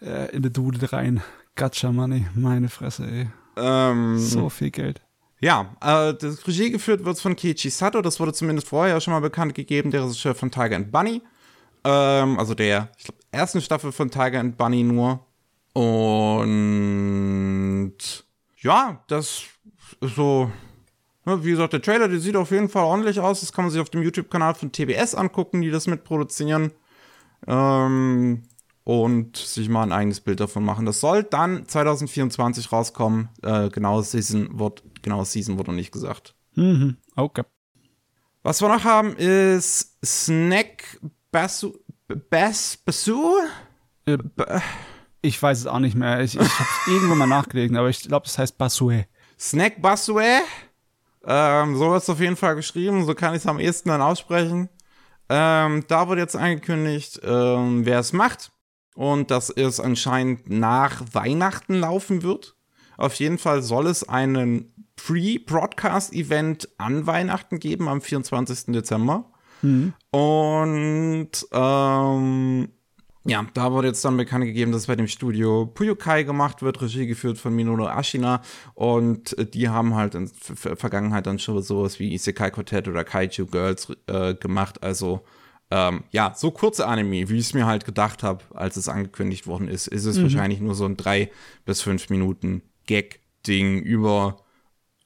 äh, 0.00 0.34
in 0.34 0.42
die 0.42 0.50
Dudel 0.50 0.86
rein. 0.86 1.22
Gacha 1.54 1.92
Money, 1.92 2.26
meine 2.34 2.70
Fresse, 2.70 3.06
ey. 3.06 3.26
Ähm, 3.56 4.18
So 4.18 4.48
viel 4.48 4.70
Geld. 4.70 5.02
Ja, 5.40 5.76
äh, 5.82 6.14
das 6.14 6.46
Regie 6.46 6.70
geführt 6.70 7.04
wird 7.04 7.20
von 7.20 7.36
Keiichi 7.36 7.68
Sato, 7.68 8.00
das 8.00 8.18
wurde 8.18 8.32
zumindest 8.32 8.68
vorher 8.68 9.00
schon 9.02 9.12
mal 9.12 9.20
bekannt 9.20 9.54
gegeben, 9.54 9.90
der 9.90 10.04
Regisseur 10.04 10.34
von 10.34 10.50
Tiger 10.50 10.76
and 10.76 10.90
Bunny. 10.90 11.20
Ähm, 11.84 12.38
also 12.38 12.54
der, 12.54 12.90
ich 12.98 13.04
glaube, 13.04 13.20
ersten 13.30 13.60
Staffel 13.60 13.92
von 13.92 14.10
Tiger 14.10 14.40
and 14.40 14.56
Bunny 14.56 14.82
nur. 14.82 15.20
Und 15.74 16.34
ja, 18.58 19.04
das 19.08 19.42
ist 20.00 20.14
so, 20.14 20.50
ne, 21.24 21.44
wie 21.44 21.50
gesagt, 21.50 21.72
der 21.72 21.82
Trailer, 21.82 22.08
der 22.08 22.20
sieht 22.20 22.36
auf 22.36 22.50
jeden 22.50 22.68
Fall 22.68 22.84
ordentlich 22.84 23.20
aus. 23.20 23.40
Das 23.40 23.52
kann 23.52 23.64
man 23.64 23.72
sich 23.72 23.80
auf 23.80 23.90
dem 23.90 24.02
YouTube-Kanal 24.02 24.54
von 24.54 24.72
TBS 24.72 25.14
angucken, 25.14 25.62
die 25.62 25.70
das 25.70 25.86
mitproduzieren. 25.86 26.72
Ähm, 27.46 28.42
und 28.84 29.36
sich 29.36 29.68
mal 29.70 29.82
ein 29.82 29.92
eigenes 29.92 30.20
Bild 30.20 30.40
davon 30.40 30.62
machen. 30.64 30.84
Das 30.84 31.00
soll 31.00 31.22
dann 31.24 31.66
2024 31.66 32.70
rauskommen. 32.70 33.30
Äh, 33.42 33.70
genaues 33.70 34.10
Season 34.10 34.58
wird, 34.58 34.82
genaues 35.02 35.32
Season 35.32 35.58
wurde 35.58 35.70
noch 35.70 35.76
nicht 35.76 35.92
gesagt. 35.92 36.34
Mhm. 36.54 36.98
Okay. 37.16 37.44
Was 38.42 38.60
wir 38.60 38.68
noch 38.68 38.84
haben 38.84 39.16
ist 39.16 39.96
Snack 40.04 41.00
Basu 41.34 41.72
Bass 42.30 42.76
Basu? 42.76 43.32
Äh, 44.06 44.18
Ich 45.20 45.42
weiß 45.42 45.58
es 45.58 45.66
auch 45.66 45.80
nicht 45.80 45.96
mehr. 45.96 46.20
Ich, 46.20 46.36
ich 46.36 46.58
habe 46.60 46.68
irgendwo 46.86 47.16
mal 47.16 47.26
nachgelesen, 47.26 47.76
aber 47.76 47.88
ich 47.88 48.02
glaube, 48.02 48.26
das 48.26 48.38
heißt 48.38 48.56
Basue. 48.56 49.06
Snack 49.36 49.82
Basue? 49.82 50.42
Ähm, 51.26 51.76
so 51.76 51.90
wird 51.90 52.02
es 52.04 52.08
auf 52.08 52.20
jeden 52.20 52.36
Fall 52.36 52.54
geschrieben, 52.54 53.04
so 53.04 53.16
kann 53.16 53.34
ich 53.34 53.40
es 53.40 53.48
am 53.48 53.58
ehesten 53.58 53.88
dann 53.88 54.00
aussprechen. 54.00 54.68
Ähm, 55.28 55.84
da 55.88 56.08
wird 56.08 56.20
jetzt 56.20 56.36
angekündigt, 56.36 57.20
ähm, 57.24 57.84
wer 57.84 57.98
es 57.98 58.12
macht. 58.12 58.52
Und 58.94 59.32
dass 59.32 59.50
es 59.50 59.80
anscheinend 59.80 60.48
nach 60.48 61.02
Weihnachten 61.14 61.74
laufen 61.74 62.22
wird. 62.22 62.54
Auf 62.96 63.14
jeden 63.16 63.38
Fall 63.38 63.60
soll 63.62 63.88
es 63.88 64.08
einen 64.08 64.72
Pre-Broadcast-Event 64.94 66.68
an 66.78 67.08
Weihnachten 67.08 67.58
geben 67.58 67.88
am 67.88 68.00
24. 68.00 68.66
Dezember. 68.72 69.32
Und 70.10 71.30
ähm, 71.52 72.68
ja, 73.26 73.46
da 73.54 73.72
wurde 73.72 73.88
jetzt 73.88 74.04
dann 74.04 74.18
bekannt 74.18 74.44
gegeben, 74.44 74.72
dass 74.72 74.86
bei 74.86 74.96
dem 74.96 75.08
Studio 75.08 75.66
Puyokai 75.66 76.24
gemacht 76.24 76.60
wird, 76.62 76.82
Regie 76.82 77.06
geführt 77.06 77.38
von 77.38 77.54
Minoru 77.54 77.86
Ashina. 77.86 78.42
Und 78.74 79.34
die 79.54 79.70
haben 79.70 79.94
halt 79.94 80.14
in 80.14 80.28
Ver 80.28 80.76
Vergangenheit 80.76 81.26
dann 81.26 81.38
schon 81.38 81.62
sowas 81.62 81.98
wie 81.98 82.12
Isekai 82.12 82.50
Quartet 82.50 82.86
oder 82.86 83.02
Kaiju 83.02 83.46
Girls 83.46 83.88
äh, 84.06 84.34
gemacht. 84.34 84.82
Also 84.82 85.24
ähm, 85.70 86.04
ja, 86.10 86.34
so 86.36 86.50
kurze 86.50 86.86
Anime, 86.86 87.28
wie 87.30 87.38
ich 87.38 87.46
es 87.46 87.54
mir 87.54 87.64
halt 87.64 87.86
gedacht 87.86 88.22
habe, 88.22 88.44
als 88.52 88.76
es 88.76 88.88
angekündigt 88.88 89.46
worden 89.46 89.68
ist, 89.68 89.86
ist 89.86 90.04
es 90.04 90.22
wahrscheinlich 90.22 90.60
nur 90.60 90.74
so 90.74 90.84
ein 90.84 90.98
drei 90.98 91.30
bis 91.64 91.80
fünf 91.80 92.10
Minuten 92.10 92.62
Gag-Ding 92.86 93.80
über 93.80 94.36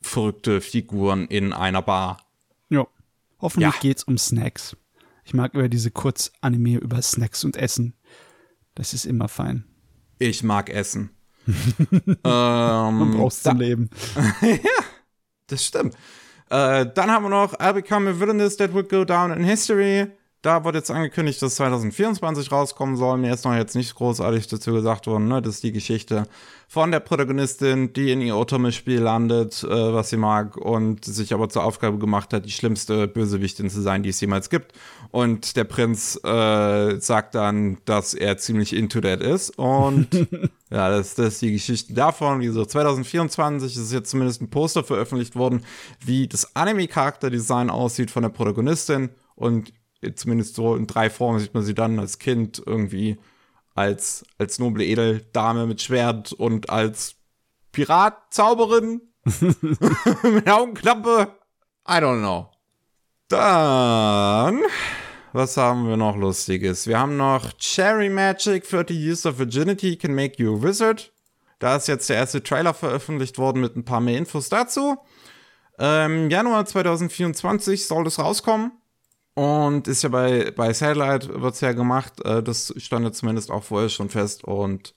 verrückte 0.03 0.61
Figuren 0.61 1.27
in 1.27 1.53
einer 1.53 1.83
Bar. 1.83 2.19
Ja. 3.39 3.43
Hoffentlich 3.43 3.75
Ja. 3.75 3.81
geht's 3.81 4.05
um 4.05 4.19
Snacks. 4.19 4.77
Ich 5.25 5.35
mag 5.35 5.55
über 5.55 5.69
diese 5.69 5.91
Kurzanime 5.91 6.79
über 6.79 7.01
Snacks 7.03 7.45
und 7.45 7.57
Essen. 7.57 7.95
Das 8.75 8.95
ist 8.95 9.05
immer 9.05 9.29
fein. 9.29 9.65
Ich 10.19 10.43
mag 10.43 10.71
Essen. 10.71 11.11
Man 11.47 12.17
ähm, 12.25 13.17
braucht's 13.17 13.43
zum 13.43 13.59
Leben. 13.59 13.91
Das 15.51 15.65
stimmt. 15.65 15.95
Äh, 16.51 16.85
dann 16.95 17.11
haben 17.11 17.23
wir 17.25 17.31
noch 17.31 17.55
I'll 17.55 17.73
Become 17.73 18.11
a 18.11 18.21
Villainous 18.21 18.59
That 18.59 18.75
Would 18.75 18.91
Go 18.91 19.05
Down 19.07 19.33
in 19.33 19.43
History. 19.45 20.09
Da 20.41 20.63
wurde 20.63 20.79
jetzt 20.79 20.91
angekündigt, 20.93 21.43
dass 21.43 21.57
2024 21.57 22.53
rauskommen 22.53 22.97
soll. 22.97 23.19
Mir 23.19 23.35
ist 23.35 23.45
noch 23.45 23.57
jetzt 23.57 23.75
nicht 23.75 23.93
großartig 23.97 24.47
dazu 24.47 24.73
gesagt 24.73 25.09
worden. 25.09 25.27
Ne? 25.27 25.43
Das 25.43 25.57
ist 25.57 25.65
die 25.65 25.73
Geschichte 25.73 26.29
von 26.69 26.93
der 26.93 27.01
Protagonistin, 27.01 27.93
die 27.93 28.13
in 28.13 28.21
ihr 28.21 28.37
Otome-Spiel 28.37 29.01
landet, 29.01 29.65
äh, 29.65 29.69
was 29.69 30.11
sie 30.11 30.17
mag, 30.17 30.57
und 30.57 31.05
sich 31.05 31.35
aber 31.35 31.49
zur 31.49 31.65
Aufgabe 31.65 31.99
gemacht 31.99 32.33
hat, 32.33 32.45
die 32.45 32.53
schlimmste 32.53 33.09
Bösewichtin 33.09 33.69
zu 33.69 33.81
sein, 33.81 34.05
die 34.05 34.11
es 34.11 34.21
jemals 34.21 34.49
gibt. 34.49 34.75
Und 35.11 35.57
der 35.57 35.65
Prinz 35.65 36.21
äh, 36.23 37.01
sagt 37.01 37.35
dann, 37.35 37.79
dass 37.85 38.15
er 38.15 38.39
ziemlich 38.39 38.77
into 38.77 39.01
that 39.01 39.21
ist. 39.21 39.59
Und 39.59 40.09
ja, 40.71 40.89
das, 40.89 41.17
das 41.17 41.35
ist 41.35 41.43
die 41.43 41.53
Geschichte 41.53 41.95
davon. 41.95 42.41
Wie 42.41 42.47
gesagt, 42.47 42.71
2024 42.71 43.77
ist 43.77 43.93
jetzt 43.93 44.11
zumindest 44.11 44.41
ein 44.41 44.51
Poster 44.51 44.85
veröffentlicht 44.85 45.35
worden, 45.35 45.65
wie 46.05 46.29
das 46.29 46.55
Anime-Charakterdesign 46.55 47.71
aussieht 47.71 48.13
von 48.13 48.23
der 48.23 48.31
Protagonistin. 48.31 49.09
Und 49.35 49.73
zumindest 50.15 50.55
so 50.55 50.77
in 50.77 50.87
drei 50.87 51.11
Formen 51.11 51.41
sieht 51.41 51.55
man 51.55 51.63
sie 51.63 51.75
dann 51.75 51.99
als 51.99 52.19
Kind 52.19 52.63
irgendwie 52.65 53.19
als, 53.75 54.25
als 54.39 54.59
noble 54.59 54.85
Edeldame 54.85 55.67
mit 55.67 55.81
Schwert 55.81 56.33
und 56.33 56.69
als 56.69 57.15
Pirat-Zauberin 57.73 59.03
mit 60.23 60.51
Augenklappe. 60.51 61.29
I 61.89 61.93
don't 61.93 62.19
know. 62.19 62.51
Dann, 63.29 64.63
was 65.33 65.57
haben 65.57 65.89
wir 65.89 65.97
noch 65.97 66.17
Lustiges? 66.17 66.87
Wir 66.87 66.99
haben 66.99 67.17
noch 67.17 67.53
Cherry 67.59 68.09
Magic 68.09 68.69
30 68.69 68.97
Years 68.97 69.27
of 69.27 69.39
Virginity 69.39 69.97
Can 69.97 70.15
Make 70.15 70.43
You 70.43 70.57
a 70.57 70.63
Wizard. 70.63 71.13
Da 71.59 71.77
ist 71.77 71.89
jetzt 71.89 72.09
der 72.09 72.17
erste 72.17 72.43
Trailer 72.43 72.75
veröffentlicht 72.75 73.39
worden 73.39 73.61
mit 73.61 73.77
ein 73.77 73.85
paar 73.85 74.01
mehr 74.01 74.19
Infos 74.19 74.49
dazu. 74.49 74.99
Ähm, 75.79 76.31
Januar 76.31 76.67
2024 76.67 77.87
soll 77.87 78.05
das 78.05 78.19
rauskommen. 78.19 78.73
Und 79.39 79.87
ist 79.87 80.03
ja 80.03 80.09
bei, 80.09 80.51
bei 80.51 80.73
Satellite 80.73 81.41
wird's 81.41 81.61
ja 81.61 81.71
gemacht. 81.71 82.21
Äh, 82.25 82.43
das 82.43 82.75
stand 82.77 83.05
ja 83.05 83.13
zumindest 83.13 83.53
auch 83.53 83.63
vorher 83.63 83.89
schon 83.89 84.09
fest. 84.09 84.43
Und 84.43 84.97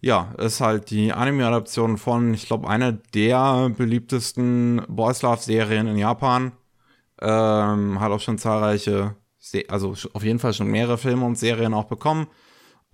ja, 0.00 0.32
ist 0.38 0.62
halt 0.62 0.88
die 0.88 1.12
Anime-Adaption 1.12 1.98
von, 1.98 2.32
ich 2.32 2.46
glaube, 2.46 2.70
einer 2.70 2.92
der 2.92 3.68
beliebtesten 3.68 4.80
Boys 4.88 5.20
Love-Serien 5.20 5.88
in 5.88 5.98
Japan. 5.98 6.52
Ähm, 7.20 8.00
hat 8.00 8.12
auch 8.12 8.20
schon 8.20 8.38
zahlreiche, 8.38 9.16
also 9.68 9.94
auf 10.14 10.24
jeden 10.24 10.38
Fall 10.38 10.54
schon 10.54 10.68
mehrere 10.68 10.96
Filme 10.96 11.26
und 11.26 11.36
Serien 11.36 11.74
auch 11.74 11.84
bekommen. 11.84 12.28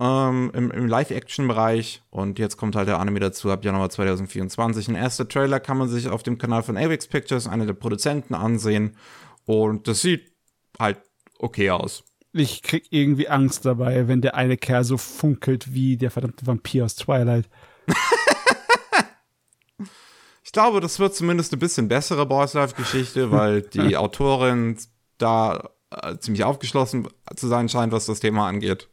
Ähm, 0.01 0.51
Im 0.53 0.69
im 0.69 0.87
Live-Action-Bereich. 0.87 2.03
Und 2.09 2.39
jetzt 2.39 2.57
kommt 2.57 2.75
halt 2.75 2.89
der 2.89 2.99
Anime 2.99 3.21
dazu 3.21 3.49
ab 3.51 3.63
Januar 3.63 3.89
2024. 3.89 4.89
Ein 4.89 4.95
erster 4.95 5.29
Trailer 5.29 5.61
kann 5.61 5.77
man 5.77 5.87
sich 5.87 6.09
auf 6.09 6.23
dem 6.23 6.37
Kanal 6.37 6.61
von 6.61 6.75
Avex 6.75 7.07
Pictures, 7.07 7.47
einer 7.47 7.65
der 7.65 7.73
Produzenten, 7.73 8.33
ansehen. 8.33 8.97
Und 9.45 9.87
das 9.87 10.01
sieht 10.01 10.32
halt 10.79 10.99
okay 11.39 11.69
aus. 11.71 12.03
Ich 12.31 12.63
krieg 12.63 12.87
irgendwie 12.89 13.29
Angst 13.29 13.63
dabei, 13.65 14.07
wenn 14.07 14.21
der 14.21 14.35
eine 14.35 14.57
Kerl 14.57 14.83
so 14.83 14.97
funkelt 14.97 15.73
wie 15.73 15.97
der 15.97 16.09
verdammte 16.11 16.47
Vampir 16.47 16.85
aus 16.85 16.95
Twilight. 16.95 17.47
Ich 20.45 20.51
glaube, 20.51 20.81
das 20.81 20.99
wird 20.99 21.15
zumindest 21.15 21.51
eine 21.51 21.59
bisschen 21.59 21.87
bessere 21.87 22.25
Boys 22.27 22.53
Life-Geschichte, 22.53 23.31
weil 23.31 23.61
die 23.73 23.97
Autorin 23.97 24.77
da 25.17 25.69
äh, 25.89 26.17
ziemlich 26.17 26.43
aufgeschlossen 26.43 27.07
zu 27.35 27.47
sein 27.47 27.69
scheint, 27.69 27.91
was 27.91 28.05
das 28.05 28.19
Thema 28.19 28.47
angeht. 28.47 28.89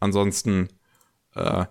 Ansonsten, 0.00 0.68
äh, 1.34 1.66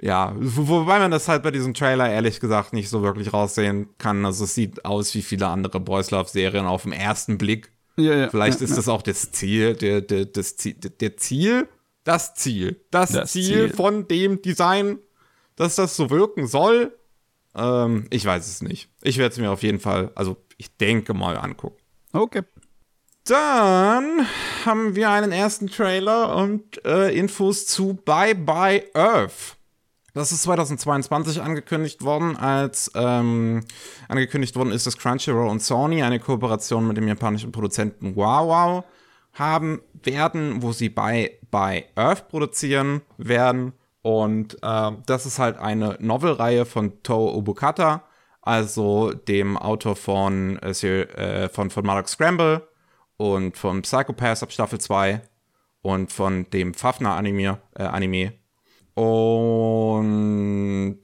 ja, 0.00 0.32
wo- 0.38 0.68
wobei 0.68 1.00
man 1.00 1.10
das 1.10 1.28
halt 1.28 1.42
bei 1.42 1.50
diesem 1.50 1.74
Trailer 1.74 2.08
ehrlich 2.08 2.40
gesagt 2.40 2.72
nicht 2.72 2.88
so 2.88 3.02
wirklich 3.02 3.32
raussehen 3.32 3.88
kann. 3.98 4.24
Also 4.24 4.44
es 4.44 4.54
sieht 4.54 4.84
aus 4.86 5.12
wie 5.14 5.22
viele 5.22 5.48
andere 5.48 5.80
Boys 5.80 6.10
Love-Serien 6.10 6.64
auf 6.66 6.84
den 6.84 6.92
ersten 6.92 7.36
Blick. 7.36 7.72
Ja, 7.98 8.14
ja, 8.14 8.28
Vielleicht 8.30 8.60
ja, 8.60 8.64
ist 8.66 8.76
das 8.76 8.88
auch 8.88 9.02
das 9.02 9.32
Ziel, 9.32 9.74
der, 9.74 10.00
der, 10.00 10.24
das 10.26 10.56
Ziel, 10.56 10.74
der 10.74 11.16
Ziel, 11.16 11.68
das 12.04 12.34
Ziel, 12.34 12.80
das, 12.90 13.12
Das 13.12 13.32
Ziel, 13.32 13.44
Ziel. 13.44 13.68
von 13.70 14.08
dem 14.08 14.40
Design, 14.40 14.98
dass 15.56 15.74
das 15.76 15.96
so 15.96 16.08
wirken 16.10 16.46
soll. 16.46 16.96
Ähm, 17.54 18.06
ich 18.10 18.24
weiß 18.24 18.46
es 18.46 18.62
nicht. 18.62 18.88
Ich 19.02 19.18
werde 19.18 19.32
es 19.32 19.38
mir 19.38 19.50
auf 19.50 19.62
jeden 19.62 19.80
Fall, 19.80 20.10
also 20.14 20.36
ich 20.56 20.76
denke 20.76 21.12
mal 21.12 21.36
angucken. 21.36 21.76
Okay. 22.12 22.42
Dann 23.24 24.26
haben 24.64 24.96
wir 24.96 25.10
einen 25.10 25.32
ersten 25.32 25.66
Trailer 25.66 26.34
und 26.36 26.82
äh, 26.86 27.14
Infos 27.14 27.66
zu 27.66 27.94
Bye 28.04 28.34
Bye 28.34 28.84
Earth. 28.94 29.57
Das 30.14 30.32
ist 30.32 30.42
2022 30.42 31.42
angekündigt 31.42 32.02
worden, 32.02 32.36
als 32.36 32.90
ähm, 32.94 33.62
angekündigt 34.08 34.56
worden 34.56 34.72
ist, 34.72 34.86
dass 34.86 34.96
Crunchyroll 34.96 35.48
und 35.48 35.62
Sony 35.62 36.02
eine 36.02 36.18
Kooperation 36.18 36.88
mit 36.88 36.96
dem 36.96 37.06
japanischen 37.06 37.52
Produzenten 37.52 38.16
Wow 38.16 38.48
Wow 38.48 38.84
haben 39.34 39.80
werden, 40.02 40.62
wo 40.62 40.72
sie 40.72 40.88
Bye 40.88 41.38
Bye 41.50 41.84
Earth 41.94 42.28
produzieren 42.28 43.02
werden. 43.16 43.72
Und 44.02 44.54
äh, 44.62 44.92
das 45.06 45.26
ist 45.26 45.38
halt 45.38 45.58
eine 45.58 45.96
Novelreihe 46.00 46.64
von 46.64 47.02
Toho 47.02 47.34
Obukata, 47.34 48.04
also 48.40 49.12
dem 49.12 49.56
Autor 49.56 49.96
von, 49.96 50.58
äh, 50.62 50.70
äh, 50.70 51.48
von, 51.48 51.70
von 51.70 51.84
Mark 51.84 52.08
Scramble 52.08 52.66
und 53.16 53.56
von 53.56 53.82
Psychopaths 53.82 54.42
ab 54.42 54.52
Staffel 54.52 54.80
2 54.80 55.20
und 55.82 56.12
von 56.12 56.48
dem 56.50 56.74
Fafner-Anime. 56.74 57.58
Äh, 57.74 57.82
Anime. 57.82 58.32
Und 59.00 61.00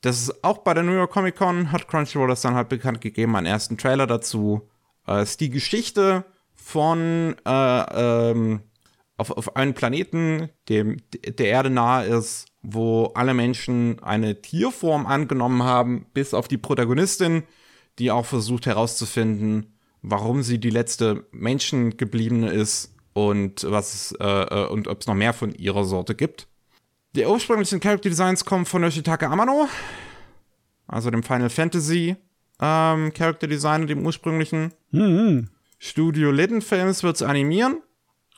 das 0.00 0.22
ist 0.22 0.44
auch 0.44 0.58
bei 0.58 0.74
der 0.74 0.82
New 0.82 0.92
York 0.92 1.12
Comic 1.12 1.36
Con, 1.36 1.72
hat 1.72 1.88
Crunchyroll 1.88 2.28
das 2.28 2.42
dann 2.42 2.54
halt 2.54 2.68
bekannt 2.68 3.00
gegeben, 3.00 3.36
einen 3.36 3.46
ersten 3.46 3.78
Trailer 3.78 4.06
dazu. 4.06 4.68
Äh, 5.06 5.22
ist 5.22 5.40
die 5.40 5.50
Geschichte 5.50 6.24
von 6.54 7.36
äh, 7.46 8.30
ähm, 8.30 8.60
auf, 9.16 9.30
auf 9.30 9.56
einem 9.56 9.74
Planeten, 9.74 10.50
dem 10.68 10.98
der 11.12 11.46
Erde 11.46 11.70
nahe 11.70 12.06
ist 12.06 12.52
wo 12.62 13.06
alle 13.14 13.34
Menschen 13.34 13.98
eine 14.02 14.40
Tierform 14.40 15.06
angenommen 15.06 15.64
haben, 15.64 16.06
bis 16.14 16.32
auf 16.32 16.48
die 16.48 16.58
Protagonistin, 16.58 17.42
die 17.98 18.10
auch 18.10 18.24
versucht 18.24 18.66
herauszufinden, 18.66 19.74
warum 20.00 20.42
sie 20.42 20.58
die 20.58 20.70
letzte 20.70 21.26
Menschengebliebene 21.32 22.50
ist 22.50 22.94
und 23.12 23.66
was 23.68 24.14
äh, 24.20 24.24
äh 24.24 24.66
und 24.68 24.88
ob 24.88 25.00
es 25.00 25.06
noch 25.06 25.14
mehr 25.14 25.32
von 25.32 25.54
ihrer 25.54 25.84
Sorte 25.84 26.14
gibt. 26.14 26.46
Die 27.14 27.26
ursprünglichen 27.26 27.80
Character 27.80 28.08
Designs 28.08 28.44
kommen 28.44 28.64
von 28.64 28.82
Yoshitaka 28.82 29.30
Amano, 29.30 29.68
also 30.86 31.10
dem 31.10 31.22
Final 31.22 31.50
Fantasy 31.50 32.16
ähm, 32.62 33.12
Character 33.12 33.48
Designer, 33.48 33.86
dem 33.86 34.06
ursprünglichen. 34.06 34.72
Mhm. 34.92 35.48
Studio 35.78 36.30
Litten 36.30 36.62
Films 36.62 37.02
wird 37.02 37.16
es 37.16 37.22
animieren. 37.22 37.82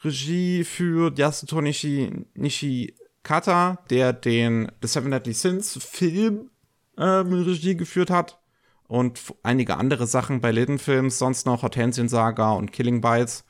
Regie 0.02 0.64
für 0.64 1.12
Yasuto 1.14 1.60
Nishi, 1.60 2.10
Nishikata, 2.34 3.78
der 3.90 4.14
den 4.14 4.72
The 4.80 4.88
Seven 4.88 5.10
Deadly 5.10 5.34
Sins 5.34 5.78
Film 5.78 6.50
ähm, 6.96 7.32
Regie 7.32 7.76
geführt 7.76 8.10
hat. 8.10 8.40
Und 8.86 9.20
einige 9.42 9.76
andere 9.76 10.06
Sachen 10.06 10.40
bei 10.40 10.52
Litten 10.52 10.78
Films, 10.78 11.18
sonst 11.18 11.46
noch 11.46 11.62
Hortensien 11.62 12.08
Saga 12.08 12.52
und 12.52 12.72
Killing 12.72 13.00
Bites. 13.00 13.44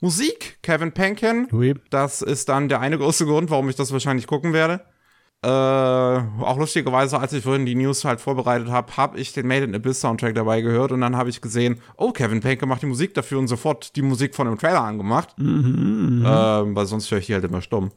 Musik, 0.00 0.58
Kevin 0.62 0.92
Penkin. 0.92 1.48
Oui. 1.52 1.74
Das 1.90 2.22
ist 2.22 2.48
dann 2.48 2.68
der 2.68 2.80
eine 2.80 2.98
große 2.98 3.26
Grund, 3.26 3.50
warum 3.50 3.68
ich 3.68 3.76
das 3.76 3.92
wahrscheinlich 3.92 4.26
gucken 4.26 4.52
werde. 4.52 4.84
Äh, 5.40 5.48
auch 5.48 6.58
lustigerweise, 6.58 7.20
als 7.20 7.32
ich 7.32 7.44
vorhin 7.44 7.64
die 7.64 7.76
News 7.76 8.04
halt 8.04 8.20
vorbereitet 8.20 8.68
habe, 8.68 8.96
habe 8.96 9.18
ich 9.20 9.32
den 9.32 9.46
Made 9.46 9.64
in 9.64 9.74
Abyss 9.74 10.00
Soundtrack 10.00 10.34
dabei 10.34 10.62
gehört 10.62 10.90
und 10.90 11.00
dann 11.00 11.16
habe 11.16 11.30
ich 11.30 11.40
gesehen, 11.40 11.80
oh, 11.96 12.10
Kevin 12.10 12.40
Penke 12.40 12.66
macht 12.66 12.82
die 12.82 12.86
Musik 12.86 13.14
dafür 13.14 13.38
und 13.38 13.46
sofort 13.46 13.94
die 13.94 14.02
Musik 14.02 14.34
von 14.34 14.48
dem 14.48 14.58
Trailer 14.58 14.82
angemacht. 14.82 15.38
Mhm, 15.38 16.24
ähm, 16.26 16.74
weil 16.74 16.86
sonst 16.86 17.08
höre 17.10 17.18
ich 17.18 17.26
die 17.26 17.34
halt 17.34 17.44
immer 17.44 17.62
stumm. 17.62 17.92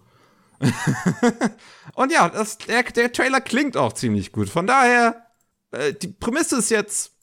und 1.96 2.12
ja, 2.12 2.30
das, 2.30 2.60
der, 2.60 2.84
der 2.84 3.12
Trailer 3.12 3.42
klingt 3.42 3.76
auch 3.76 3.94
ziemlich 3.94 4.32
gut. 4.32 4.48
Von 4.48 4.68
daher, 4.68 5.16
äh, 5.72 5.94
die 5.94 6.10
Prämisse 6.10 6.58
ist 6.58 6.70
jetzt, 6.70 7.14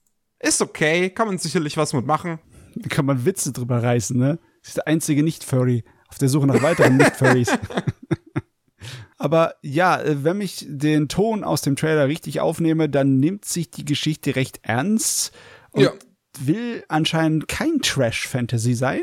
ist 0.41 0.61
okay, 0.61 1.11
kann 1.11 1.29
man 1.29 1.39
sicherlich 1.39 1.77
was 1.77 1.93
mitmachen. 1.93 2.41
Da 2.75 2.89
kann 2.89 3.07
man 3.07 3.25
Witze 3.25 3.53
drüber 3.53 3.85
reißen, 3.85 4.19
ne? 4.19 4.41
Das 4.69 4.73
ist 4.73 4.77
der 4.77 4.87
einzige 4.89 5.23
Nicht-Furry 5.23 5.83
auf 6.09 6.19
der 6.19 6.29
Suche 6.29 6.47
nach 6.47 6.61
weiteren 6.63 6.99
Nicht-Furries. 6.99 7.51
Aber 9.17 9.55
ja, 9.63 9.99
äh, 9.99 10.23
wenn 10.25 10.43
ich 10.43 10.67
den 10.69 11.09
Ton 11.09 11.43
aus 11.43 11.63
dem 11.63 11.75
Trailer 11.75 12.07
richtig 12.07 12.41
aufnehme, 12.41 12.91
dann 12.91 13.17
nimmt 13.19 13.47
sich 13.47 13.71
die 13.71 13.87
Geschichte 13.87 14.37
recht 14.37 14.61
ernst 14.65 15.33
und 15.71 15.85
Ja. 15.85 15.93
will 16.39 16.85
anscheinend 16.89 17.49
kein 17.49 17.81
Trash-Fantasy 17.81 18.75
sein. 18.75 19.01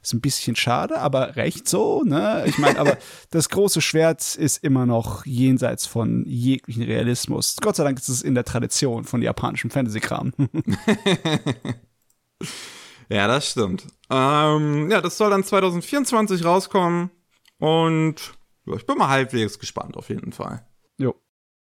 Ist 0.00 0.12
ein 0.14 0.20
bisschen 0.20 0.54
schade, 0.54 0.98
aber 1.00 1.34
recht 1.34 1.68
so, 1.68 2.04
ne? 2.04 2.44
Ich 2.46 2.56
meine, 2.58 2.78
aber 2.78 2.96
das 3.30 3.48
große 3.48 3.80
Schwert 3.80 4.36
ist 4.36 4.62
immer 4.62 4.86
noch 4.86 5.26
jenseits 5.26 5.84
von 5.84 6.24
jeglichen 6.28 6.84
Realismus. 6.84 7.56
Gott 7.60 7.74
sei 7.74 7.82
Dank 7.82 7.98
ist 7.98 8.08
es 8.08 8.22
in 8.22 8.36
der 8.36 8.44
Tradition 8.44 9.02
von 9.02 9.20
japanischem 9.20 9.70
Fantasy-Kram. 9.70 10.32
Ja, 13.08 13.26
das 13.26 13.50
stimmt. 13.50 13.86
Ähm, 14.10 14.90
ja, 14.90 15.00
das 15.00 15.16
soll 15.16 15.30
dann 15.30 15.44
2024 15.44 16.44
rauskommen 16.44 17.10
und 17.58 18.34
ja, 18.66 18.74
ich 18.74 18.86
bin 18.86 18.98
mal 18.98 19.08
halbwegs 19.08 19.58
gespannt 19.58 19.96
auf 19.96 20.08
jeden 20.08 20.32
Fall. 20.32 20.66
jo. 20.98 21.14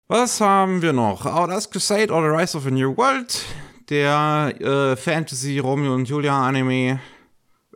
Was 0.07 0.41
haben 0.41 0.81
wir 0.81 0.91
noch? 0.91 1.27
Outlast 1.27 1.71
Crusade 1.71 2.11
or 2.11 2.23
the 2.23 2.35
Rise 2.35 2.57
of 2.57 2.65
a 2.65 2.71
New 2.71 2.97
World. 2.97 3.45
Der 3.89 4.55
äh, 4.59 4.95
Fantasy 4.95 5.59
Romeo 5.59 5.93
und 5.93 6.09
Julia 6.09 6.47
Anime. 6.47 6.99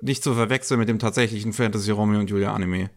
Nicht 0.02 0.24
zu 0.24 0.34
verwechseln 0.34 0.80
mit 0.80 0.89
dem 0.89 0.98
tatsächlichen 0.98 1.54
Fantasy 1.54 1.92
Romeo 1.92 2.20
und 2.20 2.32
Julia 2.32 2.54
Anime. 2.54 2.89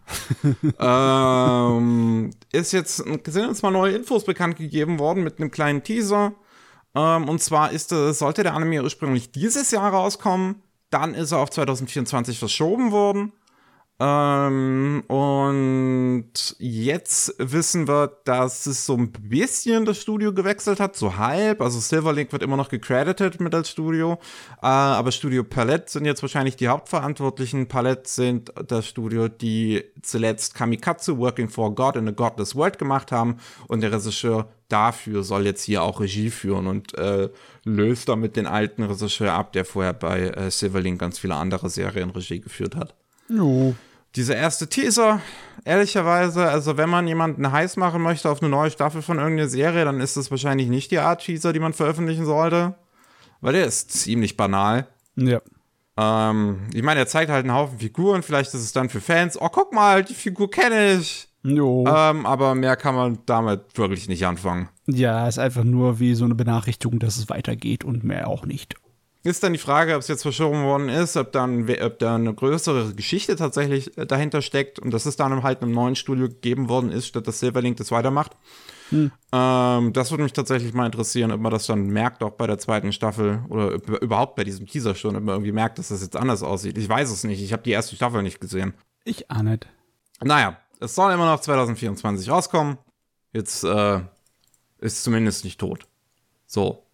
ähm, 0.81 2.31
ist 2.51 2.73
jetzt, 2.73 2.97
sind 2.97 3.27
jetzt 3.27 3.63
mal 3.63 3.71
neue 3.71 3.95
Infos 3.95 4.25
bekannt 4.25 4.57
gegeben 4.57 4.99
worden 4.99 5.23
mit 5.23 5.39
einem 5.39 5.51
kleinen 5.51 5.83
Teaser. 5.83 6.33
Ähm, 6.97 7.29
und 7.29 7.43
zwar 7.43 7.71
ist, 7.71 7.93
äh, 7.93 8.13
sollte 8.13 8.43
der 8.43 8.55
Anime 8.55 8.83
ursprünglich 8.83 9.31
dieses 9.31 9.71
Jahr 9.71 9.93
rauskommen. 9.93 10.63
Dann 10.91 11.15
ist 11.15 11.33
er 11.33 11.39
auf 11.39 11.51
2024 11.51 12.39
verschoben 12.39 12.91
worden. 12.91 13.33
Ähm, 13.99 15.05
und 15.09 16.57
jetzt 16.59 17.35
wissen 17.39 17.89
wir, 17.89 18.09
dass 18.25 18.67
es 18.67 18.85
so 18.85 18.95
ein 18.95 19.11
bisschen 19.11 19.87
das 19.87 19.99
Studio 19.99 20.35
gewechselt 20.35 20.81
hat, 20.81 20.97
so 20.97 21.17
halb. 21.17 21.63
Also 21.63 21.81
Silverlink 21.81 22.31
wird 22.31 22.43
immer 22.43 22.59
noch 22.59 22.69
gecredited 22.69 23.41
mit 23.41 23.55
als 23.55 23.71
Studio, 23.71 24.19
äh, 24.61 24.67
aber 24.67 25.13
Studio 25.13 25.45
Palette 25.45 25.91
sind 25.91 26.05
jetzt 26.05 26.21
wahrscheinlich 26.21 26.57
die 26.57 26.69
Hauptverantwortlichen. 26.69 27.69
Palette 27.69 28.07
sind 28.09 28.53
das 28.69 28.87
Studio, 28.87 29.29
die 29.29 29.85
zuletzt 30.03 30.55
Kamikatsu 30.55 31.17
Working 31.17 31.49
for 31.49 31.75
God 31.75 31.97
in 31.97 32.07
a 32.07 32.11
Godless 32.11 32.55
World 32.55 32.79
gemacht 32.79 33.13
haben 33.13 33.39
und 33.67 33.81
der 33.81 33.93
Regisseur 33.93 34.51
dafür 34.69 35.23
soll 35.23 35.47
jetzt 35.47 35.63
hier 35.63 35.83
auch 35.83 36.01
Regie 36.01 36.29
führen 36.29 36.67
und 36.67 36.93
äh, 36.99 37.31
löst 37.65 38.11
damit 38.11 38.37
den 38.37 38.47
alten 38.47 38.83
Regisseur 38.83 39.33
ab, 39.33 39.53
der 39.55 39.65
vorher 39.65 39.95
bei 39.95 40.29
äh, 40.29 40.51
Silverlink 40.51 41.01
ganz 41.01 41.19
viele 41.19 41.37
andere 41.37 41.71
Serien 41.71 42.11
Regie 42.11 42.41
geführt 42.41 42.77
hat 42.77 42.95
Jo. 43.29 43.75
dieser 44.15 44.37
erste 44.37 44.69
Teaser, 44.69 45.21
ehrlicherweise, 45.65 46.49
also 46.49 46.77
wenn 46.77 46.89
man 46.89 47.07
jemanden 47.07 47.51
heiß 47.51 47.77
machen 47.77 48.03
möchte 48.03 48.31
auf 48.31 48.41
eine 48.41 48.51
neue 48.51 48.71
Staffel 48.71 49.03
von 49.03 49.19
irgendeiner 49.19 49.49
Serie, 49.49 49.85
dann 49.85 50.01
ist 50.01 50.17
das 50.17 50.31
wahrscheinlich 50.31 50.69
nicht 50.69 50.91
die 50.91 50.99
Art 50.99 51.23
Teaser, 51.23 51.53
die 51.53 51.61
man 51.61 51.73
veröffentlichen 51.73 52.25
sollte. 52.25 52.75
Weil 53.41 53.53
der 53.53 53.67
ist 53.67 53.91
ziemlich 53.91 54.37
banal. 54.37 54.87
Ja. 55.17 55.41
Ähm, 55.99 56.69
ich 56.73 56.83
meine, 56.83 57.01
er 57.01 57.07
zeigt 57.07 57.31
halt 57.31 57.45
einen 57.45 57.55
Haufen 57.55 57.79
Figuren, 57.79 58.23
vielleicht 58.23 58.55
ist 58.55 58.63
es 58.63 58.73
dann 58.73 58.89
für 58.89 59.01
Fans, 59.01 59.41
oh, 59.41 59.49
guck 59.51 59.73
mal, 59.73 60.05
die 60.05 60.15
Figur 60.15 60.51
kenne 60.51 60.95
ich. 60.95 61.29
Jo. 61.43 61.85
Ähm, 61.87 62.27
aber 62.27 62.55
mehr 62.55 62.77
kann 62.77 62.95
man 62.95 63.19
damit 63.27 63.79
wirklich 63.79 64.09
nicht 64.09 64.27
anfangen. 64.27 64.69
Ja, 64.87 65.29
ist 65.29 65.39
einfach 65.39 65.65
nur 65.65 66.01
wie 66.01 66.15
so 66.15 66.25
eine 66.25 66.35
Benachrichtigung, 66.35 66.99
dass 66.99 67.17
es 67.17 67.29
weitergeht 67.29 67.85
und 67.85 68.05
mehr 68.05 68.29
auch 68.29 68.47
nicht. 68.47 68.75
Ist 69.27 69.43
dann 69.43 69.53
die 69.53 69.59
Frage, 69.59 69.95
ob 69.95 70.01
es 70.03 70.09
jetzt 70.09 70.23
verschoben 70.23 70.63
worden 70.63 70.89
ist, 70.89 71.17
ob 71.17 71.33
dann 71.33 71.69
ob 71.83 71.99
da 71.99 72.15
eine 72.15 72.33
größere 72.33 72.95
Geschichte 72.95 73.35
tatsächlich 73.35 73.99
äh, 73.99 74.07
dahinter 74.07 74.41
steckt 74.41 74.79
und 74.79 74.93
dass 74.93 75.05
es 75.05 75.17
dann 75.17 75.43
halt 75.43 75.63
einem 75.63 75.73
neuen 75.73 75.97
Studio 75.97 76.29
gegeben 76.29 76.69
worden 76.69 76.93
ist, 76.93 77.07
statt 77.09 77.27
dass 77.27 77.41
Silverlink 77.41 77.77
das 77.77 77.91
weitermacht. 77.91 78.37
Ähm, 79.33 79.93
das 79.93 80.13
würde 80.13 80.23
mich 80.23 80.33
tatsächlich 80.33 80.73
mal 80.75 80.87
interessieren, 80.87 81.33
ob 81.33 81.41
man 81.41 81.51
das 81.51 81.67
dann 81.67 81.89
merkt, 81.89 82.23
auch 82.23 82.31
bei 82.31 82.47
der 82.47 82.59
zweiten 82.59 82.93
Staffel 82.93 83.41
oder 83.49 83.71
üb- 83.75 83.99
überhaupt 83.99 84.37
bei 84.37 84.45
diesem 84.45 84.67
Teaser 84.69 84.95
schon, 84.95 85.17
ob 85.17 85.25
man 85.25 85.35
irgendwie 85.35 85.51
merkt, 85.53 85.79
dass 85.81 85.89
das 85.89 86.03
jetzt 86.03 86.15
anders 86.15 86.45
aussieht. 86.45 86.79
Ich 86.79 86.89
weiß 86.89 87.11
es 87.11 87.25
nicht. 87.25 87.43
Ich 87.43 87.53
habe 87.53 87.65
die 87.65 87.73
erste 87.73 87.97
Staffel 87.97 88.23
nicht 88.23 88.41
gesehen. 88.41 88.75
Ich 89.05 89.29
ahne 89.29 89.51
nicht. 89.51 89.67
Naja, 90.23 90.57
es 90.79 90.95
soll 90.95 91.13
immer 91.13 91.27
noch 91.27 91.41
2024 91.41 92.31
rauskommen. 92.31 92.79
Jetzt 93.33 93.65
äh, 93.65 94.01
ist 94.79 95.03
zumindest 95.03 95.45
nicht 95.45 95.59
tot. 95.59 95.87
So. 96.47 96.86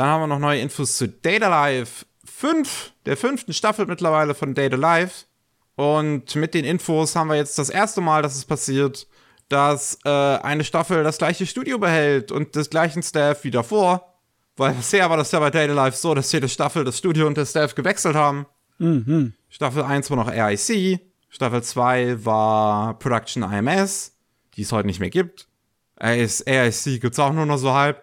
Dann 0.00 0.08
haben 0.08 0.22
wir 0.22 0.26
noch 0.28 0.38
neue 0.38 0.62
Infos 0.62 0.96
zu 0.96 1.08
Data 1.08 1.48
Life 1.48 2.06
5, 2.24 2.92
der 3.04 3.18
fünften 3.18 3.52
Staffel 3.52 3.84
mittlerweile 3.84 4.34
von 4.34 4.54
Data 4.54 4.74
Life. 4.76 5.26
Und 5.74 6.34
mit 6.36 6.54
den 6.54 6.64
Infos 6.64 7.14
haben 7.14 7.28
wir 7.28 7.36
jetzt 7.36 7.58
das 7.58 7.68
erste 7.68 8.00
Mal, 8.00 8.22
dass 8.22 8.34
es 8.34 8.46
passiert, 8.46 9.06
dass 9.50 9.98
äh, 10.06 10.08
eine 10.08 10.64
Staffel 10.64 11.04
das 11.04 11.18
gleiche 11.18 11.44
Studio 11.44 11.78
behält 11.78 12.32
und 12.32 12.56
des 12.56 12.70
gleichen 12.70 13.02
Staff 13.02 13.44
wie 13.44 13.50
davor. 13.50 14.14
Weil 14.56 14.72
bisher 14.72 15.10
war 15.10 15.18
das 15.18 15.32
ja 15.32 15.38
bei 15.38 15.50
Data 15.50 15.74
Life 15.74 15.98
so, 15.98 16.14
dass 16.14 16.32
jede 16.32 16.48
Staffel 16.48 16.82
das 16.84 16.96
Studio 16.96 17.26
und 17.26 17.36
der 17.36 17.44
Staff 17.44 17.74
gewechselt 17.74 18.16
haben. 18.16 18.46
Staffel 19.50 19.82
1 19.82 20.08
war 20.08 20.16
noch 20.16 20.28
AIC, 20.28 21.00
Staffel 21.28 21.62
2 21.62 22.24
war 22.24 22.98
Production 22.98 23.42
IMS, 23.42 24.16
die 24.54 24.62
es 24.62 24.72
heute 24.72 24.86
nicht 24.86 25.00
mehr 25.00 25.10
gibt. 25.10 25.46
AIC 25.98 27.02
gibt 27.02 27.12
es 27.12 27.18
auch 27.18 27.34
nur 27.34 27.44
noch 27.44 27.58
so 27.58 27.74
halb. 27.74 28.02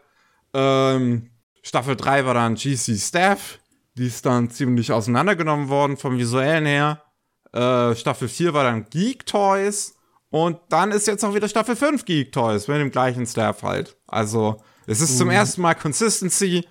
Ähm, 0.54 1.32
Staffel 1.68 1.98
3 1.98 2.26
war 2.26 2.34
dann 2.34 2.56
GC 2.56 2.98
Staff, 2.98 3.60
die 3.98 4.08
ist 4.08 4.26
dann 4.26 4.50
ziemlich 4.50 4.94
auseinandergenommen 4.94 5.68
worden 5.68 5.98
vom 5.98 6.18
visuellen 6.18 6.66
her. 6.66 7.04
Äh, 7.52 7.94
Staffel 7.94 8.30
4 8.30 8.54
war 8.54 8.64
dann 8.64 8.86
Geek 8.90 9.26
Toys 9.26 9.94
und 10.30 10.60
dann 10.70 10.92
ist 10.92 11.08
jetzt 11.08 11.26
auch 11.26 11.36
wieder 11.36 11.50
Staffel 11.50 11.76
5 11.76 12.06
Geek 12.06 12.32
Toys 12.32 12.70
mit 12.70 12.78
dem 12.78 12.90
gleichen 12.90 13.26
Staff 13.26 13.64
halt. 13.64 13.98
Also 14.08 14.62
es 14.86 15.02
ist 15.02 15.18
zum 15.18 15.30
ersten 15.30 15.60
Mal 15.60 15.74
Consistency 15.74 16.66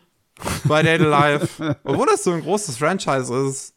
bei 0.64 0.82
Data 0.82 1.04
Life, 1.04 1.76
obwohl 1.84 2.06
das 2.06 2.24
so 2.24 2.32
ein 2.32 2.40
großes 2.40 2.78
Franchise 2.78 3.34
ist. 3.34 3.74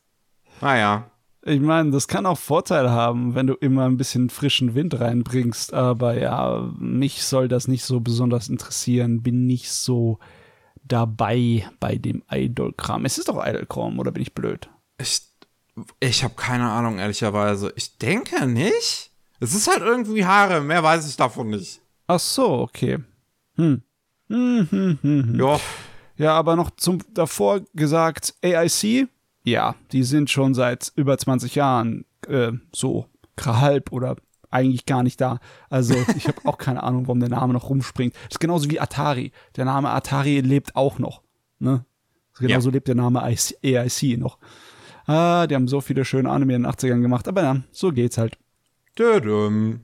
Naja. 0.62 1.12
Ich 1.44 1.60
meine, 1.60 1.92
das 1.92 2.08
kann 2.08 2.26
auch 2.26 2.38
Vorteile 2.38 2.92
haben, 2.92 3.36
wenn 3.36 3.48
du 3.48 3.56
immer 3.56 3.86
ein 3.86 3.98
bisschen 3.98 4.30
frischen 4.30 4.74
Wind 4.74 4.98
reinbringst. 4.98 5.74
Aber 5.74 6.18
ja, 6.18 6.70
mich 6.78 7.24
soll 7.24 7.50
das 7.50 7.68
nicht 7.68 7.84
so 7.84 8.00
besonders 8.00 8.48
interessieren. 8.48 9.22
Bin 9.22 9.46
nicht 9.46 9.70
so 9.70 10.20
dabei 10.90 11.70
bei 11.80 11.96
dem 11.96 12.24
Idol-Kram. 12.30 13.06
Es 13.06 13.18
ist 13.18 13.30
doch 13.30 13.46
Idol-Kram, 13.46 13.98
oder 14.00 14.12
bin 14.12 14.22
ich 14.22 14.34
blöd? 14.34 14.70
Ich, 14.98 15.22
ich 16.00 16.24
habe 16.24 16.36
keine 16.36 16.70
Ahnung, 16.70 17.00
ehrlicherweise. 17.00 17.72
Ich 17.78 17.98
denke 17.98 18.46
nicht. 18.46 19.12
Es 19.40 19.56
ist 19.56 19.70
halt 19.70 19.82
irgendwie 19.82 20.26
Haare, 20.26 20.60
mehr 20.60 20.84
weiß 20.84 21.08
ich 21.08 21.16
davon 21.16 21.52
nicht. 21.52 21.80
Ach 22.08 22.20
so, 22.20 22.60
okay. 22.60 23.00
Hm. 23.56 23.82
Hm, 24.28 24.68
hm, 24.70 25.00
hm, 25.02 25.24
hm. 25.24 25.40
Ja, 25.40 25.60
Ja, 26.18 26.34
aber 26.34 26.56
noch 26.58 26.72
zum 26.72 27.00
davor 27.14 27.62
gesagt, 27.74 28.34
AIC, 28.44 29.08
ja, 29.44 29.76
die 29.92 30.04
sind 30.04 30.30
schon 30.30 30.54
seit 30.54 30.92
über 30.96 31.18
20 31.18 31.56
Jahren 31.56 32.06
äh, 32.28 32.52
so 32.74 33.08
halb 33.40 33.92
oder 33.94 34.18
eigentlich 34.52 34.86
gar 34.86 35.04
nicht 35.04 35.22
da. 35.22 35.40
Also 35.70 35.96
ich 36.16 36.28
habe 36.28 36.40
auch 36.46 36.58
keine 36.58 36.84
Ahnung, 36.84 37.08
warum 37.08 37.20
der 37.20 37.30
Name 37.30 37.54
noch 37.54 37.70
rumspringt. 37.70 38.16
Das 38.16 38.36
ist 38.36 38.40
genauso 38.40 38.70
wie 38.70 38.80
Atari. 38.80 39.32
Der 39.56 39.66
Name 39.66 39.90
Atari 39.90 40.42
lebt 40.42 40.76
auch 40.76 41.00
noch. 41.00 41.22
Ne? 41.60 41.86
Genauso 42.40 42.70
ja. 42.70 42.74
lebt 42.74 42.88
der 42.88 42.96
Name 42.96 43.22
AIC 43.22 44.18
noch. 44.18 44.38
Ah, 45.06 45.48
die 45.48 45.56
haben 45.56 45.68
so 45.68 45.82
viele 45.82 46.06
schöne 46.06 46.30
Anime 46.30 46.56
in 46.56 46.64
den 46.64 46.72
80ern 46.72 47.02
gemacht, 47.02 47.28
aber 47.28 47.42
ja, 47.42 47.58
so 47.72 47.92
geht's 47.92 48.18
halt. 48.18 48.38
Dödüm. 48.98 49.82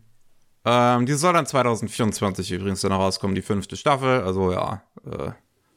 Ähm, 0.63 1.05
die 1.05 1.13
soll 1.13 1.33
dann 1.33 1.45
2024 1.45 2.51
übrigens 2.51 2.81
dann 2.81 2.91
rauskommen, 2.91 3.35
die 3.35 3.41
fünfte 3.41 3.75
Staffel. 3.75 4.21
Also 4.21 4.51
ja, 4.51 4.83
äh, 5.05 5.31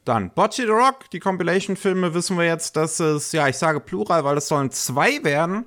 dann 0.05 0.31
Bocce 0.33 0.57
the 0.57 0.63
Rock, 0.63 1.09
die 1.11 1.19
Compilation-Filme 1.19 2.13
wissen 2.13 2.37
wir 2.37 2.45
jetzt, 2.45 2.75
dass 2.75 2.99
es, 2.99 3.31
ja, 3.31 3.47
ich 3.47 3.57
sage 3.57 3.79
Plural, 3.79 4.23
weil 4.23 4.37
es 4.37 4.47
sollen 4.47 4.71
zwei 4.71 5.23
werden. 5.23 5.65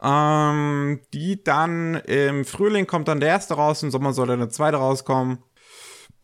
Ähm, 0.00 1.00
die 1.12 1.42
dann 1.42 1.96
im 1.96 2.44
Frühling 2.44 2.86
kommt 2.86 3.08
dann 3.08 3.20
der 3.20 3.30
erste 3.30 3.54
raus, 3.54 3.82
im 3.82 3.90
Sommer 3.90 4.12
soll 4.12 4.28
dann 4.28 4.38
der 4.38 4.50
zweite 4.50 4.76
rauskommen. 4.76 5.38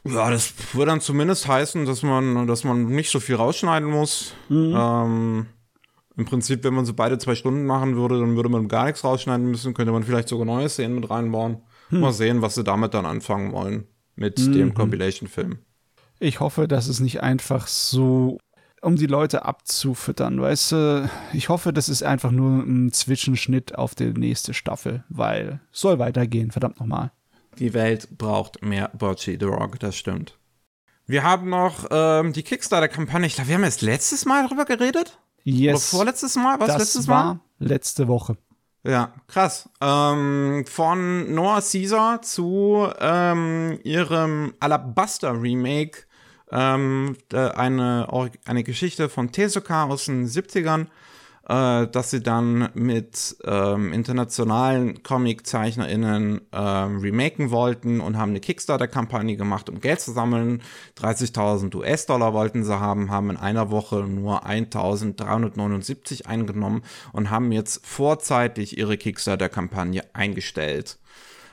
Ja, 0.06 0.30
das 0.30 0.52
würde 0.74 0.90
dann 0.90 1.00
zumindest 1.00 1.48
heißen, 1.48 1.86
dass 1.86 2.02
man, 2.02 2.46
dass 2.46 2.62
man 2.62 2.86
nicht 2.86 3.10
so 3.10 3.20
viel 3.20 3.36
rausschneiden 3.36 3.88
muss. 3.88 4.34
Mhm. 4.48 4.74
Ähm, 4.76 5.46
Im 6.16 6.24
Prinzip, 6.26 6.62
wenn 6.62 6.74
man 6.74 6.84
so 6.84 6.92
beide 6.92 7.18
zwei 7.18 7.34
Stunden 7.34 7.64
machen 7.64 7.96
würde, 7.96 8.20
dann 8.20 8.36
würde 8.36 8.50
man 8.50 8.68
gar 8.68 8.84
nichts 8.84 9.02
rausschneiden 9.02 9.50
müssen, 9.50 9.74
könnte 9.74 9.92
man 9.92 10.04
vielleicht 10.04 10.28
sogar 10.28 10.44
neue 10.44 10.68
Szenen 10.68 10.96
mit 10.96 11.10
reinbauen. 11.10 11.62
Mhm. 11.90 12.00
Mal 12.00 12.12
sehen, 12.12 12.42
was 12.42 12.54
sie 12.54 12.64
damit 12.64 12.94
dann 12.94 13.06
anfangen 13.06 13.52
wollen 13.52 13.86
mit 14.14 14.38
mhm. 14.38 14.52
dem 14.52 14.74
Compilation-Film. 14.74 15.58
Ich 16.20 16.40
hoffe, 16.40 16.68
dass 16.68 16.86
es 16.86 17.00
nicht 17.00 17.22
einfach 17.22 17.66
so, 17.66 18.38
um 18.84 18.96
die 18.96 19.06
Leute 19.06 19.44
abzufüttern, 19.44 20.40
weißt 20.40 20.72
du, 20.72 21.10
ich 21.32 21.48
hoffe, 21.48 21.72
das 21.72 21.88
ist 21.88 22.02
einfach 22.02 22.30
nur 22.30 22.62
ein 22.62 22.92
Zwischenschnitt 22.92 23.76
auf 23.76 23.94
die 23.94 24.12
nächste 24.12 24.54
Staffel, 24.54 25.04
weil 25.08 25.60
es 25.72 25.80
soll 25.80 25.98
weitergehen, 25.98 26.50
verdammt 26.50 26.80
nochmal. 26.80 27.10
Die 27.58 27.72
Welt 27.72 28.18
braucht 28.18 28.62
mehr 28.62 28.90
Bocce 28.92 29.36
the 29.38 29.44
Rock, 29.44 29.78
das 29.80 29.96
stimmt. 29.96 30.38
Wir 31.06 31.22
haben 31.22 31.50
noch 31.50 31.86
ähm, 31.90 32.32
die 32.32 32.42
Kickstarter-Kampagne. 32.42 33.26
Ich 33.26 33.34
glaube, 33.34 33.48
wir 33.48 33.56
haben 33.56 33.64
erst 33.64 33.82
letztes 33.82 34.24
Mal 34.24 34.44
darüber 34.44 34.64
geredet. 34.64 35.18
Yes. 35.44 35.92
Oder 35.92 35.98
vorletztes 35.98 36.36
Mal? 36.36 36.58
Was 36.60 36.68
das 36.68 36.78
letztes 36.78 37.08
war 37.08 37.24
Mal? 37.24 37.40
letzte 37.58 38.08
Woche. 38.08 38.36
Ja, 38.84 39.12
krass. 39.28 39.68
Ähm, 39.80 40.64
von 40.66 41.34
Noah 41.34 41.62
Caesar 41.62 42.22
zu 42.22 42.88
ähm, 43.00 43.78
ihrem 43.82 44.54
Alabaster-Remake 44.60 46.06
ähm, 46.54 47.16
eine, 47.32 48.08
eine 48.44 48.62
Geschichte 48.62 49.08
von 49.08 49.32
Tezuka 49.32 49.84
aus 49.84 50.06
den 50.06 50.26
70ern, 50.26 50.86
äh, 51.48 51.88
dass 51.88 52.10
sie 52.10 52.22
dann 52.22 52.70
mit 52.74 53.36
ähm, 53.44 53.92
internationalen 53.92 55.02
Comic-ZeichnerInnen 55.02 56.40
ähm, 56.52 56.98
remaken 57.00 57.50
wollten 57.50 58.00
und 58.00 58.16
haben 58.16 58.30
eine 58.30 58.40
Kickstarter-Kampagne 58.40 59.36
gemacht, 59.36 59.68
um 59.68 59.80
Geld 59.80 60.00
zu 60.00 60.12
sammeln. 60.12 60.62
30.000 60.98 61.74
US-Dollar 61.74 62.32
wollten 62.32 62.64
sie 62.64 62.78
haben, 62.78 63.10
haben 63.10 63.30
in 63.30 63.36
einer 63.36 63.70
Woche 63.70 64.04
nur 64.04 64.46
1.379 64.46 66.26
eingenommen 66.26 66.82
und 67.12 67.30
haben 67.30 67.52
jetzt 67.52 67.84
vorzeitig 67.84 68.78
ihre 68.78 68.96
Kickstarter-Kampagne 68.96 70.02
eingestellt. 70.14 70.98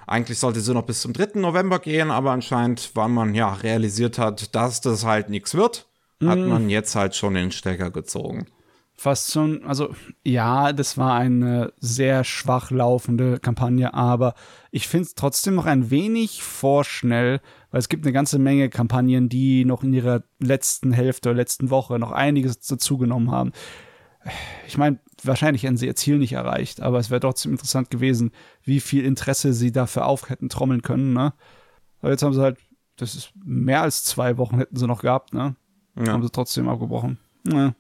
Eigentlich 0.08 0.40
sollte 0.40 0.62
sie 0.62 0.74
noch 0.74 0.86
bis 0.86 1.02
zum 1.02 1.14
3. 1.14 1.40
November 1.40 1.80
gehen, 1.80 2.12
aber 2.12 2.32
anscheinend, 2.32 2.92
weil 2.96 3.10
man 3.10 3.36
ja 3.36 3.54
realisiert 3.54 4.18
hat, 4.18 4.56
dass 4.56 4.82
das 4.82 5.06
halt 5.06 5.30
nichts 5.30 5.56
wird, 5.56 5.88
mhm. 6.20 6.30
hat 6.30 6.40
man 6.40 6.70
jetzt 6.70 6.96
halt 6.96 7.16
schon 7.16 7.34
den 7.34 7.52
Stecker 7.52 7.92
gezogen. 7.92 8.48
Fast 8.94 9.32
schon, 9.32 9.64
also 9.66 9.96
ja, 10.24 10.74
das 10.74 10.96
war 10.96 11.16
eine 11.16 11.74
sehr 11.80 12.24
schwach 12.24 12.70
laufende 12.70 13.40
Kampagne, 13.40 13.96
aber 13.96 14.36
ich 14.70 14.88
finde 14.88 15.06
es 15.06 15.16
trotzdem 15.16 15.56
noch 15.56 15.66
ein 15.66 15.90
wenig 15.90 16.44
vorschnell, 16.44 17.42
weil 17.72 17.80
es 17.80 17.90
gibt 17.90 18.06
eine 18.06 18.14
ganze 18.14 18.38
Menge 18.38 18.70
Kampagnen, 18.70 19.28
die 19.28 19.66
noch 19.66 19.82
in 19.82 19.94
ihrer 19.94 20.22
letzten 20.40 20.92
Hälfte 20.92 21.30
oder 21.30 21.38
letzten 21.38 21.72
Woche 21.72 21.98
noch 21.98 22.12
einiges 22.12 22.60
dazugenommen 22.60 23.32
haben. 23.32 23.54
Ich 24.68 24.78
meine, 24.78 25.00
wahrscheinlich 25.24 25.64
hätten 25.64 25.78
sie 25.78 25.88
ihr 25.88 25.96
Ziel 25.96 26.18
nicht 26.18 26.34
erreicht, 26.34 26.82
aber 26.82 27.00
es 27.00 27.10
wäre 27.10 27.20
trotzdem 27.20 27.52
interessant 27.52 27.90
gewesen, 27.90 28.32
wie 28.64 28.80
viel 28.80 29.06
Interesse 29.06 29.54
sie 29.54 29.72
dafür 29.72 30.06
auf 30.06 30.30
hätten 30.30 30.50
trommeln 30.50 30.82
können, 30.82 31.14
ne? 31.14 31.34
Aber 32.02 32.12
jetzt 32.12 32.24
haben 32.24 32.34
sie 32.34 32.42
halt, 32.42 32.58
das 32.98 33.16
ist 33.16 33.32
mehr 33.44 33.82
als 33.82 34.04
zwei 34.04 34.38
Wochen 34.38 34.58
hätten 34.58 34.76
sie 34.76 34.88
noch 34.88 35.02
gehabt, 35.02 35.34
ne? 35.34 35.56
Ja. 35.96 36.14
Haben 36.14 36.24
sie 36.24 36.32
trotzdem 36.32 36.70
abgebrochen. 36.70 37.20
Ja. 37.46 37.74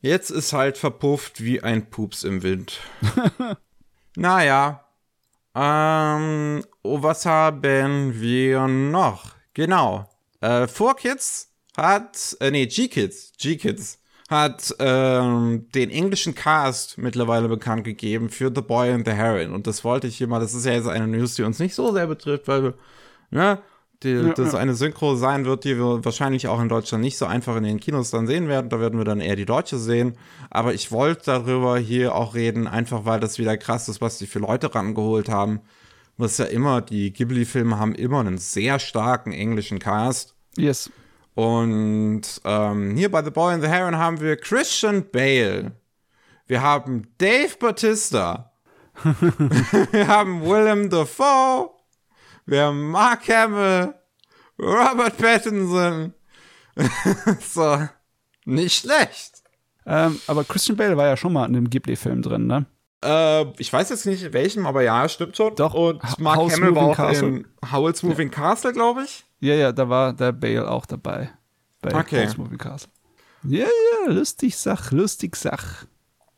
Jetzt 0.00 0.30
ist 0.30 0.52
halt 0.52 0.78
verpufft 0.78 1.42
wie 1.42 1.62
ein 1.62 1.90
Pups 1.90 2.24
im 2.24 2.42
Wind. 2.42 2.78
naja. 4.16 4.84
Ähm, 5.54 6.62
oh, 6.82 7.02
was 7.02 7.24
haben 7.26 8.20
wir 8.20 8.68
noch? 8.68 9.34
Genau. 9.54 10.08
Äh, 10.40 10.64
4Kids 10.64 11.46
hat, 11.76 12.36
äh, 12.40 12.50
nee, 12.50 12.66
G-Kids, 12.66 13.32
G-Kids 13.38 13.98
hat 14.28 14.74
ähm, 14.80 15.66
den 15.74 15.90
englischen 15.90 16.34
Cast 16.34 16.98
mittlerweile 16.98 17.48
bekannt 17.48 17.84
gegeben 17.84 18.28
für 18.28 18.50
The 18.54 18.60
Boy 18.60 18.92
and 18.92 19.06
the 19.06 19.12
Heron. 19.12 19.52
Und 19.52 19.66
das 19.66 19.84
wollte 19.84 20.08
ich 20.08 20.16
hier 20.16 20.26
mal, 20.26 20.40
das 20.40 20.54
ist 20.54 20.66
ja 20.66 20.72
jetzt 20.72 20.88
eine 20.88 21.06
News, 21.06 21.36
die 21.36 21.42
uns 21.42 21.58
nicht 21.58 21.74
so 21.74 21.92
sehr 21.92 22.06
betrifft, 22.06 22.48
weil 22.48 22.74
ne, 23.30 23.58
die, 24.02 24.10
ja, 24.10 24.32
das 24.32 24.52
ja. 24.52 24.58
eine 24.58 24.74
Synchro 24.74 25.14
sein 25.14 25.44
wird, 25.44 25.64
die 25.64 25.78
wir 25.78 26.04
wahrscheinlich 26.04 26.48
auch 26.48 26.60
in 26.60 26.68
Deutschland 26.68 27.02
nicht 27.02 27.18
so 27.18 27.26
einfach 27.26 27.56
in 27.56 27.62
den 27.62 27.80
Kinos 27.80 28.10
dann 28.10 28.26
sehen 28.26 28.48
werden. 28.48 28.68
Da 28.68 28.80
werden 28.80 28.98
wir 28.98 29.04
dann 29.04 29.20
eher 29.20 29.36
die 29.36 29.46
Deutsche 29.46 29.78
sehen. 29.78 30.16
Aber 30.50 30.74
ich 30.74 30.90
wollte 30.90 31.22
darüber 31.26 31.78
hier 31.78 32.14
auch 32.14 32.34
reden, 32.34 32.66
einfach 32.66 33.04
weil 33.04 33.20
das 33.20 33.38
wieder 33.38 33.56
krass 33.56 33.88
ist, 33.88 34.00
was 34.00 34.18
die 34.18 34.26
für 34.26 34.40
Leute 34.40 34.74
rangeholt 34.74 35.28
haben. 35.28 35.60
Was 36.18 36.38
ja 36.38 36.46
immer, 36.46 36.80
die 36.80 37.12
Ghibli-Filme 37.12 37.78
haben 37.78 37.94
immer 37.94 38.20
einen 38.20 38.38
sehr 38.38 38.78
starken 38.78 39.32
englischen 39.32 39.78
Cast. 39.78 40.34
Yes. 40.56 40.90
Und 41.36 42.22
ähm, 42.44 42.96
hier 42.96 43.10
bei 43.10 43.22
The 43.22 43.30
Boy 43.30 43.52
and 43.52 43.62
the 43.62 43.68
Heron 43.68 43.98
haben 43.98 44.20
wir 44.20 44.38
Christian 44.38 45.04
Bale. 45.10 45.72
Wir 46.46 46.62
haben 46.62 47.08
Dave 47.18 47.54
Bautista. 47.58 48.52
wir 49.92 50.08
haben 50.08 50.40
Willem 50.40 50.88
Dafoe. 50.88 51.72
Wir 52.46 52.62
haben 52.62 52.90
Mark 52.90 53.28
Hamill. 53.28 53.92
Robert 54.58 55.18
Pattinson. 55.18 56.14
so, 57.40 57.86
nicht 58.46 58.78
schlecht. 58.78 59.42
Ähm, 59.84 60.18
aber 60.26 60.42
Christian 60.42 60.78
Bale 60.78 60.96
war 60.96 61.06
ja 61.06 61.18
schon 61.18 61.34
mal 61.34 61.44
in 61.46 61.54
einem 61.54 61.68
Ghibli-Film 61.68 62.22
drin, 62.22 62.46
ne? 62.46 62.64
Äh, 63.06 63.52
ich 63.58 63.72
weiß 63.72 63.90
jetzt 63.90 64.06
nicht 64.06 64.32
welchem, 64.32 64.66
aber 64.66 64.82
ja, 64.82 65.08
stimmt 65.08 65.36
schon. 65.36 65.54
Doch. 65.54 65.74
Und 65.74 66.02
Mark 66.18 66.36
House 66.36 66.54
Hamill 66.54 66.74
war 66.74 66.84
auch 66.84 66.96
Castle. 66.96 67.28
in 67.28 67.46
Howl's 67.72 68.02
Moving 68.02 68.30
ja. 68.30 68.34
Castle, 68.34 68.72
glaube 68.72 69.04
ich. 69.04 69.24
Ja, 69.40 69.54
ja, 69.54 69.72
da 69.72 69.88
war 69.88 70.12
der 70.12 70.32
Bale 70.32 70.70
auch 70.70 70.86
dabei. 70.86 71.30
Bei 71.82 71.94
okay. 71.94 72.26
House 72.26 72.36
Moving 72.36 72.58
Castle. 72.58 72.90
Ja, 73.44 73.66
ja, 73.66 74.12
lustig 74.12 74.56
Sach, 74.56 74.90
lustig 74.90 75.36
Sach. 75.36 75.86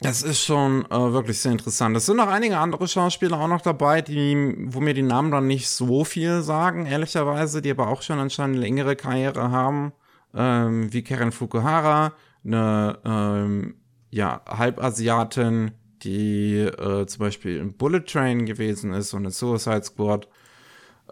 Das 0.00 0.22
ist 0.22 0.44
schon 0.44 0.84
äh, 0.90 1.12
wirklich 1.12 1.40
sehr 1.40 1.52
interessant. 1.52 1.96
Es 1.96 2.06
sind 2.06 2.18
noch 2.18 2.28
einige 2.28 2.58
andere 2.58 2.86
Schauspieler 2.86 3.40
auch 3.40 3.48
noch 3.48 3.62
dabei, 3.62 4.00
die, 4.00 4.54
wo 4.68 4.78
mir 4.80 4.94
die 4.94 5.02
Namen 5.02 5.32
dann 5.32 5.48
nicht 5.48 5.68
so 5.68 6.04
viel 6.04 6.42
sagen, 6.42 6.86
ehrlicherweise, 6.86 7.62
die 7.62 7.70
aber 7.72 7.88
auch 7.88 8.02
schon 8.02 8.20
anscheinend 8.20 8.56
eine 8.56 8.64
längere 8.64 8.94
Karriere 8.94 9.50
haben, 9.50 9.92
ähm, 10.34 10.92
wie 10.92 11.02
Karen 11.02 11.32
Fukuhara, 11.32 12.12
eine 12.44 12.98
ähm, 13.04 13.74
ja, 14.10 14.40
Halbasiatin, 14.46 15.72
die 16.02 16.56
äh, 16.58 17.06
zum 17.06 17.18
Beispiel 17.18 17.58
in 17.58 17.74
Bullet 17.74 18.00
Train 18.00 18.46
gewesen 18.46 18.92
ist 18.92 19.14
und 19.14 19.24
in 19.24 19.30
Suicide 19.30 19.84
Squad. 19.84 20.28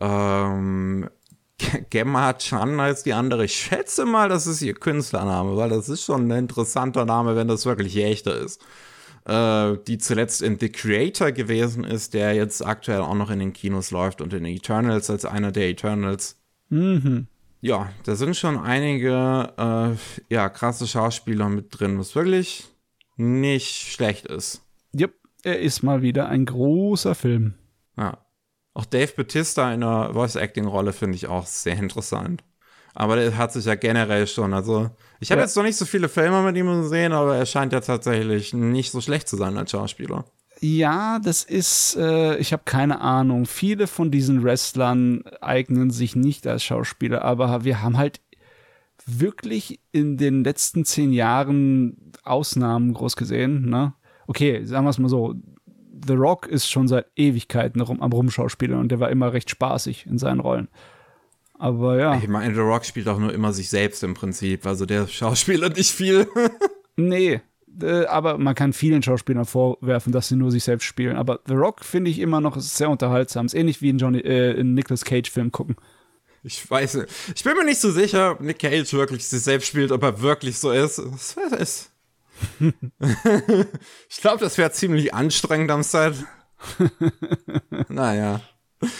Ähm, 0.01 1.09
Gemma 1.91 2.35
Chan 2.35 2.79
als 2.81 3.03
die 3.03 3.15
andere. 3.15 3.47
Ich 3.47 3.55
schätze 3.55 4.05
mal, 4.05 4.29
das 4.29 4.47
ist 4.47 4.63
ihr 4.63 4.75
Künstlername, 4.75 5.57
weil 5.57 5.71
das 5.71 5.89
ist 5.89 6.05
schon 6.05 6.29
ein 6.31 6.39
interessanter 6.39 7.05
Name, 7.05 7.35
wenn 7.35 7.49
das 7.49 7.65
wirklich 7.65 7.97
echter 7.97 8.39
ist. 8.39 8.61
Äh, 9.25 9.79
die 9.87 9.99
zuletzt 9.99 10.43
in 10.43 10.59
The 10.59 10.69
Creator 10.69 11.33
gewesen 11.33 11.83
ist, 11.85 12.15
der 12.15 12.35
jetzt 12.35 12.65
aktuell 12.65 13.01
auch 13.01 13.15
noch 13.15 13.31
in 13.31 13.41
den 13.41 13.53
Kinos 13.53 13.91
läuft 13.91 14.21
und 14.21 14.33
in 14.33 14.45
Eternals 14.45 15.11
als 15.11 15.25
einer 15.25 15.51
der 15.51 15.69
Eternals. 15.69 16.37
Mhm. 16.69 17.27
Ja, 17.61 17.91
da 18.05 18.15
sind 18.15 18.37
schon 18.37 18.59
einige 18.59 19.53
äh, 19.59 20.33
ja, 20.33 20.49
krasse 20.49 20.87
Schauspieler 20.87 21.49
mit 21.49 21.67
drin, 21.71 21.99
was 21.99 22.15
wirklich 22.15 22.69
nicht 23.17 23.75
schlecht 23.75 24.27
ist. 24.27 24.63
Yep, 24.99 25.15
er 25.43 25.61
ist 25.61 25.83
mal 25.83 26.03
wieder 26.03 26.29
ein 26.29 26.45
großer 26.45 27.15
Film. 27.15 27.55
Ja. 27.97 28.19
Auch 28.75 28.85
Dave 28.85 29.13
Bautista 29.17 29.73
in 29.73 29.81
der 29.81 30.11
Voice-Acting-Rolle 30.13 30.93
finde 30.93 31.17
ich 31.17 31.29
auch 31.29 31.47
sehr 31.47 31.79
interessant. 31.79 32.45
Aber 32.95 33.17
der 33.17 33.37
hat 33.37 33.53
sich 33.53 33.65
ja 33.67 33.75
generell 33.75 34.27
schon, 34.27 34.55
also 34.55 34.91
ich 35.21 35.31
habe 35.31 35.41
ja. 35.41 35.47
jetzt 35.47 35.57
noch 35.57 35.63
nicht 35.63 35.77
so 35.77 35.85
viele 35.85 36.09
Filme 36.09 36.43
mit 36.43 36.57
ihm 36.57 36.67
gesehen, 36.83 37.13
aber 37.13 37.37
er 37.37 37.47
scheint 37.47 37.73
ja 37.73 37.81
tatsächlich 37.81 38.55
nicht 38.55 38.91
so 38.91 39.01
schlecht 39.01 39.29
zu 39.29 39.37
sein 39.37 39.57
als 39.59 39.71
Schauspieler. 39.71 40.25
Ja, 40.61 41.19
das 41.19 41.45
ist, 41.45 41.97
äh, 41.97 42.39
ich 42.39 42.53
habe 42.53 42.63
keine 42.65 43.01
Ahnung. 43.03 43.45
Viele 43.45 43.87
von 43.87 44.11
diesen 44.11 44.43
Wrestlern 44.43 45.25
eignen 45.43 45.91
sich 45.91 46.17
nicht 46.17 46.47
als 46.47 46.65
Schauspieler, 46.65 47.23
aber 47.23 47.65
wir 47.65 47.83
haben 47.83 47.99
halt 47.99 48.21
wirklich 49.05 49.81
in 49.93 50.17
den 50.17 50.43
letzten 50.43 50.85
zehn 50.85 51.13
Jahren 51.13 52.13
Ausnahmen 52.25 52.95
groß 52.95 53.17
gesehen. 53.17 53.69
Ne? 53.69 53.93
Okay, 54.27 54.65
sagen 54.65 54.85
wir 54.85 54.91
es 54.91 54.99
mal 54.99 55.09
so 55.09 55.35
The 56.07 56.15
Rock 56.15 56.47
ist 56.47 56.71
schon 56.71 56.89
seit 56.89 57.07
Ewigkeiten 57.17 57.81
rum, 57.81 58.03
am 58.03 58.13
Rumschauspielern 58.13 58.79
und 58.79 58.89
der 58.91 59.01
war 59.01 59.11
immer 59.11 59.33
recht 59.33 59.51
spaßig 59.51 60.07
in 60.07 60.19
seinen 60.19 60.41
Rollen. 60.41 60.69
Aber 61.59 61.99
ja. 61.99 62.17
Ich 62.17 62.29
meine, 62.29 62.55
The 62.55 62.61
Rock 62.61 62.85
spielt 62.85 63.09
auch 63.09 63.19
nur 63.19 63.33
immer 63.33 63.53
sich 63.53 63.71
selbst 63.71 64.05
im 64.05 64.15
Prinzip. 64.15 64.67
Also 64.67 64.85
der 64.85 65.07
Schauspieler 65.07 65.71
nicht 65.71 65.91
viel. 65.91 66.29
nee, 66.97 67.41
äh, 67.83 68.05
aber 68.07 68.39
man 68.39 68.55
kann 68.55 68.73
vielen 68.73 69.03
Schauspielern 69.03 69.45
vorwerfen, 69.45 70.13
dass 70.13 70.29
sie 70.29 70.37
nur 70.37 70.51
sich 70.51 70.65
selbst 70.65 70.85
spielen. 70.85 71.17
Aber 71.17 71.41
The 71.47 71.55
Rock 71.55 71.85
finde 71.85 72.11
ich 72.11 72.19
immer 72.19 72.41
noch 72.41 72.59
sehr 72.61 72.91
unterhaltsam. 72.91 73.47
Ist 73.47 73.55
ähnlich 73.55 73.83
wie 73.83 73.91
in, 73.91 73.99
Johnny, 73.99 74.19
äh, 74.19 74.53
in 74.53 74.75
Nicolas 74.75 75.05
Cage-Film 75.05 75.53
gucken. 75.53 75.77
Ich 76.43 76.69
weiß 76.71 76.95
nicht. 76.95 77.09
Ich 77.35 77.43
bin 77.43 77.57
mir 77.57 77.65
nicht 77.65 77.81
so 77.81 77.91
sicher, 77.91 78.33
ob 78.33 78.41
Nick 78.41 78.61
Cage 78.61 78.93
wirklich 78.93 79.27
sich 79.27 79.43
selbst 79.43 79.67
spielt, 79.67 79.91
ob 79.91 80.03
er 80.03 80.21
wirklich 80.21 80.59
so 80.59 80.71
ist. 80.71 80.99
Das 80.99 81.37
ist. 81.59 81.91
ich 84.09 84.21
glaube, 84.21 84.39
das 84.41 84.59
wäre 84.59 84.73
ziemlich 84.73 85.15
anstrengend 85.15 85.71
am 85.71 85.83
Set. 85.83 86.15
naja. 87.89 88.41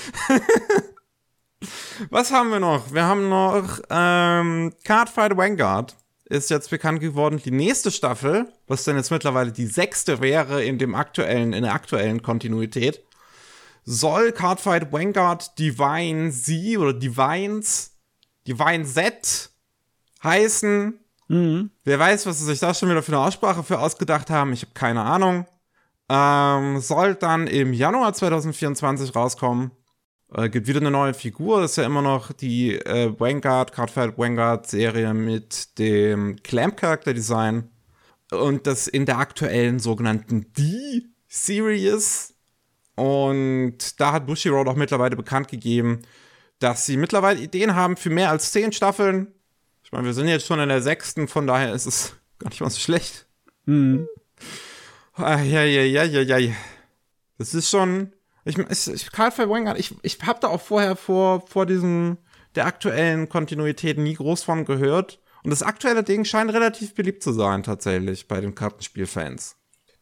Was 2.11 2.31
haben 2.33 2.51
wir 2.51 2.61
noch? 2.61 2.93
Wir 2.93 3.05
haben 3.05 3.29
noch 3.29 3.81
ähm, 3.91 4.75
Cardfight 4.85 5.37
Vanguard 5.37 5.97
ist 6.29 6.51
jetzt 6.51 6.71
bekannt 6.71 7.01
geworden, 7.01 7.41
die 7.43 7.53
nächste 7.53 7.91
Staffel, 7.91 8.53
was 8.67 8.85
dann 8.85 8.97
jetzt 8.97 9.11
mittlerweile 9.11 9.53
die 9.53 9.67
sechste 9.67 10.21
wäre 10.21 10.65
in 10.65 10.79
dem 10.79 10.95
aktuellen, 10.95 11.53
in 11.53 11.63
der 11.63 11.73
aktuellen 11.73 12.21
Kontinuität, 12.21 13.03
soll 13.85 14.33
Cardfight 14.33 14.93
Vanguard 14.93 15.57
Divine 15.59 16.33
Z 16.33 16.79
oder 16.79 16.93
Divines, 16.93 17.93
Divine 18.47 18.85
Z 18.85 19.51
heißen. 20.23 20.99
Mhm. 21.29 21.71
Wer 21.85 21.99
weiß, 21.99 22.27
was 22.27 22.39
sie 22.39 22.45
sich 22.45 22.61
da 22.61 22.73
schon 22.73 22.89
wieder 22.89 23.03
für 23.03 23.13
eine 23.13 23.21
Aussprache 23.21 23.63
für 23.63 23.79
ausgedacht 23.79 24.31
haben. 24.31 24.53
Ich 24.53 24.63
habe 24.63 24.73
keine 24.75 25.03
Ahnung. 25.03 25.47
Ähm, 26.09 26.81
soll 26.81 27.17
dann 27.17 27.47
im 27.47 27.73
Januar 27.73 28.15
2024 28.15 29.15
rauskommen. 29.15 29.73
Äh, 30.33 30.49
gibt 30.49 30.67
wieder 30.67 30.81
eine 30.81 30.91
neue 30.91 31.15
Figur. 31.15 31.61
Das 31.61 31.73
ist 31.73 31.77
ja 31.77 31.85
immer 31.85 32.03
noch 32.03 32.33
die 32.33 32.75
äh, 32.75 33.19
Vanguard, 33.19 33.73
Cardfight 33.73 34.17
Vanguard 34.17 34.67
Serie 34.67 35.15
mit 35.15 35.79
dem 35.79 36.37
Clamp-Charakter-Design. 36.43 37.71
Und 38.33 38.67
das 38.67 38.89
in 38.89 39.07
der 39.07 39.19
aktuellen 39.19 39.79
sogenannten 39.79 40.53
D-Series. 40.53 42.35
Und 42.97 44.01
da 44.01 44.13
hat 44.13 44.27
Bushiroad 44.27 44.69
auch 44.69 44.77
mittlerweile 44.77 45.17
bekannt 45.17 45.49
gegeben, 45.49 46.03
dass 46.59 46.87
sie 46.87 46.97
mittlerweile 46.97 47.41
Ideen 47.41 47.75
haben 47.75 47.97
für 47.97 48.11
mehr 48.11 48.31
als 48.31 48.53
zehn 48.53 48.73
Staffeln. 48.73 49.33
Ich 49.87 49.93
meine, 49.93 50.05
wir 50.05 50.15
sind 50.15 50.27
jetzt 50.27 50.47
schon 50.47 50.59
in 50.59 50.69
der 50.69 50.83
sechsten, 50.83 51.29
von 51.29 51.47
daher 51.47 51.73
ist 51.73 51.87
es 51.87 52.17
gar 52.41 52.51
nicht 52.51 52.61
mal 52.61 52.71
so 52.71 52.81
schlecht. 52.81 53.29
Mhm. 53.67 54.09
Ah, 55.15 55.41
ja, 55.41 55.63
ja, 55.63 55.83
ja, 55.83 56.03
ja, 56.03 56.39
ja. 56.39 56.53
Das 57.39 57.55
ist 57.55 57.71
schon, 57.71 58.13
ich, 58.45 58.59
ich 58.59 59.13
Karl 59.13 59.31
Verwangert, 59.31 59.79
ich, 59.79 59.95
ich 60.03 60.19
habe 60.23 60.41
da 60.41 60.49
auch 60.49 60.61
vorher 60.61 60.97
vor, 60.97 61.47
vor 61.47 61.67
diesem, 61.67 62.19
der 62.57 62.67
aktuellen 62.67 63.29
Kontinuität 63.29 63.97
nie 63.97 64.15
groß 64.15 64.43
von 64.43 64.65
gehört. 64.65 65.21
Und 65.45 65.51
das 65.51 65.63
aktuelle 65.63 66.03
Ding 66.03 66.25
scheint 66.25 66.53
relativ 66.53 66.97
beliebt 66.97 67.23
zu 67.23 67.33
sein, 67.33 67.63
tatsächlich, 67.63 68.27
bei 68.27 68.41
den 68.41 68.57
Kartenspielfans. 68.57 69.55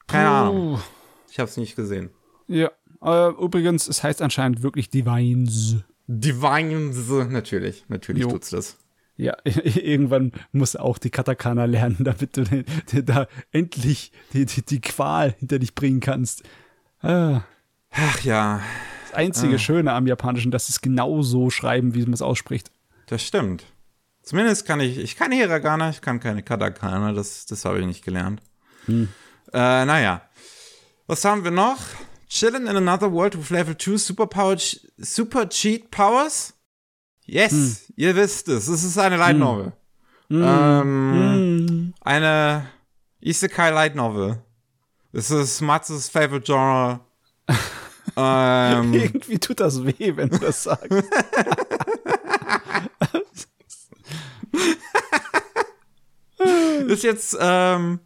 Keine 0.06 0.28
Puh. 0.30 0.34
Ahnung. 0.34 0.82
Ich 1.30 1.38
habe 1.38 1.50
es 1.50 1.58
nicht 1.58 1.76
gesehen. 1.76 2.08
Ja, 2.48 2.70
äh, 3.02 3.28
übrigens, 3.32 3.86
es 3.86 4.02
heißt 4.02 4.22
anscheinend 4.22 4.62
wirklich 4.62 4.88
Divines. 4.88 5.76
Divines, 6.06 7.06
natürlich. 7.28 7.84
Natürlich 7.88 8.22
jo. 8.22 8.30
tut's 8.30 8.48
das. 8.48 8.78
Ja, 9.16 9.36
irgendwann 9.44 10.32
muss 10.52 10.76
auch 10.76 10.98
die 10.98 11.10
Katakana 11.10 11.66
lernen, 11.66 11.98
damit 12.04 12.36
du 12.36 12.44
den, 12.44 12.64
den 12.92 13.06
da 13.06 13.26
endlich 13.52 14.12
die, 14.32 14.46
die, 14.46 14.62
die 14.62 14.80
Qual 14.80 15.34
hinter 15.38 15.58
dich 15.58 15.74
bringen 15.74 16.00
kannst. 16.00 16.42
Ah. 17.00 17.42
Ach 17.90 18.20
ja. 18.22 18.60
Das 19.02 19.14
einzige 19.14 19.56
ah. 19.56 19.58
Schöne 19.58 19.92
am 19.92 20.06
Japanischen, 20.06 20.50
dass 20.50 20.66
sie 20.66 20.72
es 20.72 20.80
genau 20.80 21.22
so 21.22 21.50
schreiben, 21.50 21.94
wie 21.94 22.02
man 22.02 22.14
es 22.14 22.22
ausspricht. 22.22 22.70
Das 23.06 23.22
stimmt. 23.22 23.64
Zumindest 24.22 24.66
kann 24.66 24.80
ich, 24.80 24.98
ich 24.98 25.16
kann 25.16 25.30
Hiragana, 25.30 25.90
ich 25.90 26.00
kann 26.00 26.18
keine 26.18 26.42
Katakana, 26.42 27.12
das, 27.12 27.44
das 27.46 27.64
habe 27.64 27.80
ich 27.80 27.86
nicht 27.86 28.04
gelernt. 28.04 28.40
Hm. 28.86 29.08
Äh, 29.52 29.84
naja. 29.84 30.22
Was 31.06 31.24
haben 31.24 31.44
wir 31.44 31.50
noch? 31.50 31.78
Chilling 32.28 32.66
in 32.66 32.76
another 32.76 33.12
world 33.12 33.36
with 33.36 33.50
level 33.50 33.76
2 33.76 33.98
superpower, 33.98 34.56
super 34.96 35.48
cheat 35.48 35.90
powers? 35.90 36.53
Yes, 37.26 37.52
hm. 37.52 37.76
ihr 37.96 38.16
wisst 38.16 38.48
es. 38.48 38.68
Es 38.68 38.84
ist 38.84 38.98
eine 38.98 39.16
Light 39.16 39.32
hm. 39.32 39.38
Novel. 39.40 39.72
Hm. 40.28 40.42
Ähm, 40.42 41.12
hm. 41.14 41.94
Eine 42.00 42.66
Isekai 43.20 43.70
Light 43.70 43.94
Novel. 43.94 44.42
Es 45.12 45.30
ist 45.30 45.60
Matsus 45.60 46.08
favorite 46.08 46.44
Genre. 46.44 47.00
Ähm, 48.16 48.92
Irgendwie 48.92 49.38
tut 49.38 49.60
das 49.60 49.84
weh, 49.84 50.12
wenn 50.14 50.28
du 50.28 50.38
das 50.38 50.62
sagst. 50.62 50.92
ist 56.86 57.02
jetzt, 57.02 57.36
ähm, 57.40 57.98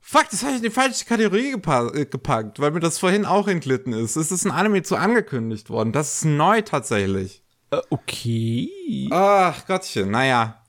fuck, 0.00 0.28
das 0.30 0.42
habe 0.42 0.52
ich 0.52 0.58
in 0.58 0.64
die 0.64 0.70
falsche 0.70 1.04
Kategorie 1.04 1.52
gepa 1.52 1.88
äh, 1.94 2.06
gepackt, 2.06 2.60
weil 2.60 2.72
mir 2.72 2.80
das 2.80 2.98
vorhin 2.98 3.24
auch 3.24 3.46
entglitten 3.46 3.92
ist. 3.92 4.16
Es 4.16 4.32
ist 4.32 4.44
ein 4.44 4.50
Anime 4.50 4.82
zu 4.82 4.96
angekündigt 4.96 5.70
worden. 5.70 5.92
Das 5.92 6.16
ist 6.16 6.24
neu 6.24 6.62
tatsächlich. 6.62 7.44
Äh, 7.70 7.80
okay. 7.90 9.08
Ach 9.10 9.66
Gottchen, 9.66 10.10
naja. 10.10 10.62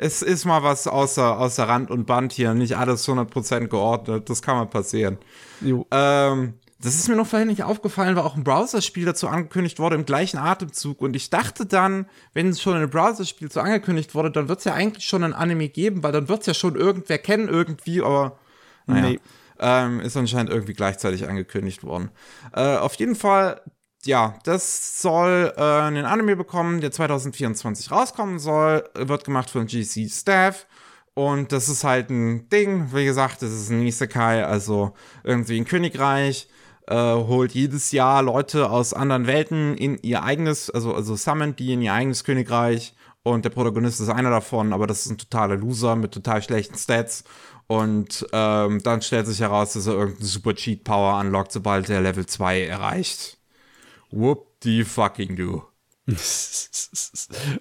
Es 0.00 0.22
ist 0.22 0.44
mal 0.44 0.62
was 0.62 0.86
außer, 0.86 1.38
außer 1.38 1.68
Rand 1.68 1.90
und 1.90 2.06
Band 2.06 2.32
hier, 2.32 2.54
nicht 2.54 2.76
alles 2.76 3.08
100% 3.08 3.66
geordnet. 3.66 4.30
Das 4.30 4.42
kann 4.42 4.56
mal 4.56 4.66
passieren. 4.66 5.18
Ähm, 5.60 6.54
das 6.80 6.94
ist 6.94 7.08
mir 7.08 7.16
noch 7.16 7.26
vorhin 7.26 7.48
nicht 7.48 7.64
aufgefallen, 7.64 8.14
weil 8.14 8.22
auch 8.22 8.36
ein 8.36 8.44
Browserspiel 8.44 9.04
dazu 9.04 9.26
angekündigt 9.26 9.80
wurde 9.80 9.96
im 9.96 10.04
gleichen 10.04 10.38
Atemzug. 10.38 11.00
Und 11.02 11.16
ich 11.16 11.30
dachte 11.30 11.66
dann, 11.66 12.06
wenn 12.32 12.48
es 12.50 12.62
schon 12.62 12.76
ein 12.76 12.88
Browserspiel 12.88 13.50
zu 13.50 13.60
angekündigt 13.60 14.14
wurde, 14.14 14.30
dann 14.30 14.48
wird 14.48 14.60
es 14.60 14.64
ja 14.64 14.74
eigentlich 14.74 15.04
schon 15.04 15.24
ein 15.24 15.34
Anime 15.34 15.68
geben, 15.68 16.04
weil 16.04 16.12
dann 16.12 16.28
wird 16.28 16.40
es 16.40 16.46
ja 16.46 16.54
schon 16.54 16.76
irgendwer 16.76 17.18
kennen 17.18 17.48
irgendwie, 17.48 18.00
aber 18.00 18.38
naja, 18.86 19.10
nee. 19.10 19.20
ähm, 19.58 19.98
ist 19.98 20.16
anscheinend 20.16 20.50
irgendwie 20.52 20.74
gleichzeitig 20.74 21.28
angekündigt 21.28 21.82
worden. 21.82 22.10
Äh, 22.54 22.76
auf 22.76 22.94
jeden 22.94 23.16
Fall, 23.16 23.60
ja, 24.04 24.38
das 24.44 25.02
soll 25.02 25.52
äh, 25.56 25.60
einen 25.60 26.04
Anime 26.04 26.36
bekommen, 26.36 26.80
der 26.80 26.90
2024 26.90 27.90
rauskommen 27.90 28.38
soll, 28.38 28.84
wird 28.94 29.24
gemacht 29.24 29.50
von 29.50 29.66
GC 29.66 30.08
Staff. 30.10 30.66
Und 31.14 31.50
das 31.50 31.68
ist 31.68 31.82
halt 31.82 32.10
ein 32.10 32.48
Ding, 32.48 32.90
wie 32.92 33.04
gesagt, 33.04 33.42
das 33.42 33.50
ist 33.50 33.70
ein 33.70 33.82
Isekai, 33.82 34.44
also 34.44 34.94
irgendwie 35.24 35.58
ein 35.58 35.64
Königreich 35.64 36.48
äh, 36.88 36.94
holt 36.94 37.52
jedes 37.52 37.92
Jahr 37.92 38.22
Leute 38.22 38.70
aus 38.70 38.94
anderen 38.94 39.26
Welten 39.26 39.76
in 39.76 39.98
ihr 40.02 40.22
eigenes, 40.22 40.70
also, 40.70 40.94
also 40.94 41.16
summont 41.16 41.58
die 41.58 41.72
in 41.72 41.82
ihr 41.82 41.92
eigenes 41.92 42.24
Königreich. 42.24 42.94
Und 43.22 43.44
der 43.44 43.50
Protagonist 43.50 44.00
ist 44.00 44.08
einer 44.08 44.30
davon, 44.30 44.72
aber 44.72 44.86
das 44.86 45.04
ist 45.04 45.10
ein 45.10 45.18
totaler 45.18 45.56
Loser 45.56 45.96
mit 45.96 46.12
total 46.12 46.42
schlechten 46.42 46.78
Stats. 46.78 47.24
Und 47.66 48.26
ähm, 48.32 48.82
dann 48.82 49.02
stellt 49.02 49.26
sich 49.26 49.40
heraus, 49.40 49.74
dass 49.74 49.86
er 49.86 49.94
irgendeine 49.94 50.26
super 50.26 50.54
Cheat 50.54 50.84
Power 50.84 51.20
unlockt, 51.20 51.52
sobald 51.52 51.90
er 51.90 52.00
Level 52.00 52.24
2 52.24 52.62
erreicht. 52.64 53.37
Whoop 54.10 54.60
die 54.60 54.84
fucking 54.84 55.36
do. 55.36 55.64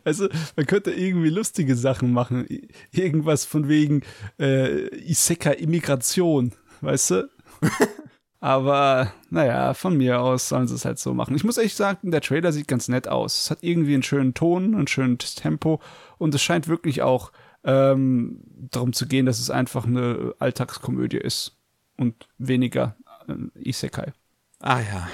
Also, 0.06 0.30
man 0.56 0.66
könnte 0.66 0.92
irgendwie 0.92 1.30
lustige 1.30 1.76
Sachen 1.76 2.14
machen. 2.14 2.48
Irgendwas 2.92 3.44
von 3.44 3.68
wegen 3.68 4.04
äh, 4.40 4.88
Isekai-Immigration, 4.96 6.54
weißt 6.82 7.12
du? 7.12 7.30
Aber 8.40 9.12
naja, 9.30 9.74
von 9.74 9.98
mir 9.98 10.22
aus 10.22 10.50
sollen 10.50 10.68
sie 10.68 10.76
es 10.76 10.86
halt 10.86 11.00
so 11.00 11.14
machen. 11.14 11.36
Ich 11.36 11.44
muss 11.44 11.58
echt 11.58 11.76
sagen, 11.76 12.12
der 12.12 12.22
Trailer 12.22 12.52
sieht 12.52 12.68
ganz 12.68 12.88
nett 12.88 13.08
aus. 13.08 13.44
Es 13.44 13.52
hat 13.52 13.64
irgendwie 13.64 13.94
einen 13.94 14.04
schönen 14.04 14.34
Ton, 14.34 14.76
ein 14.76 14.88
schönes 14.88 15.36
Tempo 15.36 15.82
und 16.18 16.36
es 16.36 16.42
scheint 16.42 16.68
wirklich 16.68 17.02
auch 17.02 17.32
ähm, 17.64 18.42
darum 18.72 18.94
zu 18.94 19.08
gehen, 19.08 19.26
dass 19.26 19.40
es 19.40 19.50
einfach 19.50 19.86
eine 19.86 20.36
Alltagskomödie 20.40 21.18
ist 21.18 21.58
und 21.98 22.28
weniger 22.38 22.96
äh, 23.28 23.34
Isekai. 23.68 24.14
Ah 24.60 24.80
ja. 24.80 25.10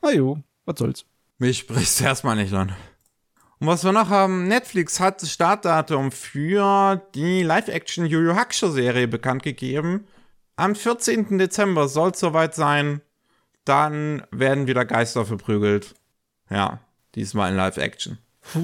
Na 0.00 0.12
jo, 0.12 0.38
was 0.64 0.78
soll's. 0.78 1.04
Mich 1.38 1.58
spricht's 1.58 2.00
erstmal 2.00 2.36
nicht 2.36 2.52
an. 2.52 2.74
Und 3.58 3.66
was 3.66 3.84
wir 3.84 3.92
noch 3.92 4.08
haben, 4.08 4.48
Netflix 4.48 5.00
hat 5.00 5.22
das 5.22 5.32
Startdatum 5.32 6.12
für 6.12 7.02
die 7.14 7.42
Live-Action 7.42 8.06
Yu 8.06 8.20
Yu 8.20 8.34
Hakusho 8.34 8.70
Serie 8.70 9.08
bekannt 9.08 9.42
gegeben. 9.42 10.06
Am 10.56 10.74
14. 10.74 11.38
Dezember 11.38 11.88
soll 11.88 12.10
es 12.10 12.20
soweit 12.20 12.54
sein. 12.54 13.00
Dann 13.64 14.22
werden 14.30 14.66
wieder 14.66 14.84
Geister 14.84 15.24
verprügelt. 15.24 15.94
Ja, 16.50 16.80
diesmal 17.14 17.50
in 17.50 17.56
Live-Action. 17.56 18.18
Das 18.52 18.62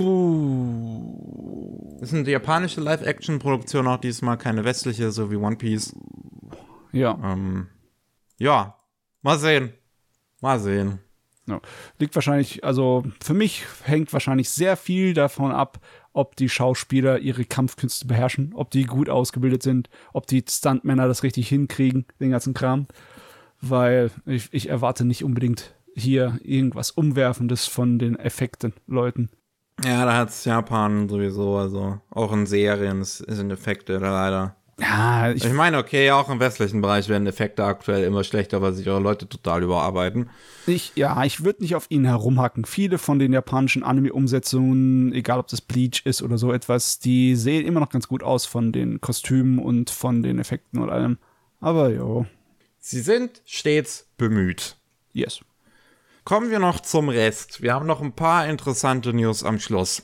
ist 2.08 2.14
eine 2.14 2.30
japanische 2.30 2.82
Live-Action-Produktion, 2.82 3.86
auch 3.86 3.96
diesmal 3.96 4.36
keine 4.36 4.64
westliche, 4.64 5.10
so 5.10 5.30
wie 5.30 5.36
One 5.36 5.56
Piece. 5.56 5.96
Ja. 6.92 7.18
Ähm, 7.22 7.68
ja, 8.36 8.76
mal 9.22 9.38
sehen. 9.38 9.72
Mal 10.40 10.60
sehen. 10.60 10.98
Ja. 11.50 11.60
Liegt 11.98 12.14
wahrscheinlich, 12.14 12.64
also 12.64 13.04
für 13.22 13.34
mich 13.34 13.64
hängt 13.84 14.12
wahrscheinlich 14.12 14.50
sehr 14.50 14.76
viel 14.76 15.14
davon 15.14 15.52
ab, 15.52 15.80
ob 16.12 16.36
die 16.36 16.48
Schauspieler 16.48 17.18
ihre 17.18 17.44
Kampfkünste 17.44 18.06
beherrschen, 18.06 18.52
ob 18.54 18.70
die 18.70 18.84
gut 18.84 19.08
ausgebildet 19.08 19.62
sind, 19.62 19.88
ob 20.12 20.26
die 20.26 20.44
Stuntmänner 20.48 21.06
das 21.06 21.22
richtig 21.22 21.48
hinkriegen, 21.48 22.06
den 22.20 22.30
ganzen 22.30 22.54
Kram. 22.54 22.86
weil 23.60 24.10
ich, 24.26 24.48
ich 24.52 24.68
erwarte 24.68 25.04
nicht 25.04 25.24
unbedingt 25.24 25.74
hier 25.94 26.38
irgendwas 26.42 26.90
Umwerfendes 26.90 27.66
von 27.66 27.98
den 27.98 28.16
Effekten, 28.16 28.72
Leuten. 28.86 29.30
Ja, 29.84 30.04
da 30.04 30.16
hat's 30.16 30.44
Japan 30.44 31.08
sowieso, 31.08 31.56
also 31.56 32.00
auch 32.10 32.32
in 32.32 32.46
Serien 32.46 33.02
sind 33.02 33.50
Effekte 33.50 33.98
da 33.98 34.10
leider. 34.10 34.56
Ja, 34.80 35.30
ich, 35.30 35.44
ich 35.44 35.52
meine, 35.52 35.76
okay, 35.76 36.10
auch 36.10 36.30
im 36.30 36.40
westlichen 36.40 36.80
Bereich 36.80 37.08
werden 37.08 37.26
Effekte 37.26 37.64
aktuell 37.64 38.02
immer 38.04 38.24
schlechter, 38.24 38.62
weil 38.62 38.72
sich 38.72 38.88
eure 38.88 39.00
Leute 39.00 39.28
total 39.28 39.62
überarbeiten. 39.62 40.30
Ich, 40.66 40.92
ja, 40.94 41.22
ich 41.24 41.44
würde 41.44 41.62
nicht 41.62 41.74
auf 41.74 41.86
ihn 41.90 42.06
herumhacken. 42.06 42.64
Viele 42.64 42.96
von 42.96 43.18
den 43.18 43.32
japanischen 43.32 43.82
Anime-Umsetzungen, 43.82 45.12
egal 45.12 45.38
ob 45.38 45.48
das 45.48 45.60
Bleach 45.60 46.02
ist 46.04 46.22
oder 46.22 46.38
so 46.38 46.52
etwas, 46.52 46.98
die 46.98 47.36
sehen 47.36 47.66
immer 47.66 47.80
noch 47.80 47.90
ganz 47.90 48.08
gut 48.08 48.22
aus 48.22 48.46
von 48.46 48.72
den 48.72 49.00
Kostümen 49.02 49.58
und 49.58 49.90
von 49.90 50.22
den 50.22 50.38
Effekten 50.38 50.80
und 50.80 50.88
allem. 50.88 51.18
Aber 51.60 51.90
jo. 51.90 52.24
Sie 52.78 53.00
sind 53.00 53.42
stets 53.44 54.08
bemüht. 54.16 54.76
Yes. 55.12 55.40
Kommen 56.24 56.50
wir 56.50 56.58
noch 56.58 56.80
zum 56.80 57.10
Rest. 57.10 57.60
Wir 57.60 57.74
haben 57.74 57.86
noch 57.86 58.00
ein 58.00 58.12
paar 58.12 58.48
interessante 58.48 59.12
News 59.12 59.44
am 59.44 59.58
Schluss. 59.58 60.02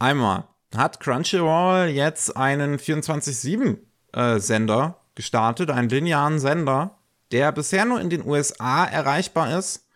Einmal 0.00 0.48
hat 0.76 0.98
Crunchyroll 0.98 1.88
jetzt 1.88 2.36
einen 2.36 2.78
24-7 2.78 3.78
äh, 4.12 4.38
Sender 4.38 5.00
gestartet, 5.14 5.70
einen 5.70 5.88
linearen 5.88 6.38
Sender, 6.38 6.98
der 7.32 7.52
bisher 7.52 7.84
nur 7.84 8.00
in 8.00 8.10
den 8.10 8.24
USA 8.24 8.84
erreichbar 8.84 9.58
ist. 9.58 9.86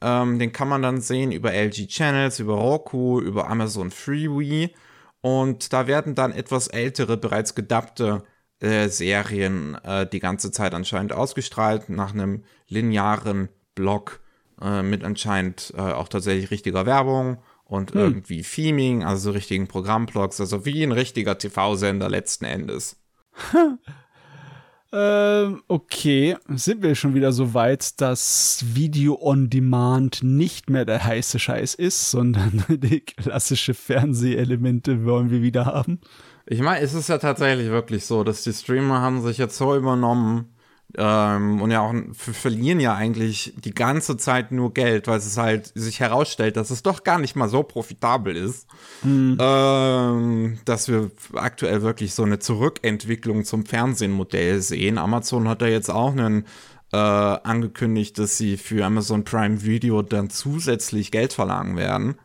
Ähm, 0.00 0.38
den 0.38 0.52
kann 0.52 0.68
man 0.68 0.82
dann 0.82 1.00
sehen 1.00 1.32
über 1.32 1.52
LG 1.52 1.86
Channels, 1.86 2.40
über 2.40 2.54
Roku, 2.54 3.20
über 3.20 3.48
Amazon 3.48 3.90
Freewee. 3.90 4.70
Und 5.20 5.72
da 5.72 5.86
werden 5.86 6.14
dann 6.14 6.32
etwas 6.32 6.66
ältere, 6.66 7.16
bereits 7.16 7.54
gedappte 7.54 8.24
äh, 8.58 8.88
Serien 8.88 9.76
äh, 9.84 10.06
die 10.06 10.18
ganze 10.18 10.50
Zeit 10.50 10.74
anscheinend 10.74 11.12
ausgestrahlt, 11.12 11.88
nach 11.88 12.12
einem 12.12 12.44
linearen 12.68 13.48
Block 13.74 14.20
äh, 14.60 14.82
mit 14.82 15.04
anscheinend 15.04 15.72
äh, 15.76 15.80
auch 15.80 16.08
tatsächlich 16.08 16.50
richtiger 16.50 16.86
Werbung 16.86 17.38
und 17.64 17.92
hm. 17.92 18.00
irgendwie 18.00 18.42
Theming, 18.42 19.04
also 19.04 19.30
so 19.30 19.30
richtigen 19.30 19.68
Programmblocks, 19.68 20.40
also 20.40 20.64
wie 20.64 20.82
ein 20.82 20.92
richtiger 20.92 21.38
TV-Sender 21.38 22.08
letzten 22.08 22.44
Endes. 22.44 23.01
ähm, 24.92 25.62
okay, 25.68 26.36
sind 26.48 26.82
wir 26.82 26.94
schon 26.94 27.14
wieder 27.14 27.32
so 27.32 27.54
weit, 27.54 28.00
dass 28.00 28.64
Video 28.74 29.18
on 29.20 29.50
Demand 29.50 30.22
nicht 30.22 30.70
mehr 30.70 30.84
der 30.84 31.04
heiße 31.04 31.38
Scheiß 31.38 31.74
ist, 31.74 32.10
sondern 32.10 32.64
die 32.68 33.00
klassische 33.00 33.74
Fernsehelemente 33.74 35.04
wollen 35.04 35.30
wir 35.30 35.42
wieder 35.42 35.66
haben? 35.66 36.00
Ich 36.44 36.60
meine, 36.60 36.84
es 36.84 36.92
ist 36.92 37.08
ja 37.08 37.18
tatsächlich 37.18 37.68
wirklich 37.68 38.04
so, 38.04 38.24
dass 38.24 38.42
die 38.42 38.52
Streamer 38.52 39.00
haben 39.00 39.22
sich 39.22 39.38
jetzt 39.38 39.56
so 39.56 39.76
übernommen, 39.76 40.51
ähm, 40.98 41.62
und 41.62 41.70
ja 41.70 41.80
auch 41.80 41.94
verlieren 42.12 42.80
ja 42.80 42.94
eigentlich 42.94 43.54
die 43.56 43.74
ganze 43.74 44.16
Zeit 44.16 44.52
nur 44.52 44.74
Geld, 44.74 45.06
weil 45.06 45.18
es 45.18 45.36
halt 45.38 45.72
sich 45.74 46.00
herausstellt, 46.00 46.56
dass 46.56 46.70
es 46.70 46.82
doch 46.82 47.02
gar 47.04 47.18
nicht 47.18 47.34
mal 47.34 47.48
so 47.48 47.62
profitabel 47.62 48.36
ist, 48.36 48.66
mhm. 49.02 49.38
ähm, 49.40 50.58
dass 50.64 50.88
wir 50.88 51.10
aktuell 51.34 51.82
wirklich 51.82 52.14
so 52.14 52.24
eine 52.24 52.38
Zurückentwicklung 52.38 53.44
zum 53.44 53.64
Fernsehenmodell 53.64 54.60
sehen. 54.60 54.98
Amazon 54.98 55.48
hat 55.48 55.62
da 55.62 55.66
jetzt 55.66 55.90
auch 55.90 56.12
einen 56.12 56.44
äh, 56.92 56.96
angekündigt, 56.96 58.18
dass 58.18 58.36
sie 58.36 58.56
für 58.58 58.84
Amazon 58.84 59.24
Prime 59.24 59.62
Video 59.62 60.02
dann 60.02 60.28
zusätzlich 60.28 61.10
Geld 61.10 61.32
verlangen 61.32 61.76
werden. 61.76 62.16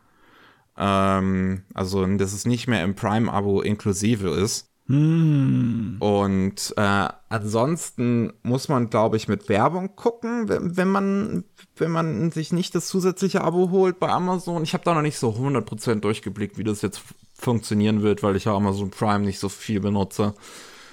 Ähm, 0.76 1.62
also, 1.74 2.04
dass 2.04 2.32
es 2.32 2.44
nicht 2.44 2.68
mehr 2.68 2.84
im 2.84 2.94
Prime-Abo 2.94 3.62
inklusive 3.62 4.28
ist. 4.28 4.67
Hm. 4.88 5.96
Und 6.00 6.74
äh, 6.78 7.08
ansonsten 7.28 8.32
muss 8.42 8.68
man, 8.68 8.88
glaube 8.88 9.18
ich, 9.18 9.28
mit 9.28 9.50
Werbung 9.50 9.96
gucken, 9.96 10.48
wenn, 10.48 10.76
wenn, 10.78 10.88
man 10.88 11.44
wenn 11.76 11.90
man 11.90 12.30
sich 12.30 12.52
nicht 12.52 12.74
das 12.74 12.88
zusätzliche 12.88 13.42
Abo 13.42 13.70
holt 13.70 14.00
bei 14.00 14.08
Amazon. 14.08 14.62
Ich 14.62 14.72
habe 14.72 14.84
da 14.84 14.94
noch 14.94 15.02
nicht 15.02 15.18
so 15.18 15.30
100% 15.30 16.00
durchgeblickt, 16.00 16.56
wie 16.56 16.64
das 16.64 16.80
jetzt 16.80 17.02
funktionieren 17.34 18.02
wird, 18.02 18.22
weil 18.22 18.36
ich 18.36 18.46
ja 18.46 18.54
Amazon 18.54 18.90
Prime 18.90 19.20
nicht 19.20 19.38
so 19.38 19.50
viel 19.50 19.80
benutze. 19.80 20.34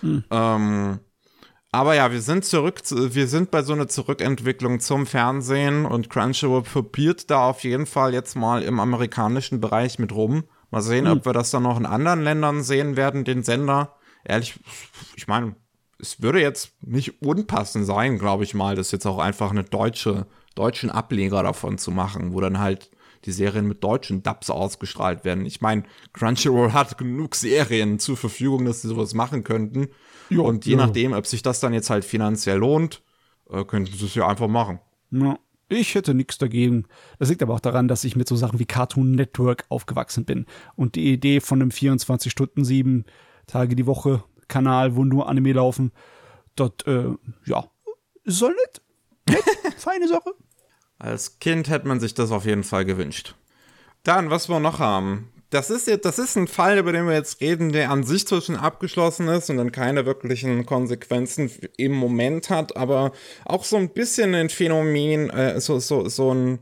Hm. 0.02 0.26
Ähm, 0.30 1.00
aber 1.72 1.96
ja, 1.96 2.12
wir 2.12 2.22
sind 2.22 2.43
zurück, 2.43 2.82
wir 2.89 3.28
sind 3.28 3.50
bei 3.50 3.62
so 3.62 3.74
einer 3.74 3.88
Zurückentwicklung 3.88 4.82
zum 4.82 5.06
Fernsehen 5.06 5.86
und 5.86 6.10
Crunchyroll 6.10 6.64
probiert 6.64 7.30
da 7.30 7.50
auf 7.50 7.64
jeden 7.64 7.86
Fall 7.86 8.14
jetzt 8.14 8.36
mal 8.36 8.62
im 8.62 8.80
amerikanischen 8.80 9.62
Bereich 9.62 10.00
mit 10.00 10.14
rum. 10.14 10.43
Mal 10.76 10.82
sehen, 10.82 11.05
hm. 11.05 11.19
ob 11.19 11.26
wir 11.26 11.32
das 11.32 11.51
dann 11.51 11.63
noch 11.63 11.80
in 11.80 11.86
anderen 11.86 12.21
Ländern 12.21 12.61
sehen 12.61 12.97
werden, 12.97 13.23
den 13.23 13.43
Sender. 13.43 13.95
Ehrlich, 14.26 14.59
ich 15.15 15.26
meine, 15.26 15.55
es 15.99 16.21
würde 16.21 16.41
jetzt 16.41 16.73
nicht 16.82 17.21
unpassend 17.21 17.86
sein, 17.86 18.19
glaube 18.19 18.43
ich 18.43 18.53
mal, 18.53 18.76
das 18.76 18.91
jetzt 18.91 19.05
auch 19.05 19.19
einfach 19.19 19.51
eine 19.51 19.63
deutsche, 19.63 20.28
deutschen 20.53 20.89
Ableger 20.89 21.43
davon 21.43 21.78
zu 21.78 21.91
machen, 21.91 22.34
wo 22.34 22.41
dann 22.41 22.59
halt 22.59 22.91
die 23.23 23.32
Serien 23.32 23.69
mit 23.69 23.86
deutschen 23.86 24.21
Dubs 24.21 24.49
ausgestrahlt 24.49 25.23
werden. 25.23 25.45
Ich 25.45 25.61
meine, 25.61 25.84
Crunchyroll 26.11 26.73
hat 26.73 26.97
genug 26.97 27.36
Serien 27.36 27.97
zur 27.97 28.17
Verfügung, 28.17 28.65
dass 28.65 28.82
sie 28.82 28.89
sowas 28.89 29.13
machen 29.13 29.45
könnten. 29.45 29.88
Jo, 30.30 30.43
und 30.43 30.65
je 30.65 30.73
jo. 30.73 30.78
nachdem, 30.78 31.13
ob 31.13 31.26
sich 31.26 31.41
das 31.41 31.61
dann 31.61 31.73
jetzt 31.73 31.89
halt 31.89 32.03
finanziell 32.03 32.57
lohnt, 32.57 33.01
äh, 33.49 33.63
könnten 33.63 33.95
sie 33.95 34.07
es 34.07 34.15
ja 34.15 34.28
einfach 34.28 34.49
machen. 34.49 34.82
Ja. 35.11 35.39
Ich 35.68 35.95
hätte 35.95 36.13
nichts 36.13 36.38
dagegen. 36.38 36.86
Das 37.18 37.30
liegt 37.30 37.41
aber 37.41 37.55
auch 37.55 37.59
daran, 37.59 37.88
dass 37.88 38.03
ich 38.03 38.16
mit 38.16 38.28
so 38.28 38.36
Sachen 38.36 38.59
wie 38.59 38.66
Cartoon 38.66 39.11
Network 39.11 39.66
aufgewachsen 39.70 40.26
bin. 40.26 40.45
Und 40.76 40.95
die 40.95 41.11
Idee 41.11 41.39
von 41.39 41.61
einem 41.61 41.72
24 41.72 42.32
Stunden, 42.32 42.63
sieben 42.63 43.05
Tage 43.47 43.76
die 43.76 43.88
Woche 43.88 44.24
Kanal, 44.47 44.95
wo 44.95 45.03
nur 45.03 45.28
Anime 45.28 45.53
laufen, 45.53 45.91
dort, 46.55 46.86
äh, 46.88 47.09
ja, 47.45 47.66
soll 48.26 48.53
nicht. 48.53 48.82
Nett, 49.28 49.76
feine 49.78 50.07
Sache. 50.07 50.34
Als 50.99 51.39
Kind 51.39 51.70
hätte 51.70 51.88
man 51.88 51.99
sich 51.99 52.13
das 52.13 52.32
auf 52.32 52.45
jeden 52.45 52.63
Fall 52.63 52.86
gewünscht. 52.86 53.36
Dann, 54.03 54.30
was 54.30 54.49
wir 54.49 54.59
noch 54.59 54.80
haben 54.80 55.30
das 55.56 55.70
ist 55.70 55.88
jetzt, 55.88 56.03
das 56.03 56.20
ist 56.20 56.36
ein 56.36 56.47
Fall, 56.47 56.78
über 56.78 56.91
den 56.91 57.08
wir 57.08 57.14
jetzt 57.14 57.39
reden, 57.39 57.72
der 57.72 57.89
an 57.89 58.03
sich 58.03 58.28
zwar 58.28 58.41
schon 58.41 58.58
abgeschlossen 58.58 59.30
ist 59.30 59.49
und 59.49 59.56
dann 59.56 59.72
keine 59.72 60.06
wirklichen 60.06 60.66
Konsequenzen 60.66 61.49
im 61.78 61.93
Moment 61.93 62.49
hat, 62.49 62.76
aber 62.76 63.14
auch 63.45 63.64
so 63.64 63.78
ein 63.78 63.89
bisschen 63.89 64.36
ein 64.36 64.49
Phänomen, 64.49 65.30
äh, 65.30 65.60
so, 65.62 65.80
so, 65.80 66.10
so 66.10 66.34
ein 66.34 66.60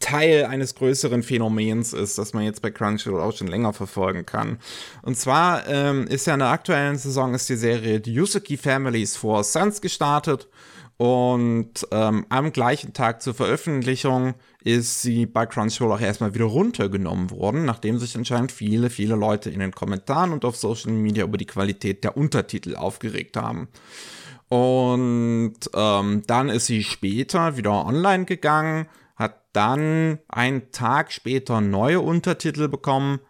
Teil 0.00 0.46
eines 0.46 0.74
größeren 0.74 1.22
Phänomens 1.22 1.92
ist, 1.92 2.18
das 2.18 2.34
man 2.34 2.42
jetzt 2.42 2.62
bei 2.62 2.72
Crunchyroll 2.72 3.20
auch 3.20 3.36
schon 3.36 3.46
länger 3.46 3.72
verfolgen 3.72 4.26
kann. 4.26 4.58
Und 5.02 5.16
zwar 5.16 5.66
ähm, 5.68 6.08
ist 6.08 6.26
ja 6.26 6.34
in 6.34 6.40
der 6.40 6.48
aktuellen 6.48 6.98
Saison 6.98 7.32
ist 7.32 7.48
die 7.48 7.54
Serie 7.54 8.02
The 8.04 8.12
Yusuki 8.12 8.56
Families 8.56 9.16
for 9.16 9.44
Sons 9.44 9.80
gestartet 9.80 10.48
und 10.98 11.86
ähm, 11.90 12.24
am 12.30 12.52
gleichen 12.52 12.94
Tag 12.94 13.20
zur 13.20 13.34
Veröffentlichung 13.34 14.34
ist 14.64 15.02
sie 15.02 15.26
bei 15.26 15.44
Crunchyroll 15.44 15.92
auch 15.92 16.00
erstmal 16.00 16.34
wieder 16.34 16.46
runtergenommen 16.46 17.30
worden, 17.30 17.66
nachdem 17.66 17.98
sich 17.98 18.16
anscheinend 18.16 18.50
viele, 18.50 18.88
viele 18.88 19.14
Leute 19.14 19.50
in 19.50 19.60
den 19.60 19.72
Kommentaren 19.72 20.32
und 20.32 20.46
auf 20.46 20.56
Social 20.56 20.92
Media 20.92 21.24
über 21.24 21.36
die 21.36 21.46
Qualität 21.46 22.02
der 22.02 22.16
Untertitel 22.16 22.76
aufgeregt 22.76 23.36
haben. 23.36 23.68
Und 24.48 25.54
ähm, 25.74 26.22
dann 26.26 26.48
ist 26.48 26.66
sie 26.66 26.82
später 26.82 27.58
wieder 27.58 27.84
online 27.84 28.24
gegangen, 28.24 28.88
hat 29.16 29.42
dann 29.52 30.18
einen 30.28 30.70
Tag 30.70 31.12
später 31.12 31.60
neue 31.60 32.00
Untertitel 32.00 32.68
bekommen. 32.68 33.20